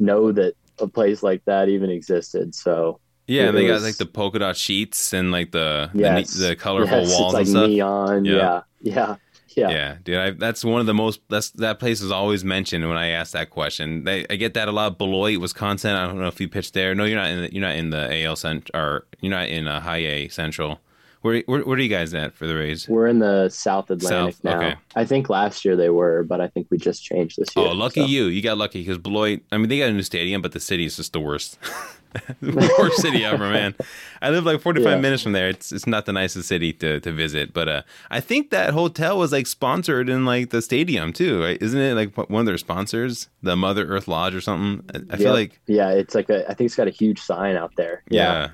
know 0.00 0.32
that 0.32 0.54
a 0.80 0.88
place 0.88 1.22
like 1.22 1.44
that 1.46 1.68
even 1.68 1.90
existed. 1.90 2.54
So 2.54 3.00
Yeah, 3.26 3.48
and 3.48 3.56
they 3.56 3.66
got 3.66 3.82
like 3.82 3.96
the 3.96 4.06
polka 4.06 4.38
dot 4.40 4.56
sheets 4.56 5.12
and 5.12 5.30
like 5.30 5.52
the 5.52 5.90
yes, 5.94 6.32
the, 6.34 6.48
the 6.48 6.56
colorful 6.56 7.00
yes, 7.00 7.10
walls 7.10 7.34
like 7.34 7.46
and 7.46 7.48
stuff. 7.48 7.68
neon. 7.68 8.24
Yeah. 8.24 8.34
Yeah, 8.34 8.62
yeah, 8.80 9.16
yeah. 9.56 9.70
Yeah, 9.70 9.96
dude, 10.04 10.16
I, 10.16 10.30
that's 10.30 10.64
one 10.64 10.80
of 10.80 10.86
the 10.86 10.94
most. 10.94 11.20
That's 11.28 11.50
that 11.52 11.78
place 11.78 12.00
is 12.00 12.10
always 12.10 12.44
mentioned 12.44 12.88
when 12.88 12.96
I 12.96 13.08
ask 13.08 13.32
that 13.32 13.50
question. 13.50 14.04
They, 14.04 14.26
I 14.30 14.36
get 14.36 14.54
that 14.54 14.68
a 14.68 14.72
lot. 14.72 14.96
Beloit, 14.98 15.38
Wisconsin. 15.40 15.92
I 15.94 16.06
don't 16.06 16.18
know 16.20 16.28
if 16.28 16.40
you 16.40 16.48
pitched 16.48 16.74
there. 16.74 16.94
No, 16.94 17.04
you're 17.04 17.18
not 17.18 17.30
in. 17.30 17.40
The, 17.42 17.52
you're 17.52 17.60
not 17.60 17.76
in 17.76 17.90
the 17.90 18.24
AL 18.24 18.36
cent 18.36 18.70
or 18.74 19.06
you're 19.20 19.30
not 19.30 19.48
in 19.48 19.66
a 19.68 19.80
high 19.80 19.98
A 19.98 20.28
Central. 20.28 20.80
Where, 21.22 21.42
where 21.46 21.60
where 21.64 21.76
are 21.76 21.80
you 21.80 21.88
guys 21.88 22.14
at 22.14 22.34
for 22.34 22.46
the 22.46 22.56
Rays? 22.56 22.88
We're 22.88 23.06
in 23.06 23.18
the 23.18 23.48
South 23.50 23.90
Atlantic 23.90 24.36
South, 24.36 24.44
now. 24.44 24.56
okay. 24.56 24.74
I 24.96 25.04
think 25.04 25.28
last 25.28 25.64
year 25.64 25.76
they 25.76 25.90
were, 25.90 26.22
but 26.24 26.40
I 26.40 26.48
think 26.48 26.68
we 26.70 26.78
just 26.78 27.04
changed 27.04 27.36
this 27.38 27.54
year. 27.54 27.66
Oh, 27.66 27.72
lucky 27.72 28.00
so. 28.00 28.06
you! 28.06 28.24
You 28.26 28.40
got 28.42 28.56
lucky 28.58 28.80
because 28.80 28.98
Beloit. 28.98 29.42
I 29.52 29.58
mean, 29.58 29.68
they 29.68 29.78
got 29.78 29.90
a 29.90 29.92
new 29.92 30.02
stadium, 30.02 30.40
but 30.40 30.52
the 30.52 30.60
city 30.60 30.86
is 30.86 30.96
just 30.96 31.12
the 31.12 31.20
worst. 31.20 31.58
the 32.40 32.74
worst 32.78 33.02
city 33.02 33.24
ever, 33.24 33.50
man. 33.50 33.74
I 34.22 34.30
live 34.30 34.44
like 34.44 34.60
45 34.62 34.90
Yeah. 34.90 34.98
minutes 35.00 35.22
from 35.22 35.32
there. 35.32 35.48
It's 35.50 35.70
it's 35.72 35.86
not 35.86 36.06
the 36.06 36.12
nicest 36.12 36.48
city 36.48 36.72
to, 36.74 36.98
to 37.00 37.12
visit, 37.12 37.52
but 37.52 37.68
uh, 37.68 37.82
I 38.10 38.20
think 38.20 38.48
that 38.50 38.72
hotel 38.72 39.18
was 39.18 39.30
like 39.30 39.46
sponsored 39.46 40.08
in 40.08 40.24
like 40.24 40.48
the 40.50 40.62
stadium 40.62 41.12
too, 41.12 41.40
right? 41.42 41.58
Isn't 41.60 41.80
it 41.80 41.94
like 41.94 42.16
one 42.30 42.40
of 42.40 42.46
their 42.46 42.58
sponsors, 42.58 43.28
the 43.42 43.56
Mother 43.56 43.86
Earth 43.86 44.08
Lodge 44.08 44.34
or 44.34 44.40
something? 44.40 44.88
I, 44.94 45.14
I 45.14 45.16
feel 45.18 45.32
like 45.32 45.60
yeah, 45.66 45.90
it's 45.90 46.14
like 46.14 46.30
a. 46.30 46.44
I 46.50 46.54
think 46.54 46.66
it's 46.66 46.76
got 46.76 46.88
a 46.88 46.90
huge 46.90 47.20
sign 47.20 47.56
out 47.56 47.76
there. 47.76 48.02
yeah. 48.08 48.20
Yeah, 48.20 48.48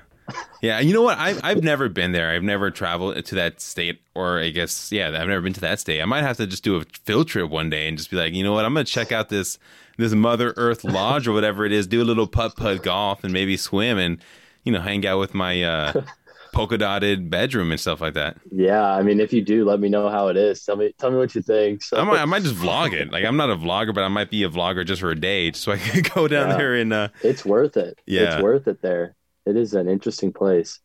you 0.61 0.93
know 0.93 1.01
what? 1.01 1.17
I've 1.17 1.39
I've 1.43 1.63
never 1.63 1.89
been 1.89 2.11
there. 2.11 2.31
I've 2.31 2.43
never 2.43 2.71
traveled 2.71 3.23
to 3.23 3.35
that 3.35 3.61
state, 3.61 4.01
or 4.15 4.39
I 4.39 4.49
guess 4.49 4.91
yeah, 4.91 5.07
I've 5.07 5.27
never 5.27 5.41
been 5.41 5.53
to 5.53 5.61
that 5.61 5.79
state. 5.79 6.01
I 6.01 6.05
might 6.05 6.23
have 6.23 6.37
to 6.37 6.47
just 6.47 6.63
do 6.63 6.75
a 6.77 6.83
field 7.05 7.27
trip 7.27 7.49
one 7.49 7.69
day 7.69 7.87
and 7.87 7.97
just 7.97 8.09
be 8.11 8.17
like, 8.17 8.33
you 8.33 8.43
know 8.43 8.53
what? 8.53 8.65
I'm 8.65 8.73
gonna 8.73 8.83
check 8.85 9.11
out 9.11 9.29
this 9.29 9.57
this 9.97 10.13
Mother 10.13 10.53
Earth 10.57 10.83
Lodge 10.83 11.27
or 11.27 11.33
whatever 11.33 11.65
it 11.65 11.71
is. 11.71 11.87
Do 11.87 12.01
a 12.01 12.05
little 12.05 12.27
putt 12.27 12.55
putt 12.55 12.83
golf 12.83 13.23
and 13.23 13.33
maybe 13.33 13.57
swim 13.57 13.97
and 13.97 14.21
you 14.63 14.71
know 14.71 14.81
hang 14.81 15.05
out 15.07 15.19
with 15.19 15.33
my 15.33 15.63
uh, 15.63 16.01
polka 16.53 16.77
dotted 16.77 17.29
bedroom 17.29 17.71
and 17.71 17.79
stuff 17.79 18.01
like 18.01 18.13
that. 18.15 18.37
yeah. 18.51 18.83
I 18.83 19.03
mean, 19.03 19.19
if 19.19 19.31
you 19.31 19.41
do, 19.43 19.63
let 19.65 19.79
me 19.79 19.89
know 19.89 20.09
how 20.09 20.27
it 20.29 20.37
is. 20.37 20.63
Tell 20.65 20.75
me, 20.75 20.93
tell 20.97 21.11
me 21.11 21.17
what 21.17 21.35
you 21.35 21.41
think. 21.41 21.83
So, 21.83 21.97
I 21.97 22.03
might 22.03 22.19
I 22.21 22.25
might 22.25 22.41
just 22.43 22.55
vlog 22.55 22.93
it. 22.93 23.11
Like 23.11 23.25
I'm 23.25 23.37
not 23.37 23.49
a 23.49 23.55
vlogger, 23.55 23.93
but 23.93 24.03
I 24.03 24.07
might 24.07 24.29
be 24.31 24.43
a 24.43 24.49
vlogger 24.49 24.85
just 24.85 25.01
for 25.01 25.11
a 25.11 25.19
day, 25.19 25.51
so 25.51 25.71
I 25.71 25.77
can 25.77 26.01
go 26.15 26.27
down 26.27 26.49
Yeah. 26.49 26.57
there 26.57 26.75
and. 26.75 26.93
uh 26.93 27.07
it's 27.21 27.45
worth 27.45 27.77
it. 27.77 27.99
Yeah. 28.05 28.35
it's 28.35 28.43
worth 28.43 28.67
it 28.67 28.81
there. 28.81 29.15
It 29.47 29.55
is 29.55 29.73
an 29.73 29.87
interesting 29.87 30.33
place. 30.33 30.79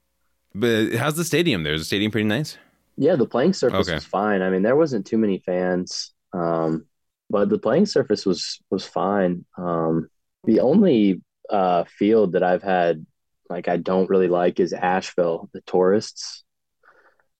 But 0.54 0.92
how's 0.94 1.16
the 1.16 1.24
stadium 1.24 1.64
there? 1.64 1.74
Is 1.74 1.80
the 1.80 1.86
stadium 1.86 2.12
pretty 2.12 2.28
nice? 2.28 2.58
Yeah, 2.96 3.16
the 3.16 3.26
playing 3.26 3.54
surface 3.54 3.88
Okay. 3.88 3.94
was 3.96 4.04
fine. 4.04 4.42
I 4.42 4.50
mean, 4.50 4.62
there 4.62 4.76
wasn't 4.76 5.06
too 5.06 5.18
many 5.18 5.38
fans, 5.38 6.12
um, 6.32 6.86
but 7.28 7.48
the 7.48 7.58
playing 7.58 7.86
surface 7.86 8.24
was 8.24 8.60
was 8.70 8.84
fine. 8.86 9.44
Um, 9.58 10.08
the 10.44 10.60
only 10.60 11.22
uh, 11.50 11.84
field 11.84 12.32
that 12.32 12.42
I've 12.42 12.62
had 12.62 13.04
like 13.48 13.66
I 13.66 13.78
don't 13.78 14.10
really 14.10 14.28
like 14.28 14.60
is 14.60 14.72
Asheville, 14.72 15.48
the 15.52 15.62
tourists. 15.62 16.44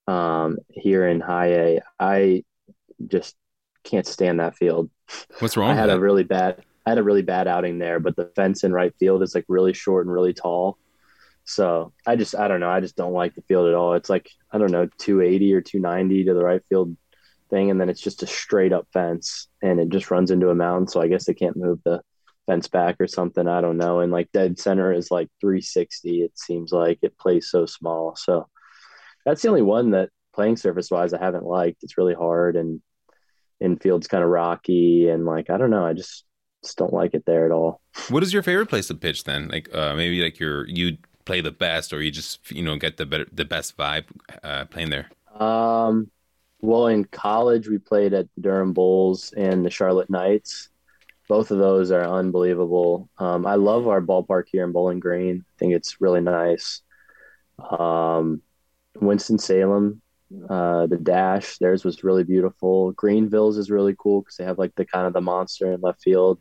Um, 0.09 0.59
here 0.71 1.07
in 1.07 1.21
High 1.21 1.53
A, 1.53 1.81
I 2.01 2.45
just 3.07 3.37
can't 3.85 4.07
stand 4.07 4.41
that 4.41 4.57
field. 4.57 4.91
What's 5.39 5.57
wrong? 5.57 5.71
I 5.71 5.75
had 5.75 5.91
a 5.91 6.01
really 6.01 6.25
bad 6.25 6.65
I 6.87 6.91
had 6.91 6.99
a 6.99 7.03
really 7.05 7.23
bad 7.23 7.47
outing 7.47 7.79
there, 7.79 8.01
but 8.01 8.17
the 8.17 8.33
fence 8.35 8.65
in 8.65 8.73
right 8.73 8.93
field 8.99 9.23
is 9.23 9.35
like 9.35 9.45
really 9.49 9.73
short 9.73 10.07
and 10.07 10.13
really 10.13 10.33
tall. 10.35 10.79
So 11.45 11.93
I 12.07 12.17
just 12.17 12.35
I 12.37 12.49
don't 12.49 12.61
know. 12.61 12.71
I 12.71 12.81
just 12.81 12.97
don't 12.97 13.13
like 13.13 13.35
the 13.35 13.43
field 13.43 13.69
at 13.69 13.75
all. 13.75 13.95
It's 13.95 14.11
like 14.11 14.29
I 14.51 14.59
don't 14.59 14.71
know, 14.71 14.89
two 14.99 15.21
eighty 15.21 15.53
or 15.55 15.61
two 15.61 15.81
ninety 15.81 16.25
to 16.25 16.35
the 16.35 16.45
right 16.45 16.63
field 16.69 16.97
thing, 17.51 17.71
and 17.71 17.81
then 17.81 17.89
it's 17.89 18.01
just 18.01 18.23
a 18.23 18.27
straight 18.27 18.73
up 18.73 18.87
fence 18.93 19.49
and 19.63 19.81
it 19.81 19.89
just 19.89 20.11
runs 20.11 20.31
into 20.31 20.51
a 20.51 20.55
mountain. 20.55 20.89
So 20.89 21.01
I 21.01 21.09
guess 21.09 21.27
they 21.27 21.35
can't 21.35 21.57
move 21.57 21.81
the 21.85 22.01
fence 22.47 22.69
back 22.69 22.97
or 23.01 23.07
something. 23.07 23.47
I 23.47 23.61
don't 23.61 23.77
know. 23.77 24.01
And 24.01 24.13
like 24.13 24.33
dead 24.33 24.59
center 24.59 24.93
is 24.93 25.11
like 25.11 25.29
three 25.41 25.61
sixty, 25.61 26.23
it 26.23 26.39
seems 26.39 26.73
like 26.73 26.99
it 27.03 27.19
plays 27.19 27.51
so 27.51 27.67
small. 27.67 28.17
So 28.17 28.49
that's 29.25 29.43
the 29.43 29.49
only 29.49 29.63
one 29.63 29.91
that 29.91 30.11
playing 30.35 30.57
surface 30.57 30.91
wise 30.91 31.13
I 31.13 31.19
haven't 31.19 31.45
liked. 31.45 31.83
It's 31.83 31.99
really 31.99 32.15
hard 32.15 32.57
and 32.57 32.81
infield's 33.61 34.09
kind 34.09 34.25
of 34.25 34.31
rocky 34.31 35.09
and 35.09 35.25
like 35.25 35.51
I 35.51 35.57
don't 35.57 35.71
know, 35.71 35.87
I 35.87 35.93
just 35.93 36.25
just 36.65 36.79
don't 36.79 36.93
like 36.93 37.15
it 37.15 37.25
there 37.27 37.45
at 37.45 37.53
all. 37.53 37.81
What 38.09 38.23
is 38.23 38.33
your 38.33 38.43
favorite 38.43 38.69
place 38.69 38.87
to 38.87 38.95
pitch 38.95 39.25
then? 39.25 39.49
Like 39.49 39.73
uh, 39.75 39.95
maybe 39.95 40.23
like 40.23 40.39
your 40.39 40.69
you 40.69 40.97
play 41.25 41.41
the 41.41 41.51
best, 41.51 41.93
or 41.93 42.03
you 42.03 42.11
just 42.11 42.51
you 42.51 42.63
know 42.63 42.77
get 42.77 42.97
the 42.97 43.07
better 43.07 43.27
the 43.33 43.45
best 43.45 43.77
vibe 43.77 44.05
uh, 44.43 44.65
playing 44.67 44.91
there. 44.91 45.11
Um, 45.39 46.11
well, 46.61 46.87
in 46.87 47.05
college 47.05 47.69
we 47.69 47.79
played 47.79 48.15
at 48.15 48.29
the 48.35 48.43
Durham 48.43 48.73
Bulls 48.73 49.33
and 49.37 49.65
the 49.65 49.71
Charlotte 49.71 50.11
Knights. 50.11 50.69
Both 51.29 51.51
of 51.51 51.59
those 51.59 51.91
are 51.91 52.05
unbelievable. 52.05 53.09
Um, 53.19 53.47
I 53.47 53.55
love 53.55 53.89
our 53.89 54.03
ballpark 54.03 54.45
here 54.51 54.65
in 54.65 54.73
Bowling 54.73 55.01
Green. 55.01 55.45
I 55.49 55.53
think 55.59 55.73
it's 55.73 56.01
really 56.01 56.21
nice. 56.21 56.83
Um, 57.59 58.43
Winston 59.01 59.39
Salem, 59.39 60.03
uh, 60.49 60.87
the 60.87 60.99
Dash, 60.99 61.59
theirs 61.59 61.85
was 61.85 62.05
really 62.05 62.25
beautiful. 62.25 62.93
Greenville's 62.93 63.57
is 63.57 63.71
really 63.71 63.95
cool 63.99 64.21
because 64.21 64.37
they 64.37 64.45
have 64.45 64.59
like 64.59 64.75
the 64.75 64.85
kind 64.85 65.07
of 65.07 65.13
the 65.13 65.21
monster 65.21 65.73
in 65.73 65.81
left 65.81 66.03
field. 66.03 66.41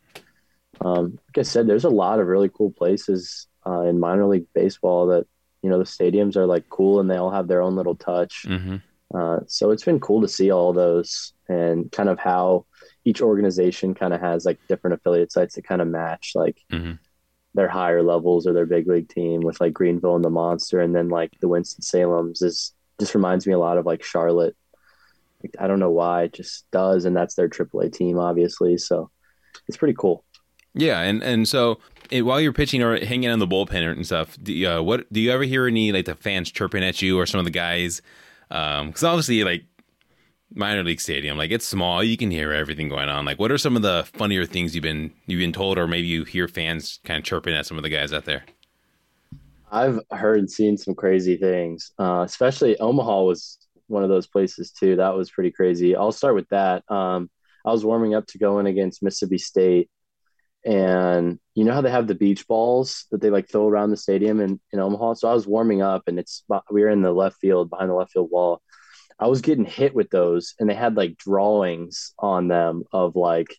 Um, 0.81 1.19
like 1.27 1.37
I 1.37 1.41
said, 1.43 1.67
there's 1.67 1.85
a 1.85 1.89
lot 1.89 2.19
of 2.19 2.27
really 2.27 2.49
cool 2.49 2.71
places 2.71 3.47
uh, 3.65 3.81
in 3.81 3.99
minor 3.99 4.25
league 4.25 4.47
baseball 4.53 5.07
that 5.07 5.25
you 5.61 5.69
know 5.69 5.77
the 5.77 5.83
stadiums 5.83 6.35
are 6.35 6.45
like 6.45 6.69
cool 6.69 6.99
and 6.99 7.09
they 7.09 7.17
all 7.17 7.31
have 7.31 7.47
their 7.47 7.61
own 7.61 7.75
little 7.75 7.95
touch. 7.95 8.45
Mm-hmm. 8.47 8.77
Uh, 9.13 9.39
so 9.47 9.71
it's 9.71 9.83
been 9.83 9.99
cool 9.99 10.21
to 10.21 10.27
see 10.27 10.51
all 10.51 10.73
those 10.73 11.33
and 11.49 11.91
kind 11.91 12.09
of 12.09 12.17
how 12.17 12.65
each 13.03 13.21
organization 13.21 13.93
kind 13.93 14.13
of 14.13 14.21
has 14.21 14.45
like 14.45 14.59
different 14.67 14.93
affiliate 14.93 15.31
sites 15.31 15.55
that 15.55 15.65
kind 15.65 15.81
of 15.81 15.87
match 15.87 16.31
like 16.35 16.57
mm-hmm. 16.71 16.93
their 17.53 17.67
higher 17.67 18.03
levels 18.03 18.47
or 18.47 18.53
their 18.53 18.65
big 18.65 18.87
league 18.87 19.09
team 19.09 19.41
with 19.41 19.59
like 19.59 19.73
Greenville 19.73 20.15
and 20.15 20.23
the 20.23 20.29
Monster, 20.29 20.79
and 20.79 20.95
then 20.95 21.09
like 21.09 21.31
the 21.39 21.47
Winston 21.47 21.81
Salem's 21.81 22.41
is 22.41 22.73
just 22.99 23.15
reminds 23.15 23.47
me 23.47 23.53
a 23.53 23.59
lot 23.59 23.77
of 23.77 23.85
like 23.85 24.03
Charlotte. 24.03 24.55
Like, 25.43 25.55
I 25.59 25.67
don't 25.67 25.79
know 25.79 25.89
why 25.89 26.23
it 26.23 26.33
just 26.33 26.69
does, 26.71 27.05
and 27.05 27.17
that's 27.17 27.33
their 27.33 27.49
AAA 27.49 27.91
team, 27.91 28.19
obviously. 28.19 28.77
So 28.77 29.09
it's 29.67 29.77
pretty 29.77 29.95
cool. 29.97 30.23
Yeah, 30.73 31.01
and 31.01 31.21
and 31.21 31.47
so 31.47 31.79
it, 32.09 32.23
while 32.23 32.39
you're 32.39 32.53
pitching 32.53 32.81
or 32.81 33.03
hanging 33.03 33.29
on 33.29 33.39
the 33.39 33.47
bullpen 33.47 33.91
and 33.91 34.05
stuff, 34.05 34.37
do 34.41 34.53
you, 34.53 34.69
uh, 34.69 34.81
what 34.81 35.11
do 35.11 35.19
you 35.19 35.31
ever 35.31 35.43
hear 35.43 35.67
any 35.67 35.91
like 35.91 36.05
the 36.05 36.15
fans 36.15 36.51
chirping 36.51 36.83
at 36.83 37.01
you 37.01 37.19
or 37.19 37.25
some 37.25 37.39
of 37.39 37.45
the 37.45 37.51
guys? 37.51 38.01
Because 38.49 39.03
um, 39.03 39.09
obviously, 39.09 39.43
like 39.43 39.65
minor 40.53 40.83
league 40.83 41.01
stadium, 41.01 41.37
like 41.37 41.51
it's 41.51 41.65
small, 41.65 42.03
you 42.03 42.17
can 42.17 42.31
hear 42.31 42.51
everything 42.51 42.89
going 42.89 43.09
on. 43.09 43.25
Like, 43.25 43.39
what 43.39 43.51
are 43.51 43.57
some 43.57 43.75
of 43.75 43.81
the 43.81 44.07
funnier 44.13 44.45
things 44.45 44.75
you've 44.75 44.83
been 44.83 45.11
you've 45.25 45.39
been 45.39 45.53
told, 45.53 45.77
or 45.77 45.87
maybe 45.87 46.07
you 46.07 46.23
hear 46.23 46.47
fans 46.47 46.99
kind 47.03 47.17
of 47.17 47.23
chirping 47.23 47.53
at 47.53 47.65
some 47.65 47.77
of 47.77 47.83
the 47.83 47.89
guys 47.89 48.13
out 48.13 48.25
there? 48.25 48.43
I've 49.71 49.99
heard 50.11 50.49
seen 50.49 50.77
some 50.77 50.95
crazy 50.95 51.37
things. 51.37 51.91
Uh, 51.97 52.23
especially 52.25 52.77
Omaha 52.77 53.23
was 53.23 53.57
one 53.87 54.03
of 54.03 54.09
those 54.09 54.27
places 54.27 54.71
too. 54.71 54.97
That 54.97 55.15
was 55.15 55.31
pretty 55.31 55.51
crazy. 55.51 55.95
I'll 55.95 56.11
start 56.11 56.35
with 56.35 56.49
that. 56.49 56.83
Um, 56.89 57.29
I 57.65 57.71
was 57.71 57.85
warming 57.85 58.15
up 58.15 58.25
to 58.27 58.37
go 58.37 58.59
in 58.59 58.65
against 58.65 59.03
Mississippi 59.03 59.37
State, 59.37 59.89
and 60.65 61.39
you 61.55 61.63
know 61.63 61.73
how 61.73 61.81
they 61.81 61.91
have 61.91 62.07
the 62.07 62.15
beach 62.15 62.47
balls 62.47 63.05
that 63.11 63.21
they 63.21 63.29
like 63.29 63.49
throw 63.49 63.67
around 63.67 63.89
the 63.89 63.97
stadium 63.97 64.39
in, 64.39 64.59
in 64.71 64.79
Omaha. 64.79 65.15
So 65.15 65.29
I 65.29 65.33
was 65.33 65.47
warming 65.47 65.81
up, 65.81 66.03
and 66.07 66.19
it's 66.19 66.43
we 66.69 66.81
were 66.81 66.89
in 66.89 67.01
the 67.01 67.11
left 67.11 67.37
field 67.37 67.69
behind 67.69 67.89
the 67.89 67.95
left 67.95 68.11
field 68.11 68.29
wall. 68.31 68.61
I 69.19 69.27
was 69.27 69.41
getting 69.41 69.65
hit 69.65 69.93
with 69.93 70.09
those, 70.09 70.55
and 70.59 70.69
they 70.69 70.73
had 70.73 70.95
like 70.95 71.17
drawings 71.17 72.13
on 72.19 72.47
them 72.47 72.83
of 72.91 73.15
like 73.15 73.55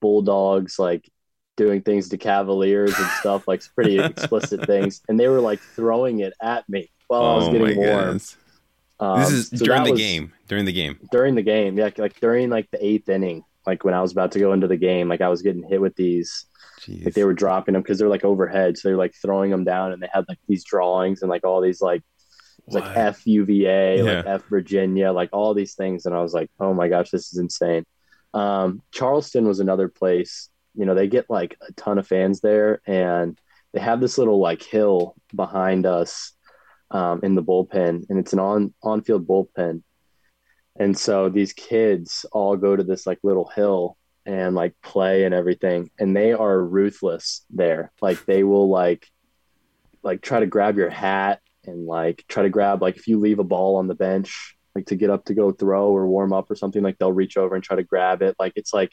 bulldogs 0.00 0.78
like 0.78 1.08
doing 1.56 1.82
things 1.82 2.08
to 2.10 2.18
Cavaliers 2.18 2.94
and 2.98 3.06
stuff, 3.20 3.46
like 3.46 3.62
pretty 3.74 3.98
explicit 4.00 4.66
things. 4.66 5.00
And 5.08 5.18
they 5.18 5.28
were 5.28 5.40
like 5.40 5.60
throwing 5.60 6.20
it 6.20 6.32
at 6.40 6.68
me 6.68 6.90
while 7.08 7.22
I 7.22 7.36
was 7.36 7.48
Oh 7.48 7.52
getting 7.52 7.76
warm. 7.76 8.20
Um, 9.00 9.20
This 9.20 9.32
is 9.32 9.48
so 9.48 9.64
during 9.64 9.84
the 9.84 9.92
was 9.92 10.00
game. 10.00 10.32
During 10.48 10.64
the 10.64 10.72
game. 10.72 10.98
During 11.10 11.34
the 11.34 11.42
game, 11.42 11.78
yeah, 11.78 11.90
like 11.98 12.18
during 12.20 12.50
like 12.50 12.70
the 12.70 12.84
eighth 12.84 13.08
inning, 13.08 13.44
like 13.66 13.84
when 13.84 13.94
I 13.94 14.02
was 14.02 14.12
about 14.12 14.32
to 14.32 14.38
go 14.38 14.52
into 14.52 14.66
the 14.66 14.76
game, 14.76 15.08
like 15.08 15.20
I 15.20 15.28
was 15.28 15.42
getting 15.42 15.62
hit 15.62 15.80
with 15.80 15.96
these. 15.96 16.46
Jeez. 16.80 17.04
Like 17.04 17.14
they 17.14 17.24
were 17.24 17.34
dropping 17.34 17.74
them 17.74 17.82
because 17.82 17.98
they're 17.98 18.08
like 18.08 18.24
overhead, 18.24 18.76
so 18.76 18.88
they're 18.88 18.96
like 18.96 19.14
throwing 19.14 19.50
them 19.50 19.64
down, 19.64 19.92
and 19.92 20.02
they 20.02 20.08
had 20.12 20.24
like 20.28 20.38
these 20.48 20.64
drawings 20.64 21.22
and 21.22 21.30
like 21.30 21.44
all 21.44 21.60
these 21.60 21.80
like 21.80 22.02
it 22.58 22.64
was 22.66 22.74
like? 22.74 22.96
F 22.96 23.26
UVA, 23.26 24.02
like 24.02 24.26
F 24.26 24.44
Virginia, 24.48 25.12
like 25.12 25.30
all 25.32 25.54
these 25.54 25.74
things, 25.74 26.06
and 26.06 26.14
I 26.14 26.22
was 26.22 26.32
like, 26.32 26.50
oh 26.60 26.74
my 26.74 26.88
gosh, 26.88 27.10
this 27.10 27.32
is 27.32 27.38
insane. 27.38 27.84
Um, 28.34 28.82
Charleston 28.92 29.46
was 29.46 29.60
another 29.60 29.88
place. 29.88 30.48
You 30.74 30.86
know, 30.86 30.94
they 30.94 31.08
get 31.08 31.28
like 31.28 31.56
a 31.68 31.72
ton 31.72 31.98
of 31.98 32.06
fans 32.06 32.40
there, 32.40 32.80
and 32.86 33.38
they 33.72 33.80
have 33.80 34.00
this 34.00 34.18
little 34.18 34.40
like 34.40 34.62
hill 34.62 35.14
behind 35.34 35.86
us 35.86 36.32
um, 36.90 37.20
in 37.22 37.34
the 37.34 37.42
bullpen, 37.42 38.04
and 38.08 38.18
it's 38.18 38.32
an 38.32 38.38
on 38.38 38.74
on 38.82 39.02
field 39.02 39.26
bullpen. 39.26 39.82
And 40.78 40.96
so 40.96 41.28
these 41.28 41.52
kids 41.52 42.24
all 42.32 42.56
go 42.56 42.74
to 42.76 42.82
this 42.82 43.06
like 43.06 43.18
little 43.22 43.50
hill 43.54 43.96
and 44.24 44.54
like 44.54 44.74
play 44.82 45.24
and 45.24 45.34
everything, 45.34 45.90
and 45.98 46.16
they 46.16 46.32
are 46.32 46.60
ruthless 46.60 47.44
there. 47.50 47.92
Like 48.00 48.24
they 48.26 48.42
will 48.44 48.68
like 48.70 49.06
like 50.02 50.22
try 50.22 50.40
to 50.40 50.46
grab 50.46 50.76
your 50.76 50.90
hat 50.90 51.40
and 51.64 51.86
like 51.86 52.24
try 52.28 52.42
to 52.42 52.48
grab 52.48 52.82
like 52.82 52.96
if 52.96 53.06
you 53.06 53.20
leave 53.20 53.38
a 53.38 53.44
ball 53.44 53.76
on 53.76 53.86
the 53.86 53.94
bench 53.94 54.56
like 54.74 54.86
to 54.86 54.96
get 54.96 55.10
up 55.10 55.24
to 55.26 55.34
go 55.34 55.52
throw 55.52 55.90
or 55.90 56.08
warm 56.08 56.32
up 56.32 56.50
or 56.50 56.56
something 56.56 56.82
like 56.82 56.98
they'll 56.98 57.12
reach 57.12 57.36
over 57.36 57.54
and 57.54 57.62
try 57.62 57.76
to 57.76 57.84
grab 57.84 58.20
it 58.20 58.34
like 58.40 58.52
it's 58.56 58.72
like 58.74 58.90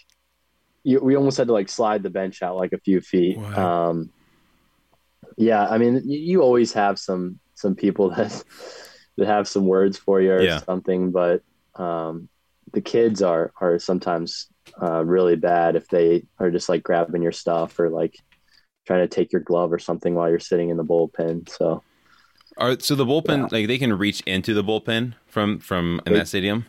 you, 0.84 1.00
we 1.00 1.16
almost 1.16 1.38
had 1.38 1.48
to 1.48 1.54
like 1.54 1.68
slide 1.70 2.04
the 2.04 2.12
bench 2.12 2.44
out 2.44 2.58
like 2.58 2.74
a 2.74 2.80
few 2.82 3.02
feet 3.02 3.38
Wow. 3.38 3.90
um 3.90 4.12
yeah 5.38 5.66
i 5.68 5.78
mean 5.80 6.02
you, 6.06 6.20
you 6.20 6.42
always 6.42 6.74
have 6.74 7.00
some 7.00 7.40
some 7.56 7.74
people 7.76 8.10
that 8.16 8.44
that 9.18 9.26
have 9.26 9.48
some 9.48 9.66
words 9.66 9.98
for 9.98 10.22
you 10.22 10.32
or 10.34 10.44
Yeah. 10.44 10.60
something 10.60 11.10
but 11.12 11.42
um 11.80 12.30
the 12.74 12.82
kids 12.82 13.22
are 13.24 13.52
are 13.60 13.80
sometimes 13.80 14.48
uh, 14.82 15.04
really 15.04 15.36
bad 15.36 15.76
if 15.76 15.88
they 15.88 16.24
are 16.38 16.52
just 16.52 16.70
like 16.70 16.84
grabbing 16.84 17.24
your 17.24 17.32
stuff 17.32 17.80
or 17.80 17.90
like 17.90 18.16
trying 18.86 19.02
to 19.02 19.08
take 19.08 19.32
your 19.32 19.42
glove 19.42 19.74
or 19.74 19.80
something 19.80 20.14
while 20.14 20.30
you're 20.30 20.40
sitting 20.40 20.70
in 20.70 20.78
the 20.78 20.84
bullpen 20.86 21.50
so 21.50 21.82
Are 22.58 22.80
so 22.80 22.94
the 22.96 23.06
bullpen 23.06 23.40
Yeah. 23.40 23.48
like 23.58 23.68
they 23.68 23.78
can 23.80 23.98
reach 23.98 24.22
into 24.28 24.54
the 24.54 24.64
bullpen 24.64 25.16
from 25.28 25.60
from 25.60 26.02
in 26.06 26.14
They- 26.14 26.20
that 26.20 26.28
stadium? 26.28 26.66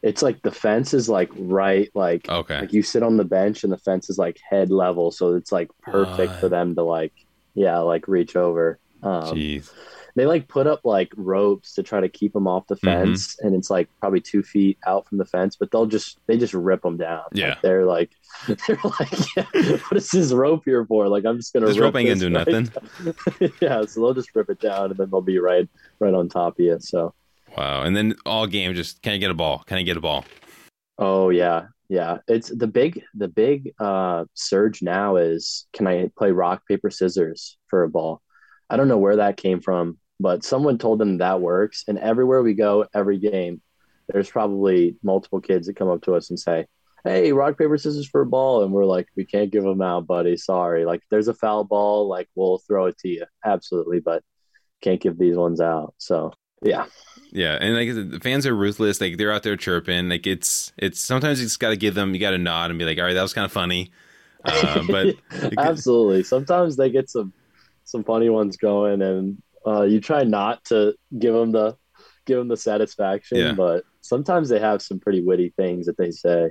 it's 0.00 0.22
like 0.22 0.40
the 0.42 0.52
fence 0.52 0.94
is 0.94 1.08
like 1.08 1.28
right 1.36 1.90
like 1.94 2.28
Okay. 2.28 2.60
like 2.60 2.72
you 2.72 2.82
sit 2.82 3.02
on 3.02 3.16
the 3.16 3.24
bench 3.24 3.64
and 3.64 3.72
the 3.72 3.78
fence 3.78 4.08
is 4.08 4.16
like 4.16 4.38
head 4.48 4.70
level 4.70 5.10
so 5.10 5.34
it's 5.34 5.50
like 5.50 5.68
perfect 5.82 6.30
What? 6.34 6.40
for 6.40 6.48
them 6.48 6.76
to 6.76 6.82
like 6.84 7.12
yeah 7.54 7.78
like 7.78 8.06
reach 8.06 8.36
over 8.36 8.78
um, 9.02 9.22
Jeez. 9.36 9.72
They 10.18 10.26
like 10.26 10.48
put 10.48 10.66
up 10.66 10.80
like 10.84 11.10
ropes 11.16 11.74
to 11.74 11.82
try 11.82 12.00
to 12.00 12.08
keep 12.08 12.32
them 12.32 12.46
off 12.46 12.66
the 12.66 12.74
Mm-hmm. 12.76 12.84
fence 13.10 13.36
and 13.40 13.54
it's 13.54 13.70
like 13.70 13.88
probably 14.00 14.20
two 14.20 14.42
feet 14.42 14.78
out 14.86 15.06
from 15.08 15.18
the 15.18 15.24
fence 15.24 15.56
but 15.58 15.70
they'll 15.70 15.86
just 15.86 16.18
they 16.26 16.36
just 16.36 16.54
rip 16.54 16.82
them 16.82 16.96
down 16.96 17.22
Like, 17.32 17.40
Yeah. 17.40 17.54
they're 17.62 17.84
like 17.86 18.10
they're 18.66 18.80
like 19.00 19.36
yeah, 19.36 19.44
what 19.88 19.96
is 19.96 20.10
this 20.10 20.32
rope 20.32 20.62
here 20.64 20.84
for 20.86 21.08
like 21.08 21.24
i'm 21.24 21.36
just 21.36 21.52
gonna 21.52 21.66
This 21.66 21.76
rip 21.78 21.94
rope 21.94 21.96
ain't 21.96 22.08
gonna 22.08 22.30
do 22.30 22.36
right 22.36 22.46
nothing. 22.48 23.14
yeah 23.62 23.84
so 23.86 24.00
they'll 24.00 24.14
just 24.14 24.30
rip 24.34 24.50
it 24.50 24.60
down 24.60 24.90
and 24.90 24.98
then 24.98 25.08
they'll 25.10 25.20
be 25.20 25.38
right 25.38 25.68
right 26.00 26.14
on 26.14 26.28
top 26.28 26.58
of 26.58 26.64
you 26.64 26.76
so 26.80 27.14
Wow. 27.56 27.82
And 27.82 27.96
then 27.96 28.14
all 28.26 28.46
game 28.46 28.74
just 28.74 29.00
can 29.02 29.14
I 29.14 29.16
get 29.16 29.30
a 29.30 29.34
ball? 29.34 29.64
Can 29.66 29.78
I 29.78 29.82
get 29.82 29.96
a 29.96 30.00
ball? 30.02 30.26
Oh 30.98 31.30
yeah, 31.30 31.68
yeah. 31.88 32.18
It's 32.28 32.50
the 32.50 32.66
big 32.66 33.02
the 33.14 33.26
big 33.28 33.72
uh 33.80 34.26
surge 34.34 34.82
now 34.82 35.16
is 35.16 35.66
can 35.72 35.86
I 35.86 36.10
play 36.16 36.30
rock 36.30 36.62
paper 36.68 36.90
scissors 36.90 37.56
for 37.68 37.84
a 37.84 37.88
ball? 37.88 38.20
I 38.68 38.76
don't 38.76 38.86
know 38.88 38.98
where 38.98 39.16
that 39.16 39.38
came 39.38 39.60
from, 39.62 39.96
but 40.20 40.44
someone 40.44 40.78
told 40.78 40.98
them 40.98 41.18
that 41.18 41.40
works 41.40 41.84
and 41.88 41.98
everywhere 41.98 42.42
we 42.42 42.54
go 42.54 42.86
every 42.94 43.18
game 43.18 43.60
there's 44.08 44.30
probably 44.30 44.96
multiple 45.02 45.40
kids 45.40 45.66
that 45.66 45.76
come 45.76 45.88
up 45.88 46.02
to 46.02 46.14
us 46.14 46.30
and 46.30 46.38
say, 46.38 46.66
"Hey, 47.04 47.32
rock 47.32 47.58
paper 47.58 47.76
scissors 47.76 48.08
for 48.08 48.22
a 48.22 48.26
ball." 48.26 48.64
And 48.64 48.72
we're 48.72 48.84
like, 48.84 49.06
"We 49.16 49.24
can't 49.24 49.50
give 49.50 49.64
them 49.64 49.82
out, 49.82 50.06
buddy. 50.06 50.36
Sorry. 50.36 50.84
Like 50.84 51.00
if 51.00 51.08
there's 51.10 51.28
a 51.28 51.34
foul 51.34 51.64
ball, 51.64 52.08
like 52.08 52.28
we'll 52.34 52.58
throw 52.58 52.86
it 52.86 52.98
to 52.98 53.08
you. 53.08 53.26
Absolutely, 53.44 54.00
but 54.00 54.22
can't 54.80 55.00
give 55.00 55.18
these 55.18 55.36
ones 55.36 55.60
out." 55.60 55.94
So, 55.98 56.32
yeah. 56.62 56.86
Yeah, 57.30 57.58
and 57.60 57.74
like 57.74 58.10
the 58.10 58.20
fans 58.20 58.46
are 58.46 58.56
ruthless. 58.56 59.00
Like 59.00 59.18
they're 59.18 59.32
out 59.32 59.42
there 59.42 59.56
chirping. 59.56 60.08
Like 60.08 60.26
it's 60.26 60.72
it's 60.78 61.00
sometimes 61.00 61.40
you 61.40 61.46
just 61.46 61.60
got 61.60 61.70
to 61.70 61.76
give 61.76 61.94
them. 61.94 62.14
You 62.14 62.20
got 62.20 62.30
to 62.30 62.38
nod 62.38 62.70
and 62.70 62.78
be 62.78 62.86
like, 62.86 62.98
all 62.98 63.04
right, 63.04 63.12
that 63.14 63.22
was 63.22 63.34
kind 63.34 63.44
of 63.44 63.52
funny. 63.52 63.92
Uh, 64.44 64.82
but 64.88 65.16
absolutely 65.58 66.22
sometimes 66.22 66.76
they 66.76 66.88
get 66.88 67.10
some 67.10 67.32
some 67.84 68.04
funny 68.04 68.30
ones 68.30 68.56
going, 68.56 69.02
and 69.02 69.42
uh, 69.68 69.82
you 69.82 70.00
try 70.00 70.22
not 70.24 70.64
to 70.66 70.94
give 71.18 71.34
them 71.34 71.52
the 71.52 71.76
give 72.26 72.38
them 72.38 72.48
the 72.48 72.56
satisfaction, 72.56 73.38
Yeah. 73.38 73.52
but 73.52 73.84
sometimes 74.00 74.48
they 74.48 74.58
have 74.60 74.82
some 74.82 74.98
pretty 75.00 75.22
witty 75.22 75.50
things 75.56 75.86
that 75.86 75.96
they 75.96 76.10
say. 76.10 76.50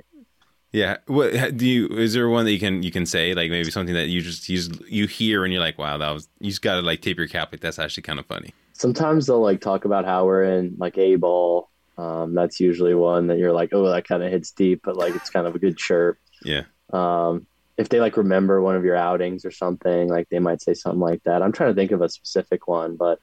Yeah. 0.72 0.98
What 1.06 1.56
do 1.56 1.66
you? 1.66 1.88
Is 1.88 2.12
there 2.14 2.28
one 2.28 2.44
that 2.44 2.52
you 2.52 2.58
can 2.58 2.82
you 2.82 2.90
can 2.90 3.06
say 3.06 3.32
like 3.34 3.50
maybe 3.50 3.70
something 3.70 3.94
that 3.94 4.08
you 4.08 4.20
just 4.20 4.48
you 4.48 4.60
you 4.86 5.06
hear 5.06 5.44
and 5.44 5.52
you're 5.52 5.62
like, 5.62 5.78
wow, 5.78 5.96
that 5.98 6.10
was 6.10 6.28
you 6.40 6.50
just 6.50 6.62
got 6.62 6.74
to 6.76 6.82
like 6.82 7.00
tip 7.00 7.16
your 7.16 7.26
cap 7.28 7.50
like 7.52 7.60
that's 7.60 7.78
actually 7.78 8.02
kind 8.02 8.18
of 8.18 8.26
funny. 8.26 8.52
Sometimes 8.74 9.26
they'll 9.26 9.40
like 9.40 9.60
talk 9.60 9.84
about 9.86 10.04
how 10.04 10.26
we're 10.26 10.44
in 10.44 10.76
like 10.78 10.96
a 10.98 11.16
ball. 11.16 11.70
Um, 11.96 12.34
that's 12.34 12.60
usually 12.60 12.94
one 12.94 13.26
that 13.28 13.38
you're 13.38 13.52
like, 13.52 13.70
oh, 13.72 13.88
that 13.90 14.06
kind 14.06 14.22
of 14.22 14.30
hits 14.30 14.52
deep, 14.52 14.82
but 14.84 14.96
like 14.96 15.16
it's 15.16 15.30
kind 15.30 15.46
of 15.48 15.54
a 15.56 15.58
good 15.58 15.76
chirp. 15.76 16.18
Yeah. 16.44 16.62
Um, 16.92 17.46
if 17.78 17.88
they 17.88 18.00
like 18.00 18.16
remember 18.16 18.60
one 18.60 18.74
of 18.74 18.84
your 18.84 18.96
outings 18.96 19.44
or 19.44 19.52
something, 19.52 20.08
like 20.08 20.28
they 20.28 20.40
might 20.40 20.60
say 20.60 20.74
something 20.74 21.00
like 21.00 21.22
that. 21.22 21.42
I'm 21.42 21.52
trying 21.52 21.70
to 21.70 21.80
think 21.80 21.92
of 21.92 22.02
a 22.02 22.08
specific 22.08 22.66
one, 22.66 22.96
but 22.96 23.20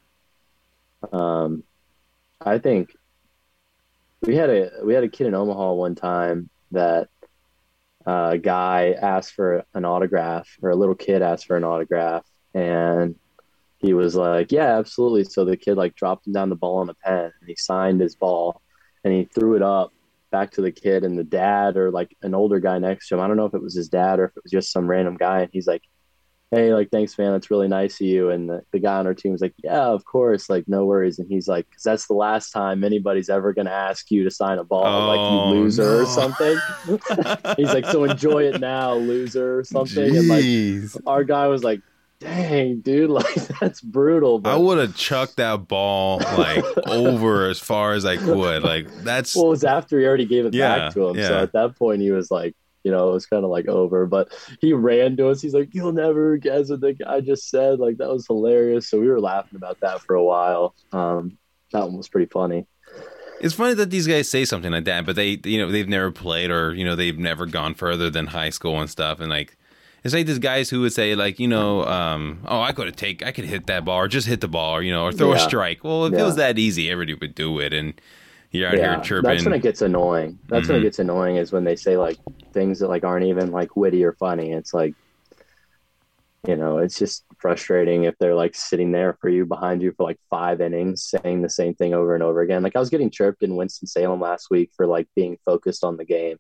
um, 1.12 1.64
I 2.40 2.58
think 2.58 2.96
we 4.22 4.38
had 4.38 4.50
a 4.50 4.72
we 4.84 4.94
had 4.94 5.04
a 5.04 5.10
kid 5.10 5.28
in 5.28 5.36
Omaha 5.36 5.74
one 5.74 5.94
time 5.94 6.50
that 6.72 7.10
uh, 8.08 8.30
a 8.34 8.38
guy 8.38 8.96
asked 9.00 9.34
for 9.34 9.66
an 9.74 9.84
autograph, 9.84 10.48
or 10.62 10.70
a 10.70 10.76
little 10.76 10.96
kid 10.96 11.22
asked 11.22 11.48
for 11.48 11.58
an 11.58 11.66
autograph, 11.66 12.26
and 12.54 13.16
he 13.78 13.94
was 13.94 14.16
like, 14.16 14.54
"Yeah, 14.54 14.78
absolutely." 14.78 15.26
So 15.26 15.44
the 15.44 15.58
kid 15.58 15.76
like 15.76 15.96
dropped 15.96 16.28
him 16.28 16.34
down 16.34 16.50
the 16.50 16.56
ball 16.56 16.78
on 16.78 16.90
a 16.90 16.94
pen, 16.94 17.32
and 17.40 17.50
he 17.50 17.58
signed 17.58 18.00
his 18.00 18.16
ball, 18.16 18.62
and 19.04 19.14
he 19.14 19.26
threw 19.26 19.56
it 19.56 19.62
up 19.62 19.92
back 20.36 20.52
to 20.52 20.62
the 20.62 20.72
kid, 20.72 21.06
and 21.06 21.18
the 21.18 21.24
dad 21.24 21.78
or 21.78 21.92
like 21.92 22.14
an 22.22 22.36
older 22.36 22.60
guy 22.60 22.78
next 22.78 23.08
to 23.08 23.16
him. 23.16 23.22
I 23.22 23.28
don't 23.28 23.38
know 23.38 23.46
if 23.46 23.54
it 23.54 23.62
was 23.62 23.74
his 23.74 23.88
dad 23.88 24.20
or 24.20 24.26
if 24.26 24.32
it 24.36 24.44
was 24.44 24.52
just 24.52 24.74
some 24.74 24.86
random 24.86 25.16
guy, 25.16 25.40
and 25.40 25.50
he's 25.54 25.66
like, 25.66 25.84
"Hey, 26.52 26.74
like 26.74 26.90
thanks, 26.92 27.18
man. 27.18 27.32
That's 27.32 27.50
really 27.50 27.70
nice 27.70 28.02
of 28.02 28.08
you." 28.08 28.32
And 28.32 28.50
the, 28.50 28.62
the 28.74 28.80
guy 28.80 28.98
on 28.98 29.08
our 29.08 29.14
team 29.14 29.32
was 29.32 29.40
like, 29.40 29.54
"Yeah, 29.64 29.86
of 29.86 30.04
course, 30.04 30.50
like 30.50 30.66
no 30.68 30.84
worries." 30.84 31.20
And 31.20 31.30
he's 31.30 31.48
like, 31.48 31.72
"Cause 31.72 31.84
that's 31.84 32.08
the 32.08 32.16
last 32.16 32.52
time 32.52 32.84
anybody's 32.84 33.30
ever 33.30 33.54
gonna 33.54 33.70
ask 33.70 34.12
you 34.12 34.26
to 34.26 34.32
sign 34.32 34.58
a 34.58 34.66
ball, 34.66 34.86
Oh, 34.86 35.08
like 35.08 35.32
you 35.32 35.40
oh, 35.40 35.50
loser 35.52 36.02
or 36.02 36.06
something." 36.06 36.58
he's 37.58 37.74
like, 37.74 37.86
"So 37.86 38.04
enjoy 38.04 38.44
it 38.44 38.60
now, 38.60 38.96
loser," 38.96 39.60
or 39.60 39.64
something. 39.64 40.18
And 40.18 40.28
like 40.28 40.46
our 41.08 41.24
guy 41.24 41.48
was 41.48 41.64
like, 41.64 41.80
"Dang, 42.20 42.80
dude, 42.82 43.10
like 43.12 43.34
that's 43.60 43.82
brutal." 43.82 44.40
But 44.40 44.54
I 44.54 44.58
would 44.58 44.78
have 44.78 44.96
chucked 44.96 45.38
that 45.38 45.68
ball 45.68 46.20
like 46.20 46.64
over 46.88 47.48
as 47.50 47.60
far 47.60 47.94
as 47.94 48.06
I 48.06 48.18
could. 48.18 48.64
Like 48.64 48.88
that's 49.04 49.36
well, 49.36 49.46
it 49.48 49.50
was 49.50 49.64
after 49.64 50.00
he 50.00 50.06
already 50.06 50.26
gave 50.26 50.46
it 50.46 50.54
Yeah, 50.54 50.78
back 50.78 50.94
to 50.94 51.08
him. 51.10 51.18
yeah. 51.18 51.28
So 51.28 51.40
at 51.44 51.54
that 51.54 51.76
point, 51.78 52.02
he 52.02 52.12
was 52.12 52.32
like, 52.32 52.56
you 52.84 52.92
know, 52.92 53.10
it 53.10 53.14
was 53.14 53.26
kind 53.26 53.44
of 53.44 53.50
like 53.52 53.68
over. 53.68 54.06
But 54.06 54.34
he 54.62 54.74
ran 54.74 55.18
to 55.18 55.30
us. 55.30 55.42
He's 55.42 55.54
like, 55.54 55.74
"You'll 55.74 55.92
never 55.94 56.38
guess 56.38 56.70
what 56.70 56.82
the 56.82 56.94
guy 56.94 57.22
just 57.22 57.50
said." 57.50 57.80
Like 57.80 57.98
that 57.98 58.10
was 58.10 58.26
hilarious. 58.28 58.90
So 58.90 59.00
we 59.00 59.08
were 59.08 59.20
laughing 59.22 59.58
about 59.58 59.80
that 59.82 60.02
for 60.02 60.16
a 60.16 60.24
while. 60.24 60.76
Um, 60.92 61.38
that 61.72 61.86
one 61.86 61.98
was 61.98 62.08
pretty 62.08 62.30
funny. 62.32 62.66
It's 63.42 63.54
funny 63.54 63.74
that 63.74 63.90
these 63.90 64.08
guys 64.08 64.30
say 64.30 64.46
something 64.46 64.72
like 64.72 64.86
that, 64.86 65.06
but 65.06 65.18
they, 65.18 65.40
you 65.44 65.58
know, 65.58 65.70
they've 65.70 65.90
never 65.90 66.10
played 66.12 66.52
or 66.52 66.74
you 66.74 66.86
know 66.86 66.96
they've 66.96 67.18
never 67.20 67.46
gone 67.46 67.74
further 67.74 68.10
than 68.10 68.28
high 68.28 68.50
school 68.50 68.80
and 68.80 68.90
stuff. 68.90 69.20
And 69.20 69.30
like, 69.30 69.58
it's 70.06 70.14
like 70.14 70.28
these 70.28 70.38
guys 70.40 70.70
who 70.70 70.82
would 70.82 70.94
say 70.94 71.16
like, 71.16 71.40
you 71.40 71.48
know, 71.48 71.84
um, 71.86 72.42
oh, 72.48 72.62
I 72.62 72.74
could 72.74 72.96
take, 72.96 73.26
I 73.26 73.32
could 73.32 73.46
hit 73.46 73.66
that 73.66 73.86
ball 73.86 73.98
or 73.98 74.08
just 74.08 74.28
hit 74.28 74.40
the 74.40 74.48
ball, 74.48 74.76
or 74.76 74.84
you 74.84 74.92
know, 74.92 75.04
or 75.06 75.12
throw 75.12 75.34
a 75.34 75.40
strike. 75.40 75.84
Well, 75.84 76.06
if 76.06 76.14
it 76.14 76.22
was 76.24 76.36
that 76.36 76.60
easy, 76.60 76.92
everybody 76.92 77.16
would 77.16 77.34
do 77.34 77.60
it. 77.60 77.74
And 77.74 78.00
you're 78.52 78.70
out 78.70 78.78
yeah, 78.78 78.94
here 78.94 79.02
chirping. 79.02 79.32
that's 79.32 79.46
when 79.46 79.54
it 79.56 79.64
gets 79.64 79.82
annoying. 79.82 80.40
That's 80.48 80.70
when 80.70 80.78
Mhm. 80.78 80.82
it 80.82 80.84
gets 80.84 81.00
annoying 81.00 81.38
is 81.38 81.52
when 81.52 81.64
they 81.64 81.76
say 81.76 81.98
like 81.98 82.18
things 82.54 82.80
that 82.80 82.88
like 82.88 83.04
aren't 83.04 83.26
even 83.26 83.52
like 83.52 83.76
witty 83.76 84.04
or 84.06 84.14
funny. 84.14 84.52
It's 84.52 84.76
like, 84.76 84.96
you 86.48 86.56
know, 86.56 86.78
it's 86.78 87.00
just 87.00 87.26
frustrating 87.40 88.04
if 88.04 88.14
they're 88.20 88.36
like 88.36 88.56
sitting 88.56 88.92
there 88.92 89.18
for 89.20 89.30
you 89.30 89.46
behind 89.48 89.82
you 89.82 89.92
for 89.98 90.04
like 90.04 90.20
five 90.30 90.62
innings 90.62 91.04
saying 91.04 91.42
the 91.42 91.50
same 91.50 91.74
thing 91.74 91.96
over 91.96 92.14
and 92.14 92.24
over 92.24 92.42
again. 92.42 92.62
Like 92.62 92.76
I 92.76 92.80
was 92.80 92.92
getting 92.92 93.10
chirped 93.10 93.42
in 93.42 93.56
Winston 93.56 93.88
Salem 93.88 94.22
last 94.22 94.50
week 94.52 94.70
for 94.78 94.86
like 94.86 95.08
being 95.16 95.38
focused 95.46 95.84
on 95.84 95.98
the 95.98 96.06
game. 96.06 96.38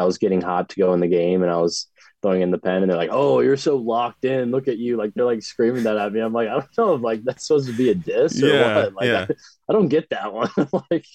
I 0.00 0.04
was 0.04 0.18
getting 0.18 0.40
hot 0.40 0.70
to 0.70 0.76
go 0.80 0.94
in 0.94 1.00
the 1.00 1.08
game 1.08 1.42
and 1.42 1.50
I 1.50 1.56
was 1.58 1.88
throwing 2.22 2.40
in 2.42 2.50
the 2.50 2.58
pen 2.58 2.82
and 2.82 2.90
they're 2.90 2.96
like, 2.96 3.10
"Oh, 3.12 3.40
you're 3.40 3.56
so 3.56 3.76
locked 3.76 4.24
in. 4.24 4.50
Look 4.50 4.68
at 4.68 4.78
you!" 4.78 4.96
Like 4.96 5.12
they're 5.14 5.24
like 5.24 5.42
screaming 5.42 5.82
that 5.84 5.96
at 5.96 6.12
me. 6.12 6.20
I'm 6.20 6.32
like, 6.32 6.48
I 6.48 6.52
don't 6.52 6.78
know 6.78 6.94
if 6.94 7.02
like 7.02 7.24
that's 7.24 7.46
supposed 7.46 7.68
to 7.68 7.76
be 7.76 7.90
a 7.90 7.94
diss 7.94 8.42
or 8.42 8.46
Yeah, 8.48 8.74
what. 8.76 8.94
Like 8.94 9.06
yeah. 9.06 9.26
I, 9.28 9.34
I 9.68 9.72
don't 9.72 9.88
get 9.88 10.08
that 10.10 10.32
one. 10.32 10.50
like, 10.90 11.06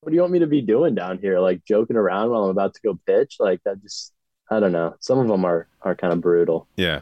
what 0.00 0.10
do 0.10 0.14
you 0.14 0.20
want 0.20 0.32
me 0.32 0.38
to 0.40 0.46
be 0.46 0.62
doing 0.62 0.94
down 0.94 1.18
here? 1.18 1.38
Like 1.40 1.64
joking 1.64 1.96
around 1.96 2.30
while 2.30 2.44
I'm 2.44 2.50
about 2.50 2.74
to 2.74 2.80
go 2.82 2.98
pitch? 3.06 3.36
Like 3.38 3.60
that 3.64 3.82
just 3.82 4.12
I 4.50 4.58
don't 4.60 4.72
know. 4.72 4.96
Some 5.00 5.18
of 5.18 5.28
them 5.28 5.44
are 5.44 5.68
are 5.82 5.94
kind 5.94 6.12
of 6.12 6.20
brutal. 6.20 6.66
Yeah. 6.76 7.00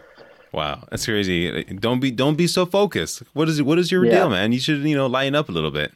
Wow, 0.50 0.84
that's 0.90 1.04
crazy. 1.04 1.62
Don't 1.64 2.00
be 2.00 2.11
don't 2.11 2.36
be 2.36 2.46
so 2.46 2.66
focused. 2.66 3.22
What 3.34 3.48
is 3.48 3.62
what 3.62 3.78
is 3.78 3.92
your 3.92 4.04
Yeah. 4.04 4.12
deal, 4.12 4.30
man? 4.30 4.52
You 4.52 4.61
should 4.61 4.80
you 4.82 4.96
know 4.96 5.06
lighten 5.06 5.34
up 5.34 5.48
a 5.48 5.52
little 5.52 5.70
bit. 5.70 5.92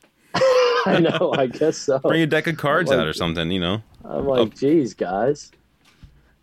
I 0.87 0.99
know. 1.01 1.33
I 1.37 1.47
guess 1.47 1.79
so. 1.79 1.99
Bring 1.99 2.23
a 2.23 2.27
deck 2.27 2.47
of 2.47 2.57
cards 2.57 2.91
Like- 2.91 2.99
out 2.99 3.07
or 3.07 3.13
something. 3.13 3.51
You 3.51 3.61
know. 3.61 3.83
I'm 4.05 4.27
like, 4.27 4.57
geez, 4.57 4.95
guys. 4.95 5.51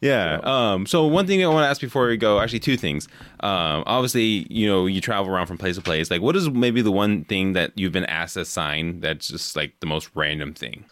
Yeah. 0.02 0.40
Um, 0.44 0.86
so 0.86 1.06
one 1.08 1.28
thing 1.28 1.44
I 1.44 1.48
want 1.48 1.66
to 1.66 1.68
ask 1.68 1.82
before 1.82 2.08
we 2.08 2.16
go, 2.16 2.40
actually 2.40 2.62
two 2.62 2.78
things. 2.78 3.08
Um, 3.42 3.84
obviously, 3.86 4.48
you 4.50 4.66
know, 4.66 4.86
you 4.86 5.02
travel 5.02 5.30
around 5.34 5.48
from 5.48 5.58
place 5.58 5.76
to 5.76 5.82
place. 5.82 6.10
Like, 6.10 6.22
what 6.22 6.38
is 6.38 6.50
maybe 6.50 6.82
the 6.82 6.92
one 6.92 7.26
thing 7.26 7.52
that 7.54 7.74
you've 7.76 7.92
been 7.92 8.06
asked 8.06 8.36
to 8.36 8.46
sign 8.46 9.02
that's 9.02 9.28
just 9.28 9.58
like 9.58 9.74
the 9.82 9.88
most 9.88 10.10
random 10.16 10.54
thing? 10.54 10.86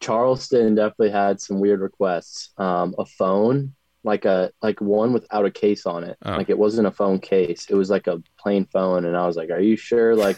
Charleston 0.00 0.74
definitely 0.74 1.10
had 1.10 1.40
some 1.40 1.60
weird 1.60 1.80
requests. 1.80 2.50
Um, 2.56 2.94
a 2.98 3.04
phone, 3.04 3.74
like 4.04 4.24
a 4.24 4.52
like 4.62 4.80
one 4.80 5.12
without 5.12 5.44
a 5.44 5.50
case 5.50 5.86
on 5.86 6.04
it. 6.04 6.16
Oh. 6.24 6.32
Like 6.36 6.48
it 6.50 6.58
wasn't 6.58 6.86
a 6.86 6.92
phone 6.92 7.18
case. 7.18 7.66
It 7.68 7.74
was 7.74 7.90
like 7.90 8.06
a 8.06 8.22
plain 8.38 8.64
phone, 8.66 9.04
and 9.04 9.16
I 9.16 9.26
was 9.26 9.36
like, 9.36 9.50
"Are 9.50 9.60
you 9.60 9.76
sure? 9.76 10.14
Like 10.14 10.36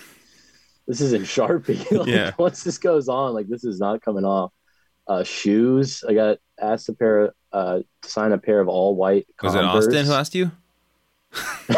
this 0.86 1.00
isn't 1.00 1.24
Sharpie? 1.24 1.90
like, 1.98 2.08
Yeah. 2.08 2.32
Once 2.38 2.62
this 2.62 2.78
goes 2.78 3.08
on, 3.08 3.34
like 3.34 3.48
this 3.48 3.64
is 3.64 3.78
not 3.80 4.02
coming 4.02 4.24
off." 4.24 4.52
Uh, 5.06 5.22
shoes. 5.22 6.02
I 6.08 6.14
got 6.14 6.38
asked 6.58 6.88
a 6.88 6.94
pair 6.94 7.18
of, 7.26 7.34
uh, 7.52 7.78
to 8.02 8.08
sign 8.08 8.32
a 8.32 8.38
pair 8.38 8.58
of 8.60 8.68
all 8.68 8.94
white. 8.96 9.26
Was 9.42 9.54
it 9.54 9.62
Austin 9.62 10.06
who 10.06 10.12
asked 10.12 10.34
you? 10.34 10.50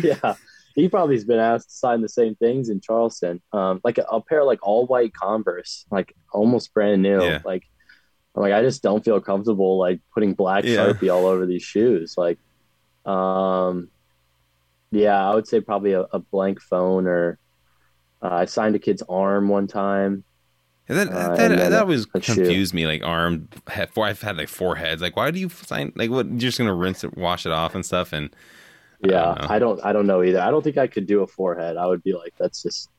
yeah, 0.00 0.34
he 0.74 0.88
probably 0.88 1.14
has 1.16 1.24
been 1.24 1.38
asked 1.38 1.70
to 1.70 1.74
sign 1.76 2.00
the 2.00 2.08
same 2.08 2.34
things 2.36 2.68
in 2.68 2.80
Charleston. 2.80 3.40
Um, 3.52 3.80
like 3.84 3.98
a, 3.98 4.02
a 4.02 4.20
pair 4.20 4.40
of 4.40 4.46
like 4.46 4.60
all 4.62 4.86
white 4.86 5.12
Converse, 5.14 5.86
like 5.90 6.14
almost 6.32 6.72
brand 6.74 7.02
new. 7.02 7.22
Yeah. 7.22 7.40
Like, 7.44 7.64
I'm 8.34 8.42
like 8.42 8.52
I 8.52 8.62
just 8.62 8.82
don't 8.82 9.04
feel 9.04 9.20
comfortable 9.20 9.78
like 9.78 10.00
putting 10.12 10.34
black 10.34 10.64
Yeah. 10.64 10.76
Sharpie 10.76 11.12
all 11.12 11.26
over 11.26 11.46
these 11.46 11.62
shoes. 11.62 12.14
Like, 12.16 12.38
um, 13.04 13.88
yeah, 14.90 15.28
I 15.28 15.34
would 15.34 15.46
say 15.48 15.60
probably 15.60 15.92
a, 15.92 16.02
a 16.12 16.18
blank 16.18 16.60
phone 16.60 17.06
or 17.06 17.38
uh, 18.24 18.28
I 18.32 18.44
signed 18.46 18.74
a 18.74 18.78
kid's 18.78 19.02
arm 19.08 19.48
one 19.48 19.66
time. 19.66 20.24
That 20.88 21.08
Uh, 21.08 21.34
that, 21.36 21.50
and 21.52 21.60
that, 21.60 21.72
a- 21.72 21.80
always 21.80 22.06
a 22.14 22.20
shoe. 22.20 22.34
confused 22.34 22.74
me. 22.74 22.86
Like 22.86 23.02
arm, 23.04 23.48
head, 23.68 23.90
four, 23.90 24.06
I've 24.06 24.20
had 24.20 24.36
like 24.36 24.48
four 24.48 24.74
heads. 24.76 25.00
Like, 25.00 25.16
why 25.16 25.30
do 25.30 25.38
you 25.38 25.48
sign? 25.48 25.92
Like, 25.96 26.10
what? 26.10 26.26
You're 26.26 26.38
just 26.38 26.58
gonna 26.58 26.74
rinse 26.74 27.04
it, 27.04 27.16
wash 27.16 27.46
it 27.46 27.52
off, 27.52 27.74
and 27.74 27.84
stuff. 27.86 28.12
And 28.12 28.30
Yeah, 29.02 29.34
don't. 29.38 29.50
I 29.50 29.58
don't, 29.58 29.84
I 29.84 29.92
don't 29.92 30.06
know 30.06 30.22
either. 30.22 30.40
I 30.40 30.50
don't 30.50 30.62
think 30.62 30.76
I 30.78 30.86
could 30.86 31.06
do 31.06 31.22
a 31.22 31.26
forehead. 31.26 31.76
I 31.76 31.86
would 31.86 32.02
be 32.02 32.12
like, 32.14 32.34
that's 32.38 32.62
just 32.62 32.90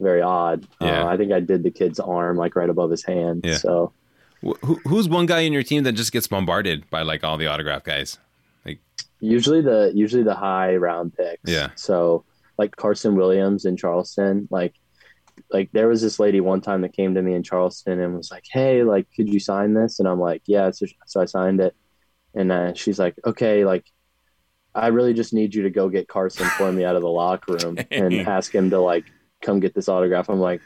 very 0.00 0.20
odd. 0.22 0.66
Yeah. 0.80 1.02
Uh, 1.04 1.06
I 1.06 1.16
think 1.16 1.32
I 1.32 1.40
did 1.40 1.62
the 1.62 1.70
kid's 1.70 1.98
arm 1.98 2.36
like 2.36 2.54
right 2.54 2.68
above 2.70 2.90
his 2.90 3.02
hand. 3.04 3.44
Yeah. 3.44 3.56
So 3.56 3.92
wh- 4.44 4.58
who, 4.62 4.74
who's 4.86 5.08
one 5.08 5.26
guy 5.26 5.40
in 5.40 5.52
your 5.52 5.62
team 5.64 5.82
that 5.84 5.92
just 5.92 6.12
gets 6.12 6.26
bombarded 6.28 6.88
by 6.90 7.02
like 7.02 7.24
all 7.24 7.36
the 7.38 7.46
autograph 7.48 7.82
guys? 7.82 8.18
Like 8.64 8.78
usually 9.20 9.62
the 9.62 9.90
usually 9.94 10.22
the 10.22 10.34
high 10.34 10.76
round 10.76 11.16
picks. 11.16 11.42
Yeah. 11.50 11.70
So 11.76 12.24
like 12.58 12.76
Carson 12.76 13.16
Williams 13.16 13.64
in 13.64 13.76
Charleston, 13.76 14.48
like 14.50 14.74
like 15.50 15.70
there 15.72 15.88
was 15.88 16.02
this 16.02 16.18
lady 16.18 16.40
one 16.40 16.60
time 16.60 16.80
that 16.82 16.92
came 16.92 17.14
to 17.14 17.22
me 17.22 17.34
in 17.34 17.42
Charleston 17.42 18.00
and 18.00 18.16
was 18.16 18.30
like, 18.30 18.44
"Hey, 18.50 18.82
like, 18.82 19.06
could 19.14 19.32
you 19.32 19.40
sign 19.40 19.74
this?" 19.74 19.98
And 19.98 20.08
I'm 20.08 20.20
like, 20.20 20.42
"Yeah." 20.46 20.70
So, 20.70 20.86
so 21.06 21.20
I 21.20 21.26
signed 21.26 21.60
it, 21.60 21.74
and 22.34 22.50
uh, 22.50 22.74
she's 22.74 22.98
like, 22.98 23.14
"Okay, 23.24 23.64
like, 23.64 23.84
I 24.74 24.88
really 24.88 25.14
just 25.14 25.32
need 25.32 25.54
you 25.54 25.62
to 25.64 25.70
go 25.70 25.88
get 25.88 26.08
Carson 26.08 26.46
for 26.56 26.70
me 26.72 26.84
out 26.84 26.96
of 26.96 27.02
the 27.02 27.08
locker 27.08 27.54
room 27.54 27.78
and 27.90 28.14
ask 28.26 28.54
him 28.54 28.70
to 28.70 28.80
like 28.80 29.04
come 29.42 29.60
get 29.60 29.74
this 29.74 29.88
autograph." 29.88 30.28
I'm 30.28 30.40
like, 30.40 30.62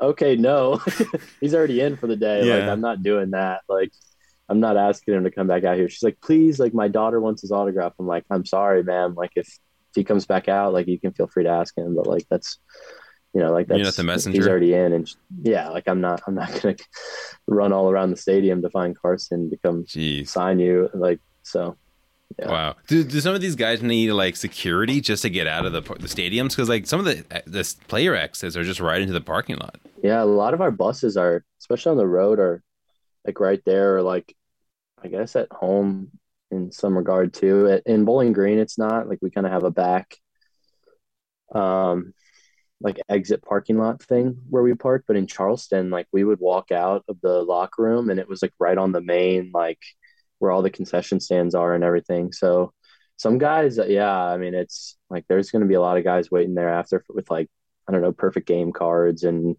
"Okay, 0.00 0.36
no, 0.36 0.80
he's 1.40 1.54
already 1.54 1.80
in 1.80 1.96
for 1.96 2.06
the 2.06 2.16
day. 2.16 2.42
Like, 2.60 2.68
I'm 2.70 2.80
not 2.80 3.02
doing 3.02 3.30
that. 3.30 3.62
Like." 3.68 3.90
I'm 4.48 4.58
not 4.58 4.76
asking 4.76 5.14
him 5.14 5.22
to 5.22 5.30
come 5.30 5.46
back 5.46 5.62
out 5.62 5.76
here. 5.76 5.88
She's 5.88 6.02
like, 6.02 6.20
please, 6.20 6.58
like 6.58 6.74
my 6.74 6.88
daughter 6.88 7.20
wants 7.20 7.40
his 7.40 7.52
autograph. 7.52 7.92
I'm 8.00 8.08
like, 8.08 8.24
I'm 8.32 8.44
sorry, 8.44 8.82
ma'am. 8.82 9.14
Like 9.14 9.30
if, 9.36 9.46
if 9.90 9.96
he 9.96 10.04
comes 10.04 10.26
back 10.26 10.48
out, 10.48 10.72
like 10.72 10.86
you 10.86 10.98
can 10.98 11.12
feel 11.12 11.26
free 11.26 11.44
to 11.44 11.50
ask 11.50 11.76
him, 11.76 11.94
but 11.96 12.06
like 12.06 12.26
that's, 12.30 12.58
you 13.34 13.40
know, 13.40 13.52
like 13.52 13.68
You're 13.68 13.82
that's 13.84 13.98
not 13.98 14.18
the 14.20 14.30
He's 14.30 14.46
already 14.46 14.74
in, 14.74 14.92
and 14.92 15.10
yeah, 15.42 15.68
like 15.68 15.88
I'm 15.88 16.00
not, 16.00 16.22
I'm 16.26 16.34
not 16.34 16.50
gonna 16.62 16.76
run 17.46 17.72
all 17.72 17.90
around 17.90 18.10
the 18.10 18.16
stadium 18.16 18.62
to 18.62 18.70
find 18.70 18.96
Carson 18.96 19.50
to 19.50 19.56
come 19.56 19.84
Jeez. 19.84 20.28
sign 20.28 20.60
you. 20.60 20.88
Like 20.94 21.20
so, 21.42 21.76
yeah. 22.38 22.48
Wow. 22.48 22.76
Do, 22.86 23.02
do 23.02 23.20
some 23.20 23.34
of 23.34 23.40
these 23.40 23.56
guys 23.56 23.82
need 23.82 24.12
like 24.12 24.36
security 24.36 25.00
just 25.00 25.22
to 25.22 25.30
get 25.30 25.46
out 25.46 25.66
of 25.66 25.72
the 25.72 25.80
the 25.80 26.08
stadiums? 26.08 26.50
Because 26.50 26.68
like 26.68 26.86
some 26.86 27.00
of 27.00 27.06
the 27.06 27.24
the 27.46 27.74
player 27.88 28.14
exits 28.14 28.56
are 28.56 28.64
just 28.64 28.80
right 28.80 29.00
into 29.00 29.12
the 29.12 29.20
parking 29.20 29.56
lot. 29.56 29.80
Yeah, 30.02 30.22
a 30.22 30.24
lot 30.24 30.54
of 30.54 30.60
our 30.60 30.70
buses 30.70 31.16
are, 31.16 31.44
especially 31.60 31.90
on 31.90 31.96
the 31.96 32.06
road, 32.06 32.38
are 32.38 32.62
like 33.26 33.40
right 33.40 33.60
there, 33.66 33.96
or 33.96 34.02
like 34.02 34.34
I 35.02 35.08
guess 35.08 35.34
at 35.34 35.48
home 35.50 36.12
in 36.50 36.72
some 36.72 36.96
regard 36.96 37.32
too. 37.32 37.80
In 37.86 38.04
Bowling 38.04 38.32
Green, 38.32 38.58
it's 38.58 38.78
not 38.78 39.08
like 39.08 39.18
we 39.22 39.30
kind 39.30 39.46
of 39.46 39.52
have 39.52 39.64
a 39.64 39.70
back, 39.70 40.16
um, 41.54 42.12
like 42.80 43.00
exit 43.08 43.42
parking 43.42 43.78
lot 43.78 44.02
thing 44.02 44.38
where 44.48 44.62
we 44.62 44.74
park. 44.74 45.04
But 45.06 45.16
in 45.16 45.26
Charleston, 45.26 45.90
like 45.90 46.06
we 46.12 46.24
would 46.24 46.40
walk 46.40 46.70
out 46.72 47.04
of 47.08 47.20
the 47.20 47.42
locker 47.42 47.82
room 47.82 48.10
and 48.10 48.18
it 48.18 48.28
was 48.28 48.42
like 48.42 48.52
right 48.58 48.78
on 48.78 48.92
the 48.92 49.02
main, 49.02 49.50
like 49.52 49.80
where 50.38 50.50
all 50.50 50.62
the 50.62 50.70
concession 50.70 51.20
stands 51.20 51.54
are 51.54 51.74
and 51.74 51.84
everything. 51.84 52.32
So 52.32 52.72
some 53.16 53.38
guys, 53.38 53.78
yeah, 53.86 54.12
I 54.12 54.38
mean, 54.38 54.54
it's 54.54 54.96
like 55.10 55.26
there's 55.28 55.50
going 55.50 55.62
to 55.62 55.68
be 55.68 55.74
a 55.74 55.80
lot 55.80 55.98
of 55.98 56.04
guys 56.04 56.30
waiting 56.30 56.54
there 56.54 56.70
after 56.70 57.04
with 57.08 57.30
like 57.30 57.48
I 57.88 57.92
don't 57.92 58.02
know, 58.02 58.12
perfect 58.12 58.46
game 58.46 58.72
cards 58.72 59.24
and 59.24 59.56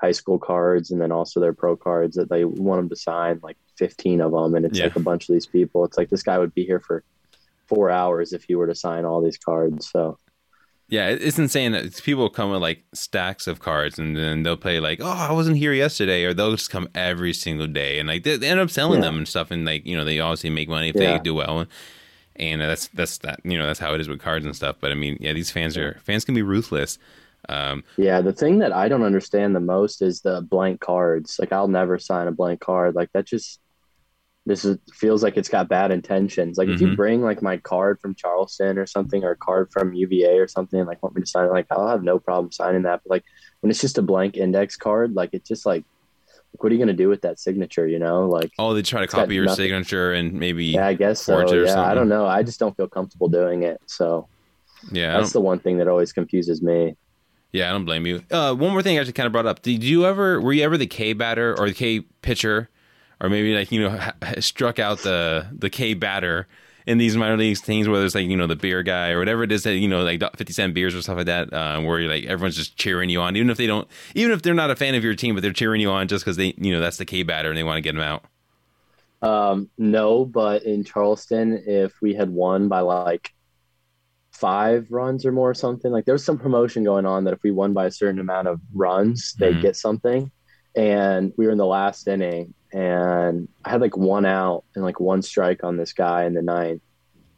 high 0.00 0.12
school 0.12 0.38
cards, 0.38 0.90
and 0.90 1.00
then 1.00 1.12
also 1.12 1.40
their 1.40 1.52
pro 1.52 1.76
cards 1.76 2.16
that 2.16 2.30
they 2.30 2.44
want 2.44 2.80
them 2.80 2.88
to 2.90 2.96
sign 2.96 3.40
like 3.42 3.56
15 3.82 4.20
of 4.20 4.30
them, 4.30 4.54
and 4.54 4.64
it's 4.64 4.78
yeah. 4.78 4.84
like 4.84 4.94
a 4.94 5.00
bunch 5.00 5.28
of 5.28 5.32
these 5.32 5.46
people. 5.46 5.84
It's 5.84 5.98
like 5.98 6.08
this 6.08 6.22
guy 6.22 6.38
would 6.38 6.54
be 6.54 6.64
here 6.64 6.78
for 6.78 7.02
four 7.66 7.90
hours 7.90 8.32
if 8.32 8.44
he 8.44 8.54
were 8.54 8.68
to 8.68 8.76
sign 8.76 9.04
all 9.04 9.20
these 9.20 9.38
cards. 9.38 9.90
So 9.90 10.18
yeah, 10.88 11.08
it's 11.08 11.36
insane. 11.36 11.74
It's 11.74 12.00
people 12.00 12.30
come 12.30 12.52
with 12.52 12.62
like 12.62 12.84
stacks 12.94 13.48
of 13.48 13.58
cards, 13.58 13.98
and 13.98 14.16
then 14.16 14.44
they'll 14.44 14.56
play 14.56 14.78
like, 14.78 15.00
"Oh, 15.02 15.08
I 15.08 15.32
wasn't 15.32 15.56
here 15.56 15.72
yesterday," 15.72 16.22
or 16.22 16.32
they'll 16.32 16.52
just 16.52 16.70
come 16.70 16.88
every 16.94 17.32
single 17.32 17.66
day, 17.66 17.98
and 17.98 18.08
like 18.08 18.22
they, 18.22 18.36
they 18.36 18.46
end 18.46 18.60
up 18.60 18.70
selling 18.70 19.00
yeah. 19.00 19.08
them 19.08 19.16
and 19.16 19.26
stuff, 19.26 19.50
and 19.50 19.64
like 19.64 19.84
you 19.84 19.96
know 19.96 20.04
they 20.04 20.20
obviously 20.20 20.50
make 20.50 20.68
money 20.68 20.90
if 20.90 20.94
yeah. 20.94 21.16
they 21.16 21.18
do 21.18 21.34
well, 21.34 21.66
and 22.36 22.60
that's 22.60 22.86
that's 22.88 23.18
that 23.18 23.40
you 23.42 23.58
know 23.58 23.66
that's 23.66 23.80
how 23.80 23.94
it 23.94 24.00
is 24.00 24.08
with 24.08 24.20
cards 24.20 24.46
and 24.46 24.54
stuff. 24.54 24.76
But 24.80 24.92
I 24.92 24.94
mean, 24.94 25.16
yeah, 25.18 25.32
these 25.32 25.50
fans 25.50 25.76
are 25.76 25.98
fans 26.04 26.24
can 26.24 26.36
be 26.36 26.42
ruthless. 26.42 26.98
Um, 27.48 27.82
yeah, 27.96 28.20
the 28.20 28.32
thing 28.32 28.58
that 28.58 28.72
I 28.72 28.88
don't 28.88 29.02
understand 29.02 29.56
the 29.56 29.60
most 29.60 30.02
is 30.02 30.20
the 30.20 30.42
blank 30.42 30.80
cards. 30.80 31.36
Like 31.40 31.52
I'll 31.52 31.68
never 31.68 31.98
sign 31.98 32.28
a 32.28 32.32
blank 32.32 32.60
card. 32.60 32.94
Like 32.94 33.10
that 33.12 33.24
just 33.24 33.60
this 34.44 34.64
is, 34.64 34.78
feels 34.92 35.22
like 35.22 35.36
it's 35.36 35.48
got 35.48 35.68
bad 35.68 35.90
intentions. 35.90 36.58
Like 36.58 36.66
mm-hmm. 36.66 36.74
if 36.74 36.80
you 36.80 36.86
mm-hmm. 36.88 36.96
bring 36.96 37.22
like 37.22 37.42
my 37.42 37.58
card 37.58 38.00
from 38.00 38.14
Charleston 38.14 38.78
or 38.78 38.86
something, 38.86 39.22
or 39.22 39.32
a 39.32 39.36
card 39.36 39.70
from 39.70 39.94
UVA 39.94 40.38
or 40.38 40.48
something, 40.48 40.84
like 40.84 41.02
want 41.02 41.14
me 41.14 41.22
to 41.22 41.26
sign 41.26 41.46
it, 41.46 41.52
like 41.52 41.66
I'll 41.70 41.88
have 41.88 42.02
no 42.02 42.18
problem 42.18 42.50
signing 42.50 42.82
that. 42.82 43.02
But 43.04 43.10
like 43.10 43.24
when 43.60 43.70
it's 43.70 43.80
just 43.80 43.98
a 43.98 44.02
blank 44.02 44.36
index 44.36 44.76
card, 44.76 45.14
like 45.14 45.30
it's 45.32 45.48
just 45.48 45.64
like, 45.64 45.84
what 46.58 46.70
are 46.70 46.74
you 46.74 46.78
gonna 46.78 46.92
do 46.92 47.08
with 47.08 47.22
that 47.22 47.38
signature? 47.38 47.86
You 47.86 47.98
know, 47.98 48.28
like 48.28 48.50
oh, 48.58 48.74
they 48.74 48.82
try 48.82 49.00
to 49.00 49.06
copy 49.06 49.34
your 49.34 49.46
nothing. 49.46 49.64
signature 49.64 50.12
and 50.12 50.32
maybe 50.32 50.66
yeah, 50.66 50.86
I 50.86 50.94
guess 50.94 51.22
so. 51.22 51.38
Yeah, 51.64 51.80
I 51.80 51.94
don't 51.94 52.08
know. 52.08 52.26
I 52.26 52.42
just 52.42 52.58
don't 52.58 52.76
feel 52.76 52.88
comfortable 52.88 53.28
doing 53.28 53.62
it. 53.62 53.80
So 53.86 54.28
yeah, 54.90 55.16
that's 55.16 55.32
the 55.32 55.40
one 55.40 55.60
thing 55.60 55.78
that 55.78 55.88
always 55.88 56.12
confuses 56.12 56.62
me. 56.62 56.96
Yeah, 57.52 57.68
I 57.68 57.72
don't 57.72 57.84
blame 57.84 58.06
you. 58.06 58.22
Uh, 58.30 58.54
one 58.54 58.72
more 58.72 58.82
thing 58.82 58.98
I 58.98 59.02
just 59.02 59.14
kind 59.14 59.26
of 59.26 59.32
brought 59.32 59.46
up. 59.46 59.60
Did 59.60 59.84
you 59.84 60.06
ever, 60.06 60.40
were 60.40 60.54
you 60.54 60.64
ever 60.64 60.78
the 60.78 60.86
K 60.86 61.12
batter 61.12 61.54
or 61.58 61.68
the 61.68 61.74
K 61.74 62.00
pitcher, 62.22 62.70
or 63.22 63.30
maybe 63.30 63.54
like 63.54 63.72
you 63.72 63.80
know 63.80 63.96
ha- 63.96 64.14
struck 64.40 64.78
out 64.78 64.98
the 64.98 65.46
the 65.56 65.70
K 65.70 65.94
batter 65.94 66.46
in 66.84 66.98
these 66.98 67.16
minor 67.16 67.36
leagues 67.36 67.60
things, 67.60 67.88
whether 67.88 68.04
it's 68.04 68.14
like 68.14 68.26
you 68.26 68.36
know 68.36 68.48
the 68.48 68.56
beer 68.56 68.82
guy 68.82 69.10
or 69.10 69.20
whatever 69.20 69.44
it 69.44 69.52
is 69.52 69.62
that 69.62 69.76
you 69.76 69.88
know 69.88 70.02
like 70.02 70.20
fifty 70.36 70.52
cent 70.52 70.74
beers 70.74 70.94
or 70.94 71.00
stuff 71.00 71.16
like 71.16 71.26
that, 71.26 71.52
uh, 71.52 71.80
where 71.80 72.00
you're 72.00 72.10
like 72.10 72.24
everyone's 72.24 72.56
just 72.56 72.76
cheering 72.76 73.08
you 73.08 73.20
on, 73.20 73.36
even 73.36 73.48
if 73.48 73.56
they 73.56 73.66
don't, 73.66 73.88
even 74.14 74.32
if 74.32 74.42
they're 74.42 74.52
not 74.52 74.70
a 74.70 74.76
fan 74.76 74.94
of 74.94 75.04
your 75.04 75.14
team, 75.14 75.34
but 75.34 75.40
they're 75.40 75.52
cheering 75.52 75.80
you 75.80 75.90
on 75.90 76.08
just 76.08 76.24
because 76.24 76.36
they 76.36 76.52
you 76.58 76.72
know 76.72 76.80
that's 76.80 76.98
the 76.98 77.04
K 77.06 77.22
batter 77.22 77.48
and 77.48 77.56
they 77.56 77.62
want 77.62 77.78
to 77.78 77.80
get 77.80 77.94
them 77.94 78.02
out. 78.02 78.24
Um, 79.22 79.70
no, 79.78 80.24
but 80.24 80.64
in 80.64 80.82
Charleston, 80.82 81.62
if 81.64 81.92
we 82.02 82.12
had 82.12 82.28
won 82.28 82.66
by 82.68 82.80
like 82.80 83.32
five 84.32 84.90
runs 84.90 85.24
or 85.24 85.30
more 85.30 85.50
or 85.50 85.54
something. 85.54 85.92
Like 85.92 86.04
there 86.04 86.14
was 86.14 86.24
some 86.24 86.38
promotion 86.38 86.82
going 86.82 87.06
on 87.06 87.22
that 87.24 87.34
if 87.34 87.42
we 87.44 87.52
won 87.52 87.72
by 87.72 87.86
a 87.86 87.90
certain 87.92 88.18
amount 88.18 88.48
of 88.48 88.60
runs, 88.74 89.34
they'd 89.34 89.52
mm-hmm. 89.52 89.60
get 89.60 89.76
something. 89.76 90.32
And 90.74 91.32
we 91.36 91.46
were 91.46 91.52
in 91.52 91.58
the 91.58 91.66
last 91.66 92.08
inning 92.08 92.52
and 92.72 93.48
I 93.64 93.70
had 93.70 93.80
like 93.80 93.96
one 93.96 94.24
out 94.24 94.64
and 94.74 94.84
like 94.84 94.98
one 94.98 95.22
strike 95.22 95.62
on 95.62 95.76
this 95.76 95.92
guy 95.92 96.24
in 96.24 96.34
the 96.34 96.42
ninth. 96.42 96.82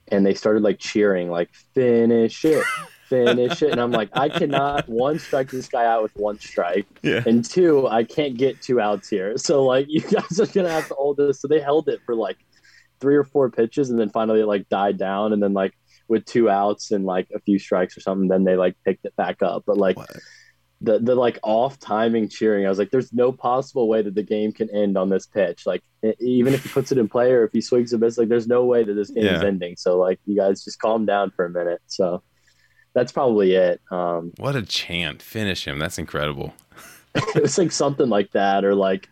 And 0.09 0.25
they 0.25 0.35
started 0.35 0.63
like 0.63 0.79
cheering, 0.79 1.31
like, 1.31 1.51
finish 1.75 2.45
it, 2.45 2.63
finish 3.09 3.63
it. 3.63 3.73
And 3.73 3.81
I'm 3.81 3.91
like, 3.91 4.11
I 4.13 4.29
cannot 4.29 4.89
one 4.89 5.19
strike 5.19 5.51
this 5.51 5.67
guy 5.67 5.87
out 5.87 6.03
with 6.03 6.13
one 6.15 6.39
strike. 6.39 6.87
Yeah. 7.03 7.23
And 7.27 7.45
two, 7.45 7.89
I 7.89 8.05
can't 8.05 8.37
get 8.37 8.63
two 8.63 8.81
outs 8.81 9.09
here. 9.09 9.35
So 9.45 9.65
like 9.65 9.87
you 9.89 10.01
guys 10.01 10.39
are 10.39 10.47
gonna 10.47 10.71
have 10.71 10.89
to 10.89 10.95
hold 10.95 11.17
this. 11.17 11.41
So 11.41 11.49
they 11.49 11.61
held 11.61 11.89
it 11.89 12.01
for 12.07 12.15
like 12.15 12.39
three 13.01 13.17
or 13.17 13.25
four 13.25 13.51
pitches 13.51 13.91
and 13.91 13.99
then 13.99 14.11
finally 14.11 14.41
it 14.41 14.47
like 14.47 14.69
died 14.69 14.99
down 14.99 15.33
and 15.33 15.43
then 15.43 15.53
like 15.53 15.75
with 16.09 16.25
two 16.25 16.49
outs 16.49 16.91
and 16.93 17.05
like 17.05 17.29
a 17.35 17.41
few 17.41 17.59
strikes 17.59 17.97
or 17.97 18.01
something, 18.01 18.29
then 18.29 18.45
they 18.45 18.57
like 18.57 18.77
picked 18.85 19.05
it 19.05 19.17
back 19.17 19.43
up. 19.43 19.65
But 19.67 19.79
like 19.79 19.97
what? 19.97 20.11
The 20.85 20.99
the 20.99 21.15
like 21.15 21.39
off 21.43 21.79
timing 21.79 22.29
cheering, 22.29 22.67
I 22.67 22.69
was 22.69 22.79
like, 22.79 22.91
there's 22.91 23.13
no 23.13 23.33
possible 23.33 23.89
way 23.89 24.03
that 24.03 24.15
the 24.15 24.23
game 24.23 24.53
can 24.53 24.69
end 24.71 24.97
on 24.99 25.09
this 25.09 25.27
pitch. 25.27 25.67
Like 25.67 25.83
even 26.21 26.55
if 26.55 26.63
he 26.63 26.69
puts 26.69 26.93
it 26.93 26.99
in 26.99 27.09
play 27.09 27.33
or 27.33 27.45
if 27.45 27.53
he 27.53 27.61
swings 27.61 27.93
a 27.93 27.99
miss, 27.99 28.19
like 28.19 28.29
there's 28.29 28.47
no 28.47 28.65
way 28.65 28.85
that 28.85 28.95
this 28.95 29.11
game 29.11 29.25
yeah. 29.25 29.37
is 29.37 29.43
ending. 29.43 29.77
So 29.77 29.99
like 29.99 30.21
you 30.27 30.37
guys 30.37 30.65
just 30.65 30.79
calm 30.79 31.07
down 31.07 31.31
for 31.31 31.47
a 31.47 31.51
minute. 31.51 31.81
So 31.87 32.23
that's 32.95 33.13
probably 33.13 33.53
it. 33.55 33.81
Um, 33.91 34.33
what 34.37 34.57
a 34.57 34.63
chant! 34.63 35.23
Finish 35.23 35.67
him. 35.67 35.79
That's 35.79 35.99
incredible. 35.99 36.55
it 37.15 37.43
was 37.43 37.59
like 37.59 37.73
something 37.73 38.09
like 38.09 38.31
that, 38.33 38.65
or 38.65 38.75
like 38.75 39.09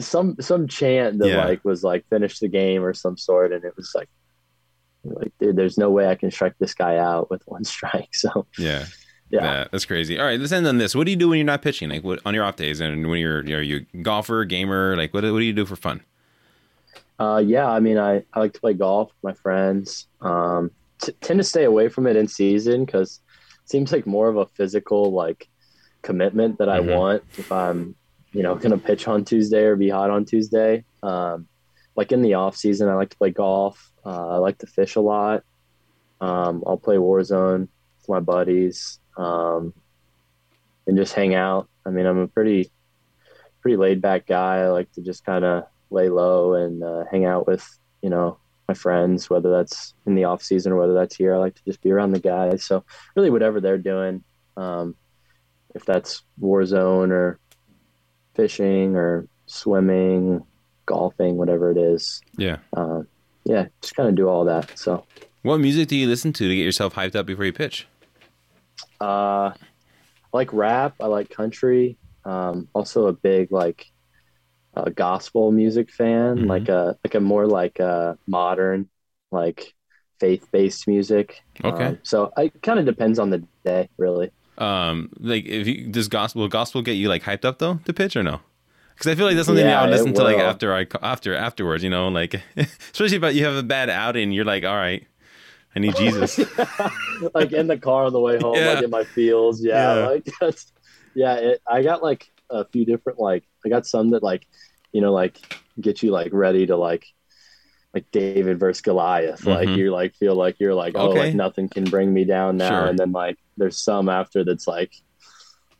some 0.00 0.36
some 0.40 0.66
chant 0.66 1.18
that 1.20 1.28
yeah. 1.28 1.44
like 1.44 1.64
was 1.64 1.82
like 1.82 2.04
finish 2.08 2.40
the 2.40 2.48
game 2.48 2.82
or 2.82 2.92
some 2.92 3.16
sort, 3.16 3.52
and 3.52 3.64
it 3.64 3.76
was 3.76 3.92
like 3.94 4.08
like, 5.04 5.32
dude, 5.38 5.56
there's 5.56 5.78
no 5.78 5.90
way 5.90 6.08
I 6.08 6.14
can 6.14 6.30
strike 6.30 6.54
this 6.58 6.74
guy 6.74 6.96
out 6.96 7.30
with 7.30 7.42
one 7.46 7.64
strike. 7.74 8.10
So 8.12 8.46
yeah. 8.58 8.86
Yeah. 9.42 9.66
that's 9.70 9.84
crazy. 9.84 10.18
All 10.18 10.26
right, 10.26 10.38
let's 10.38 10.52
end 10.52 10.66
on 10.66 10.78
this. 10.78 10.94
What 10.94 11.04
do 11.04 11.10
you 11.10 11.16
do 11.16 11.28
when 11.28 11.38
you're 11.38 11.46
not 11.46 11.62
pitching? 11.62 11.88
Like 11.88 12.04
what, 12.04 12.20
on 12.24 12.34
your 12.34 12.44
off 12.44 12.56
days 12.56 12.80
and 12.80 13.08
when 13.08 13.20
you're 13.20 13.40
are 13.40 13.62
you 13.62 13.86
golfer, 14.02 14.44
gamer? 14.44 14.96
Like 14.96 15.12
what 15.12 15.24
what 15.24 15.38
do 15.38 15.44
you 15.44 15.52
do 15.52 15.66
for 15.66 15.76
fun? 15.76 16.02
Uh, 17.18 17.42
yeah, 17.44 17.68
I 17.68 17.80
mean, 17.80 17.98
I, 17.98 18.24
I 18.32 18.40
like 18.40 18.54
to 18.54 18.60
play 18.60 18.74
golf 18.74 19.08
with 19.08 19.34
my 19.34 19.40
friends. 19.40 20.08
Um, 20.20 20.70
t- 21.00 21.12
tend 21.20 21.38
to 21.38 21.44
stay 21.44 21.64
away 21.64 21.88
from 21.88 22.06
it 22.06 22.16
in 22.16 22.26
season 22.26 22.84
because 22.84 23.20
it 23.62 23.70
seems 23.70 23.92
like 23.92 24.06
more 24.06 24.28
of 24.28 24.36
a 24.36 24.46
physical 24.46 25.12
like 25.12 25.48
commitment 26.02 26.58
that 26.58 26.68
I 26.68 26.80
mm-hmm. 26.80 26.90
want 26.90 27.22
if 27.38 27.50
I'm 27.50 27.94
you 28.32 28.42
know 28.42 28.54
gonna 28.56 28.78
pitch 28.78 29.08
on 29.08 29.24
Tuesday 29.24 29.62
or 29.62 29.76
be 29.76 29.88
hot 29.88 30.10
on 30.10 30.24
Tuesday. 30.24 30.84
Um, 31.02 31.48
like 31.96 32.10
in 32.10 32.22
the 32.22 32.34
off 32.34 32.56
season, 32.56 32.88
I 32.88 32.94
like 32.94 33.10
to 33.10 33.16
play 33.16 33.30
golf. 33.30 33.92
Uh, 34.04 34.30
I 34.30 34.36
like 34.36 34.58
to 34.58 34.66
fish 34.66 34.96
a 34.96 35.00
lot. 35.00 35.44
Um, 36.20 36.64
I'll 36.66 36.76
play 36.78 36.96
Warzone 36.96 37.68
with 37.98 38.08
my 38.08 38.20
buddies 38.20 38.98
um, 39.16 39.72
and 40.86 40.96
just 40.96 41.14
hang 41.14 41.34
out. 41.34 41.68
I 41.86 41.90
mean, 41.90 42.06
I'm 42.06 42.18
a 42.18 42.28
pretty 42.28 42.70
pretty 43.60 43.76
laid 43.76 44.02
back 44.02 44.26
guy. 44.26 44.58
I 44.58 44.68
like 44.68 44.92
to 44.92 45.00
just 45.00 45.24
kind 45.24 45.44
of 45.44 45.64
lay 45.90 46.08
low 46.08 46.54
and 46.54 46.82
uh, 46.82 47.04
hang 47.10 47.24
out 47.24 47.46
with 47.46 47.66
you 48.02 48.10
know 48.10 48.38
my 48.68 48.74
friends, 48.74 49.28
whether 49.28 49.50
that's 49.50 49.94
in 50.06 50.14
the 50.14 50.24
off 50.24 50.42
season 50.42 50.72
or 50.72 50.76
whether 50.76 50.94
that's 50.94 51.16
here. 51.16 51.34
I 51.34 51.38
like 51.38 51.54
to 51.54 51.64
just 51.64 51.82
be 51.82 51.90
around 51.90 52.12
the 52.12 52.20
guys. 52.20 52.64
So 52.64 52.84
really, 53.14 53.30
whatever 53.30 53.60
they're 53.60 53.78
doing, 53.78 54.22
um, 54.56 54.94
if 55.74 55.84
that's 55.84 56.22
Warzone 56.40 57.10
or 57.10 57.38
fishing 58.34 58.96
or 58.96 59.26
swimming, 59.46 60.42
golfing, 60.86 61.36
whatever 61.36 61.70
it 61.70 61.78
is. 61.78 62.20
Yeah. 62.36 62.58
Uh, 62.76 63.02
yeah, 63.44 63.66
just 63.80 63.94
kind 63.94 64.08
of 64.08 64.14
do 64.14 64.28
all 64.28 64.44
that. 64.46 64.78
So, 64.78 65.04
what 65.42 65.58
music 65.58 65.88
do 65.88 65.96
you 65.96 66.06
listen 66.06 66.32
to 66.32 66.48
to 66.48 66.56
get 66.56 66.62
yourself 66.62 66.94
hyped 66.94 67.14
up 67.14 67.26
before 67.26 67.44
you 67.44 67.52
pitch? 67.52 67.86
Uh, 69.00 69.52
I 69.52 69.54
like 70.32 70.52
rap. 70.52 70.94
I 71.00 71.06
like 71.06 71.30
country. 71.30 71.96
Um, 72.24 72.68
also 72.74 73.06
a 73.06 73.12
big 73.12 73.52
like 73.52 73.86
uh, 74.76 74.90
gospel 74.94 75.52
music 75.52 75.90
fan. 75.90 76.36
Mm-hmm. 76.36 76.46
Like 76.46 76.68
a 76.68 76.98
like 77.04 77.14
a 77.14 77.20
more 77.20 77.46
like 77.46 77.78
a 77.78 78.18
modern 78.26 78.88
like 79.30 79.74
faith 80.18 80.48
based 80.52 80.88
music. 80.88 81.42
Okay. 81.62 81.84
Um, 81.84 81.98
so 82.02 82.32
it 82.36 82.62
kind 82.62 82.78
of 82.78 82.86
depends 82.86 83.18
on 83.18 83.30
the 83.30 83.44
day, 83.64 83.88
really. 83.96 84.30
Um, 84.58 85.10
like 85.18 85.46
if 85.46 85.66
you 85.66 85.88
does 85.88 86.08
gospel 86.08 86.42
will 86.42 86.48
gospel 86.48 86.82
get 86.82 86.92
you 86.92 87.08
like 87.08 87.22
hyped 87.22 87.44
up 87.44 87.58
though 87.58 87.80
to 87.84 87.92
pitch 87.92 88.16
or 88.16 88.22
no? 88.22 88.40
Because 88.94 89.08
I 89.08 89.16
feel 89.16 89.26
like 89.26 89.34
that's 89.34 89.46
something 89.46 89.66
yeah, 89.66 89.80
I 89.80 89.84
would 89.84 89.90
listen 89.90 90.14
to 90.14 90.22
like 90.22 90.38
after 90.38 90.72
I 90.72 90.86
after 91.02 91.34
afterwards, 91.34 91.82
you 91.82 91.90
know, 91.90 92.08
like 92.08 92.40
especially 92.56 93.16
if 93.16 93.34
you 93.34 93.44
have 93.44 93.56
a 93.56 93.62
bad 93.62 93.90
outing, 93.90 94.30
you're 94.30 94.44
like, 94.44 94.64
all 94.64 94.76
right, 94.76 95.04
I 95.76 95.80
need 95.80 95.96
Jesus. 95.96 96.38
like 97.34 97.52
in 97.52 97.66
the 97.66 97.78
car 97.78 98.04
on 98.04 98.12
the 98.12 98.20
way 98.20 98.38
home, 98.38 98.56
yeah. 98.56 98.74
like 98.74 98.84
in 98.84 98.90
my 98.90 99.04
fields. 99.04 99.64
yeah, 99.64 99.94
yeah. 99.94 100.06
like 100.06 100.28
that's 100.40 100.72
yeah. 101.14 101.34
It, 101.34 101.62
I 101.66 101.82
got 101.82 102.02
like 102.02 102.30
a 102.50 102.64
few 102.64 102.84
different 102.84 103.18
like 103.18 103.44
I 103.64 103.68
got 103.68 103.86
some 103.86 104.10
that 104.10 104.22
like 104.22 104.46
you 104.92 105.00
know 105.00 105.12
like 105.12 105.40
get 105.80 106.02
you 106.02 106.10
like 106.10 106.32
ready 106.32 106.66
to 106.66 106.76
like 106.76 107.06
like 107.92 108.10
David 108.10 108.58
versus 108.58 108.82
Goliath. 108.82 109.40
Mm-hmm. 109.40 109.50
Like 109.50 109.76
you're 109.76 109.90
like 109.90 110.14
feel 110.14 110.36
like 110.36 110.60
you're 110.60 110.74
like 110.74 110.94
oh 110.96 111.10
like 111.10 111.34
nothing 111.34 111.68
can 111.68 111.84
bring 111.84 112.12
me 112.12 112.24
down 112.24 112.56
now, 112.56 112.80
sure. 112.80 112.88
and 112.88 112.98
then 112.98 113.12
like 113.12 113.38
there's 113.56 113.78
some 113.78 114.08
after 114.08 114.44
that's 114.44 114.68
like 114.68 114.92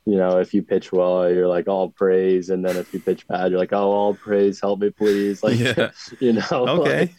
you 0.06 0.16
know, 0.16 0.38
if 0.38 0.52
you 0.52 0.62
pitch 0.62 0.92
well, 0.92 1.30
you're 1.30 1.48
like 1.48 1.66
all 1.66 1.88
praise, 1.88 2.50
and 2.50 2.64
then 2.64 2.76
if 2.76 2.92
you 2.92 3.00
pitch 3.00 3.26
bad, 3.26 3.50
you're 3.50 3.58
like, 3.58 3.72
oh, 3.72 3.90
all 3.90 4.14
praise, 4.14 4.60
help 4.60 4.80
me, 4.80 4.90
please. 4.90 5.42
Like, 5.42 5.58
yeah. 5.58 5.92
you 6.20 6.34
know, 6.34 6.42
okay, 6.50 7.00
like, 7.00 7.10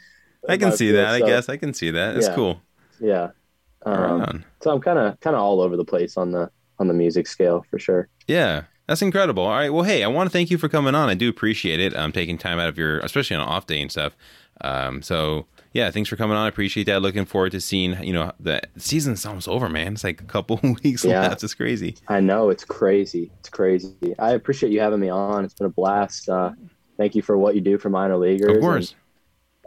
I 0.47 0.57
can 0.57 0.71
see 0.71 0.91
that. 0.91 1.19
So, 1.19 1.26
I 1.26 1.28
guess 1.28 1.49
I 1.49 1.57
can 1.57 1.73
see 1.73 1.91
that. 1.91 2.15
It's 2.15 2.28
yeah. 2.28 2.36
cool. 2.36 2.61
Yeah. 3.00 3.30
Um, 3.86 4.43
so 4.62 4.72
I'm 4.72 4.82
kind 4.82 4.98
of 4.98 5.20
kind 5.20 5.36
of 5.36 5.41
all 5.41 5.62
over 5.62 5.78
the 5.78 5.86
place 5.86 6.18
on 6.18 6.32
the 6.32 6.50
on 6.80 6.88
the 6.88 6.93
music 6.93 7.28
scale 7.28 7.66
for 7.70 7.80
sure. 7.80 8.10
Yeah. 8.28 8.64
That's 8.88 9.02
incredible. 9.02 9.43
All 9.43 9.50
right. 9.50 9.74
Well, 9.74 9.84
hey, 9.84 10.04
I 10.04 10.08
want 10.08 10.28
to 10.28 10.32
thank 10.32 10.52
you 10.52 10.60
for 10.60 10.70
coming 10.70 10.93
on. 10.93 11.10
I 11.10 11.16
do 11.16 11.28
appreciate 11.28 11.80
it. 11.80 11.96
I'm 11.96 12.06
um, 12.06 12.12
taking 12.12 12.38
time 12.38 12.60
out 12.60 12.70
of 12.70 12.78
your, 12.78 13.00
especially 13.00 13.36
on 13.36 13.41
an 13.41 13.48
off 13.48 13.66
day 13.66 13.82
and 13.82 13.91
stuff. 13.91 14.16
Um, 14.62 15.02
so 15.02 15.48
yeah, 15.74 15.89
thanks 15.91 16.08
for 16.08 16.16
coming 16.16 16.38
on. 16.38 16.46
I 16.46 16.48
appreciate 16.48 16.86
that. 16.86 17.02
Looking 17.02 17.26
forward 17.26 17.52
to 17.54 17.62
seeing, 17.62 18.02
you 18.04 18.14
know, 18.14 18.32
the 18.39 18.62
season's 18.78 19.26
almost 19.26 19.48
over, 19.48 19.68
man. 19.70 19.93
It's 19.93 20.04
like 20.04 20.22
a 20.22 20.26
couple 20.26 20.60
weeks 20.84 21.04
yeah. 21.04 21.22
left. 21.22 21.43
It's 21.43 21.54
crazy. 21.54 21.96
I 22.08 22.20
know. 22.20 22.50
It's 22.50 22.64
crazy. 22.64 23.32
It's 23.39 23.50
crazy. 23.50 23.96
I 24.20 24.32
appreciate 24.32 24.72
you 24.72 24.80
having 24.80 25.00
me 25.00 25.10
on. 25.10 25.43
It's 25.43 25.56
been 25.56 25.66
a 25.66 25.70
blast. 25.70 26.30
Uh, 26.30 26.52
thank 26.98 27.16
you 27.16 27.22
for 27.22 27.38
what 27.38 27.56
you 27.56 27.62
do 27.62 27.78
for 27.78 27.89
minor 27.89 28.18
leaguers. 28.18 28.56
Of 28.56 28.62
course. 28.62 28.96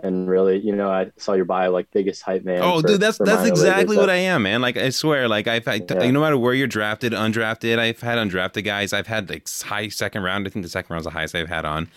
And, 0.02 0.28
really, 0.28 0.58
you 0.58 0.74
know, 0.74 0.90
I 0.90 1.10
saw 1.16 1.32
your 1.32 1.44
bio 1.44 1.70
like 1.70 1.90
biggest 1.90 2.22
hype 2.22 2.44
man. 2.44 2.60
Oh, 2.62 2.80
for, 2.80 2.86
dude, 2.86 3.00
that's 3.00 3.18
that's 3.18 3.48
exactly 3.48 3.96
what 3.96 4.10
I 4.10 4.16
am, 4.16 4.42
man. 4.44 4.60
Like 4.60 4.76
I 4.76 4.90
swear, 4.90 5.28
like 5.28 5.46
I've 5.46 5.64
had, 5.64 5.90
yeah. 5.90 6.10
no 6.10 6.20
matter 6.20 6.38
where 6.38 6.54
you're 6.54 6.66
drafted, 6.66 7.12
undrafted, 7.12 7.78
I've 7.78 8.00
had 8.00 8.18
undrafted 8.18 8.64
guys. 8.64 8.92
I've 8.92 9.06
had 9.06 9.28
like 9.28 9.48
high 9.62 9.88
second 9.88 10.22
round. 10.22 10.46
I 10.46 10.50
think 10.50 10.64
the 10.64 10.70
second 10.70 10.92
round's 10.92 11.04
the 11.04 11.10
highest 11.10 11.34
I've 11.34 11.48
had 11.48 11.64
on. 11.64 11.90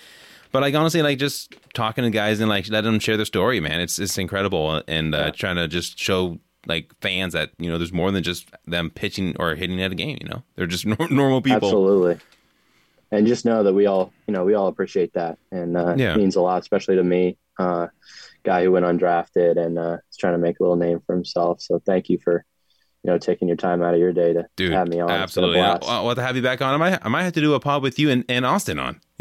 But 0.52 0.62
like 0.62 0.76
honestly, 0.76 1.02
like 1.02 1.18
just 1.18 1.56
talking 1.74 2.04
to 2.04 2.10
guys 2.10 2.40
and 2.40 2.50
like 2.50 2.68
letting 2.70 2.92
them 2.92 3.00
share 3.00 3.18
their 3.18 3.26
story, 3.26 3.60
man, 3.60 3.80
it's 3.80 4.00
it's 4.00 4.18
incredible. 4.18 4.84
And 4.88 5.16
uh, 5.16 5.18
yeah. 5.18 5.32
trying 5.32 5.56
to 5.56 5.68
just 5.68 5.98
show 5.98 6.40
like 6.68 6.92
fans 7.02 7.34
that 7.34 7.52
you 7.58 7.72
know 7.72 7.78
there's 7.78 7.94
more 7.94 8.12
than 8.12 8.24
just 8.24 8.50
them 8.66 8.90
pitching 8.90 9.36
or 9.40 9.56
hitting 9.56 9.82
at 9.82 9.92
a 9.92 9.96
game. 9.96 10.18
You 10.22 10.30
know, 10.30 10.44
they're 10.56 10.68
just 10.68 10.86
normal 11.10 11.42
people. 11.42 11.70
Absolutely. 11.70 12.20
And 13.14 13.28
just 13.28 13.44
know 13.44 13.62
that 13.64 13.74
we 13.74 13.88
all, 13.88 14.14
you 14.26 14.34
know, 14.34 14.46
we 14.46 14.54
all 14.54 14.68
appreciate 14.68 15.14
that, 15.14 15.38
and 15.52 15.76
uh, 15.76 15.96
yeah. 15.98 16.14
it 16.14 16.18
means 16.18 16.38
a 16.38 16.42
lot, 16.42 16.62
especially 16.62 16.96
to 16.96 17.04
me, 17.04 17.38
uh, 17.62 17.88
guy 18.44 18.64
who 18.64 18.72
went 18.72 18.86
undrafted 18.86 19.58
and 19.58 19.78
uh, 19.78 19.98
is 20.10 20.18
trying 20.18 20.34
to 20.34 20.40
make 20.40 20.60
a 20.60 20.64
little 20.64 20.78
name 20.78 21.00
for 21.06 21.16
himself. 21.16 21.62
So 21.62 21.80
thank 21.86 22.10
you 22.10 22.18
for 22.24 22.46
you 23.04 23.10
know, 23.10 23.18
taking 23.18 23.48
your 23.48 23.58
time 23.58 23.82
out 23.82 23.94
of 23.94 24.00
your 24.00 24.14
day 24.14 24.34
to 24.34 24.46
Dude, 24.56 24.74
have 24.74 24.88
me 24.88 25.00
on. 25.00 25.10
Absolutely. 25.10 25.60
I'll, 25.60 26.08
have 26.08 26.16
to 26.16 26.22
have 26.22 26.36
you 26.36 26.44
back 26.44 26.62
on. 26.62 26.74
I 26.74 26.78
might, 26.78 27.00
I 27.04 27.10
might 27.10 27.24
have 27.24 27.34
to 27.34 27.42
do 27.42 27.56
a 27.56 27.60
pod 27.60 27.82
with 27.82 27.98
you 27.98 28.12
and, 28.12 28.24
and 28.30 28.46
Austin 28.46 28.78
on. 28.78 29.02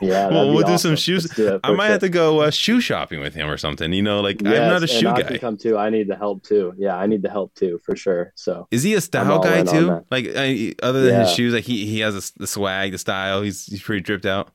yeah. 0.00 0.28
well, 0.28 0.52
we'll 0.52 0.58
awesome. 0.58 0.72
do 0.72 0.78
some 0.78 0.96
shoes. 0.96 1.24
Do 1.30 1.58
I 1.64 1.72
might 1.72 1.86
sure. 1.86 1.92
have 1.92 2.00
to 2.02 2.08
go 2.08 2.42
uh, 2.42 2.50
shoe 2.52 2.80
shopping 2.80 3.18
with 3.18 3.34
him 3.34 3.48
or 3.48 3.56
something. 3.56 3.92
You 3.92 4.02
know, 4.02 4.20
like 4.20 4.42
yes, 4.42 4.60
I'm 4.60 4.68
not 4.68 4.82
a 4.84 4.86
shoe 4.86 5.02
guy. 5.02 5.22
Can 5.22 5.38
come 5.38 5.56
too. 5.56 5.76
I 5.76 5.90
need 5.90 6.06
the 6.06 6.16
help 6.16 6.44
too. 6.44 6.72
Yeah, 6.76 6.96
I 6.96 7.06
need 7.06 7.22
the 7.22 7.30
help 7.30 7.52
too 7.54 7.80
for 7.84 7.96
sure. 7.96 8.32
So 8.36 8.68
is 8.70 8.84
he 8.84 8.94
a 8.94 9.00
style 9.00 9.40
guy 9.40 9.64
too? 9.64 10.04
Like 10.10 10.26
I, 10.36 10.74
other 10.82 11.02
than 11.02 11.14
yeah. 11.14 11.20
his 11.22 11.32
shoes, 11.32 11.52
like 11.52 11.64
he, 11.64 11.86
he 11.86 12.00
has 12.00 12.14
a, 12.14 12.38
the 12.38 12.46
swag, 12.46 12.92
the 12.92 12.98
style. 12.98 13.42
He's 13.42 13.66
he's 13.66 13.82
pretty 13.82 14.02
dripped 14.02 14.26
out. 14.26 14.50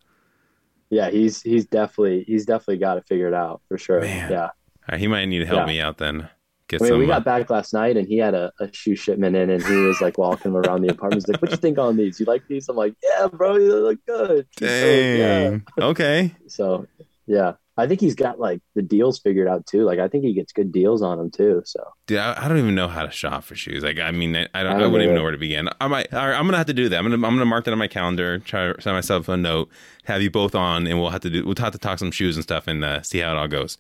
Yeah, 0.92 1.10
he's 1.10 1.42
he's 1.42 1.66
definitely 1.66 2.26
he's 2.28 2.46
definitely 2.46 2.78
got 2.78 2.98
it 2.98 3.06
figured 3.08 3.34
out 3.34 3.62
for 3.68 3.78
sure. 3.78 4.02
Man. 4.02 4.30
Yeah. 4.30 4.50
Right, 4.90 5.00
he 5.00 5.08
might 5.08 5.26
need 5.26 5.40
to 5.40 5.46
help 5.46 5.62
yeah. 5.62 5.66
me 5.66 5.82
out 5.82 5.98
then. 5.98 6.30
Get 6.68 6.82
I 6.82 6.84
mean, 6.84 6.92
some, 6.92 7.00
we 7.00 7.08
got 7.08 7.22
uh, 7.22 7.26
back 7.26 7.50
last 7.50 7.74
night, 7.74 7.98
and 7.98 8.08
he 8.08 8.18
had 8.18 8.34
a, 8.34 8.52
a, 8.60 8.72
shoe 8.74 8.96
shipment 8.96 9.36
in, 9.36 9.50
and 9.50 9.64
he 9.64 9.76
was 9.76 10.02
like 10.02 10.18
walking 10.18 10.54
around 10.54 10.82
the 10.82 10.90
apartment. 10.90 11.24
He's 11.24 11.28
like, 11.28 11.42
"What 11.42 11.52
you 11.52 11.58
think 11.58 11.78
on 11.78 11.96
these? 11.96 12.20
You 12.20 12.26
like 12.26 12.48
these?" 12.48 12.68
I'm 12.68 12.76
like, 12.76 12.94
"Yeah, 13.02 13.28
bro, 13.28 13.58
they 13.58 13.66
look 13.68 14.00
good." 14.06 14.48
Dang. 14.58 15.64
So, 15.78 15.84
yeah. 15.84 15.86
Okay. 15.86 16.36
so 16.48 16.88
yeah, 17.26 17.54
I 17.78 17.88
think 17.88 18.02
he's 18.02 18.16
got 18.16 18.40
like 18.40 18.62
the 18.76 18.82
deals 18.82 19.20
figured 19.20 19.48
out 19.48 19.66
too. 19.66 19.84
Like 19.84 20.00
I 20.00 20.08
think 20.08 20.24
he 20.24 20.34
gets 20.34 20.52
good 20.52 20.72
deals 20.72 21.02
on 21.02 21.18
them 21.18 21.32
too. 21.32 21.62
So 21.66 21.84
dude, 22.06 22.20
I, 22.20 22.46
I 22.46 22.48
don't 22.48 22.58
even 22.58 22.76
know 22.76 22.88
how 22.88 23.06
to 23.06 23.12
shop 23.12 23.44
for 23.44 23.56
shoes. 23.56 23.84
Like 23.84 24.00
I 24.00 24.12
mean, 24.12 24.36
I, 24.36 24.48
I 24.54 24.64
don't. 24.64 24.74
I, 24.74 24.74
don't 24.74 24.84
I 24.84 24.88
wouldn't 24.88 25.04
even 25.04 25.16
know 25.16 25.24
where 25.24 25.32
to 25.32 25.38
begin. 25.38 25.70
I 25.80 25.88
might. 25.88 26.14
I'm 26.14 26.46
gonna 26.46 26.58
have 26.58 26.68
to 26.68 26.74
do 26.74 26.90
that. 26.90 26.98
I'm 26.98 27.06
gonna. 27.06 27.16
I'm 27.16 27.34
gonna 27.34 27.46
mark 27.46 27.66
that 27.66 27.72
on 27.72 27.78
my 27.78 27.88
calendar. 27.88 28.40
Try 28.40 28.74
to 28.74 28.82
send 28.82 28.96
myself 28.96 29.30
a 29.30 29.38
note. 29.38 29.70
Have 30.06 30.22
you 30.22 30.30
both 30.30 30.54
on, 30.54 30.86
and 30.86 31.00
we'll 31.00 31.12
have 31.12 31.22
to 31.22 31.30
do. 31.30 31.46
We'll 31.46 31.56
have 31.58 31.72
to 31.72 31.80
talk 31.80 32.00
some 32.00 32.12
shoes 32.12 32.36
and 32.36 32.44
stuff 32.44 32.68
and 32.68 32.84
uh, 32.84 33.02
see 33.02 33.20
how 33.20 33.32
it 33.32 33.38
all 33.38 33.48
goes. 33.48 33.78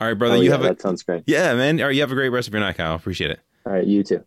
All 0.00 0.08
right, 0.08 0.14
brother. 0.14 0.36
Oh, 0.36 0.40
you 0.40 0.44
yeah, 0.44 0.56
have 0.56 0.64
a, 0.64 0.68
that 0.68 0.80
sounds 0.80 1.02
great. 1.02 1.24
Yeah, 1.26 1.54
man. 1.54 1.80
All 1.80 1.86
right, 1.86 1.94
you 1.94 2.00
have 2.00 2.12
a 2.12 2.14
great 2.14 2.30
rest 2.30 2.48
of 2.48 2.54
your 2.54 2.60
night, 2.60 2.76
Kyle. 2.76 2.94
Appreciate 2.94 3.30
it. 3.30 3.40
All 3.64 3.72
right, 3.72 3.86
you 3.86 4.02
too. 4.02 4.24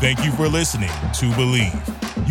Thank 0.00 0.24
you 0.24 0.32
for 0.32 0.48
listening 0.48 0.88
to 0.88 1.30
Bleav. 1.36 2.11